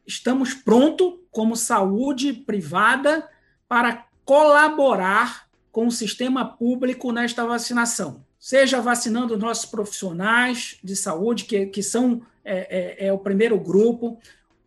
estamos 0.06 0.54
prontos, 0.54 1.14
como 1.30 1.56
saúde 1.56 2.32
privada, 2.32 3.28
para 3.68 4.06
colaborar 4.24 5.48
com 5.70 5.86
o 5.86 5.92
sistema 5.92 6.44
público 6.44 7.12
nesta 7.12 7.46
vacinação. 7.46 8.24
Seja 8.38 8.80
vacinando 8.80 9.36
nossos 9.36 9.66
profissionais 9.66 10.78
de 10.82 10.96
saúde, 10.96 11.44
que, 11.44 11.66
que 11.66 11.82
são 11.82 12.22
é, 12.44 13.04
é, 13.04 13.06
é 13.08 13.12
o 13.12 13.18
primeiro 13.18 13.58
grupo, 13.58 14.18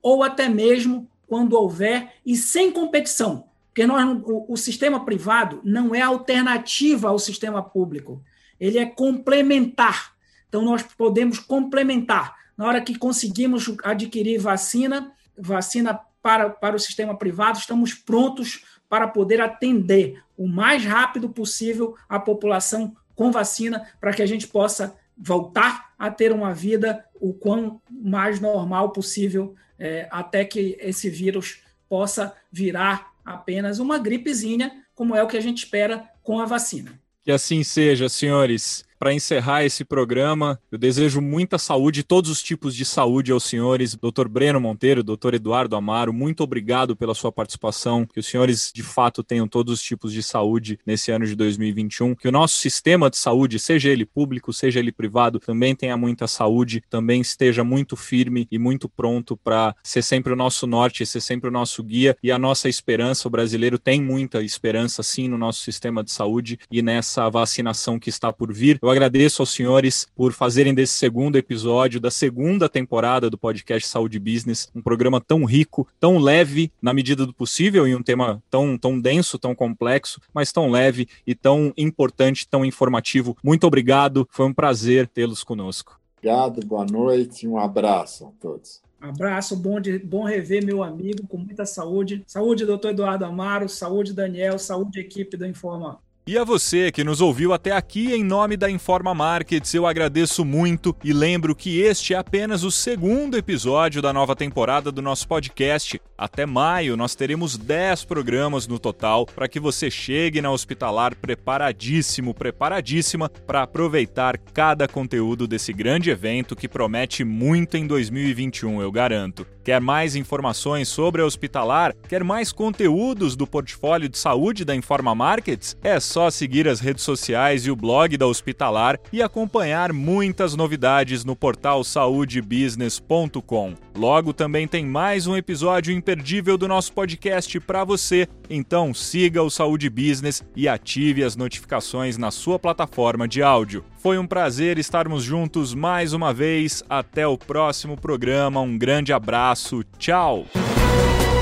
ou 0.02 0.24
até 0.24 0.48
mesmo 0.48 1.08
quando 1.28 1.54
houver, 1.54 2.14
e 2.26 2.36
sem 2.36 2.72
competição, 2.72 3.46
porque 3.68 3.88
nós, 3.88 4.22
o, 4.26 4.52
o 4.52 4.58
sistema 4.58 5.06
privado 5.06 5.62
não 5.64 5.96
é 5.96 6.02
alternativa 6.02 7.08
ao 7.08 7.18
sistema 7.18 7.64
público, 7.64 8.22
ele 8.60 8.78
é 8.78 8.86
complementar. 8.86 10.14
Então, 10.50 10.62
nós 10.62 10.84
podemos 10.84 11.39
complementar. 11.39 12.36
Na 12.58 12.68
hora 12.68 12.82
que 12.82 12.97
conseguimos 12.97 13.72
adquirir 13.84 14.39
vacina, 14.39 15.12
vacina 15.38 15.99
para, 16.22 16.49
para 16.49 16.76
o 16.76 16.80
sistema 16.80 17.18
privado, 17.18 17.58
estamos 17.58 17.93
prontos 17.93 18.64
para 18.89 19.08
poder 19.08 19.41
atender 19.41 20.22
o 20.38 20.47
mais 20.47 20.86
rápido 20.86 21.30
possível 21.30 21.95
a 22.10 22.20
população 22.20 22.95
com 23.16 23.32
vacina, 23.32 23.88
para 23.99 24.14
que 24.14 24.22
a 24.22 24.26
gente 24.26 24.47
possa 24.47 24.95
voltar 25.18 25.93
a 25.97 26.10
ter 26.10 26.32
uma 26.32 26.54
vida 26.54 27.06
o 27.20 27.34
quão 27.34 27.80
mais 27.89 28.39
normal 28.39 28.91
possível, 28.91 29.56
é, 29.78 30.08
até 30.10 30.43
que 30.43 30.76
esse 30.80 31.10
vírus 31.10 31.62
possa 31.88 32.36
virar 32.52 33.12
apenas 33.24 33.80
uma 33.80 33.99
gripezinha, 33.99 34.84
como 34.95 35.16
é 35.16 35.22
o 35.24 35.28
que 35.28 35.38
a 35.38 35.41
gente 35.41 35.60
espera 35.60 36.10
com 36.24 36.39
a 36.39 36.45
vacina. 36.45 36.99
Que 37.24 37.32
assim 37.32 37.64
seja, 37.64 38.10
senhores 38.10 38.84
para 39.02 39.16
encerrar 39.16 39.66
esse 39.66 39.84
programa, 39.84 40.60
eu 40.72 40.78
desejo 40.78 41.22
muita 41.22 41.58
saúde, 41.58 42.04
todos 42.04 42.30
os 42.30 42.43
tipos 42.43 42.76
de 42.76 42.86
saúde 42.86 43.32
aos 43.32 43.45
senhores. 43.45 43.95
Dr. 43.95 44.28
Breno 44.28 44.62
Monteiro, 44.62 45.02
Dr. 45.02 45.34
Eduardo 45.34 45.76
Amaro, 45.76 46.14
muito 46.14 46.43
obrigado 46.43 46.95
pela 46.95 47.16
sua 47.16 47.32
participação. 47.32 48.06
Que 48.06 48.20
os 48.20 48.28
senhores, 48.28 48.72
de 48.72 48.84
fato, 48.84 49.24
tenham 49.24 49.47
todos 49.47 49.74
os 49.74 49.82
tipos 49.82 50.14
de 50.14 50.22
saúde 50.22 50.78
nesse 50.86 51.12
ano 51.12 51.26
de 51.26 51.36
2021. 51.36 52.14
Que 52.14 52.28
o 52.28 52.32
nosso 52.32 52.60
sistema 52.60 53.10
de 53.10 53.18
saúde, 53.18 53.58
seja 53.58 53.89
ele 53.89 54.06
público, 54.06 54.54
seja 54.54 54.78
ele 54.78 54.91
privado, 54.91 55.39
também 55.39 55.76
tenha 55.76 55.97
muita 55.97 56.28
saúde, 56.28 56.84
também 56.88 57.22
esteja 57.22 57.64
muito 57.64 57.95
firme 57.95 58.47
e 58.52 58.60
muito 58.60 58.88
pronto 58.88 59.36
para 59.36 59.76
ser 59.82 60.04
sempre 60.04 60.32
o 60.32 60.36
nosso 60.36 60.68
norte, 60.68 61.08
ser 61.08 61.22
sempre 61.22 61.49
o 61.49 61.52
nosso 61.52 61.84
guia 61.84 62.16
e 62.22 62.32
a 62.32 62.38
nossa 62.38 62.70
esperança. 62.70 63.28
O 63.28 63.32
brasileiro 63.32 63.80
tem 63.80 63.99
muita 63.99 64.43
esperança, 64.43 65.02
sim, 65.02 65.28
no 65.28 65.39
nosso 65.39 65.62
sistema 65.62 66.04
de 66.04 66.12
saúde 66.12 66.60
e 66.70 66.84
nessa 66.84 67.28
vacinação 67.32 67.97
que 67.97 68.10
está 68.10 68.32
por 68.32 68.54
vir. 68.54 68.78
Eu 68.80 68.91
agradeço 68.92 69.42
aos 69.42 69.52
senhores 69.52 70.08
por 70.16 70.34
fazerem 70.34 70.74
desse 70.74 70.94
segundo 70.94 71.38
episódio 71.38 72.00
da 72.00 72.12
segunda 72.12 72.70
temporada 72.70 73.30
do 73.30 73.38
podcast 73.38 73.88
Saúde 73.88 74.20
Business 74.20 74.70
um 74.76 74.82
programa 74.82 75.22
tão 75.22 75.46
rico, 75.46 75.88
tão 76.00 76.18
leve 76.18 76.72
na 76.82 76.94
medida 76.94 77.26
do 77.26 77.34
possível 77.34 77.88
e 77.88 77.96
um 77.96 78.04
tema 78.04 78.42
tão, 78.50 78.78
tão 78.78 79.00
denso, 79.00 79.39
tão 79.39 79.56
complexo, 79.56 80.20
mas 80.34 80.52
tão 80.52 80.70
leve 80.70 81.08
e 81.26 81.34
tão 81.34 81.74
importante, 81.78 82.48
tão 82.48 82.66
informativo. 82.66 83.38
Muito 83.44 83.66
obrigado, 83.66 84.28
foi 84.32 84.46
um 84.46 84.54
prazer 84.54 85.08
tê-los 85.08 85.44
conosco. 85.44 86.00
Obrigado, 86.18 86.66
boa 86.66 86.86
noite, 86.86 87.48
um 87.48 87.58
abraço 87.58 88.26
a 88.26 88.32
todos. 88.39 88.82
Abraço, 89.02 89.56
bom, 89.56 89.80
de, 89.82 89.98
bom 89.98 90.24
rever 90.24 90.64
meu 90.64 90.84
amigo, 90.84 91.26
com 91.28 91.38
muita 91.38 91.66
saúde. 91.66 92.24
Saúde, 92.28 92.68
doutor 92.68 92.92
Eduardo 92.92 93.26
Amaro, 93.26 93.68
saúde, 93.68 94.14
Daniel, 94.14 94.60
saúde, 94.60 95.00
equipe 95.00 95.36
do 95.36 95.48
Informa. 95.48 96.00
E 96.32 96.38
a 96.38 96.46
você 96.46 96.94
que 96.94 97.04
nos 97.04 97.20
ouviu 97.20 97.52
até 97.52 97.74
aqui 97.74 98.14
em 98.14 98.24
nome 98.24 98.56
da 98.56 98.72
Informa 98.72 99.14
Markets, 99.14 99.74
eu 99.74 99.86
agradeço 99.86 100.46
muito 100.46 100.96
e 101.04 101.12
lembro 101.12 101.54
que 101.54 101.82
este 101.82 102.14
é 102.14 102.18
apenas 102.18 102.64
o 102.64 102.72
segundo 102.72 103.38
episódio 103.38 104.02
da 104.02 104.14
nova 104.14 104.34
temporada 104.34 104.94
do 104.94 105.02
nosso 105.02 105.28
podcast. 105.28 106.02
Até 106.18 106.46
maio 106.46 106.96
nós 106.96 107.16
teremos 107.16 107.58
10 107.58 108.06
programas 108.06 108.66
no 108.66 108.80
total 108.80 109.26
para 109.26 109.50
que 109.50 109.60
você 109.60 109.92
chegue 109.92 110.42
na 110.42 110.50
hospitalar 110.50 111.18
preparadíssimo, 111.18 112.34
preparadíssima 112.34 113.28
para 113.28 113.64
aproveitar 113.64 114.38
cada 114.38 114.88
conteúdo 114.88 115.46
desse 115.46 115.74
grande 115.74 116.12
evento 116.12 116.56
que 116.56 116.70
promete 116.70 117.26
muito 117.26 117.76
em 117.76 117.86
2021, 117.86 118.82
eu 118.82 118.90
garanto. 118.90 119.46
Quer 119.64 119.80
mais 119.80 120.16
informações 120.16 120.88
sobre 120.88 121.22
a 121.22 121.26
hospitalar? 121.26 121.93
Quer 122.09 122.24
mais 122.24 122.51
conteúdos 122.51 123.36
do 123.36 123.45
portfólio 123.45 124.09
de 124.09 124.18
saúde 124.18 124.66
da 124.66 124.76
Informa 124.76 125.14
Markets? 125.14 125.78
É 125.84 125.99
só 125.99 126.32
seguir 126.32 126.68
as 126.68 126.80
redes 126.80 127.03
sociais 127.03 127.68
e 127.68 127.72
o 127.72 127.76
blog 127.76 128.18
da 128.18 128.26
Hospitalar 128.26 128.99
e 129.14 129.22
acompanhar 129.22 129.93
muitas 129.93 130.55
novidades 130.55 131.24
no 131.24 131.36
portal 131.36 131.84
saudebusiness.com. 131.84 133.76
Logo 133.95 134.34
também 134.34 134.68
tem 134.68 134.86
mais 134.86 135.28
um 135.28 135.38
episódio 135.38 135.93
imperdível 135.93 136.57
do 136.57 136.68
nosso 136.68 136.91
podcast 136.93 137.59
para 137.59 137.84
você. 137.84 138.28
Então 138.49 138.93
siga 138.93 139.43
o 139.43 139.49
Saúde 139.49 139.89
Business 139.89 140.43
e 140.55 140.68
ative 140.68 141.24
as 141.24 141.36
notificações 141.36 142.18
na 142.18 142.32
sua 142.32 142.57
plataforma 142.57 143.28
de 143.28 143.43
áudio. 143.43 143.86
Foi 144.01 144.18
um 144.18 144.26
prazer 144.26 144.80
estarmos 144.80 145.24
juntos 145.24 145.76
mais 145.76 146.12
uma 146.12 146.34
vez. 146.34 146.82
Até 146.89 147.28
o 147.28 147.38
próximo 147.38 147.95
programa. 147.95 148.59
Um 148.59 148.76
grande 148.76 149.14
abraço. 149.52 149.84
Tchau. 149.97 150.45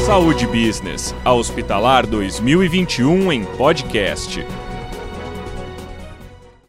Saúde 0.05 0.47
Business, 0.47 1.13
a 1.23 1.33
Hospitalar 1.33 2.07
2021 2.07 3.31
em 3.31 3.45
podcast. 3.45 4.43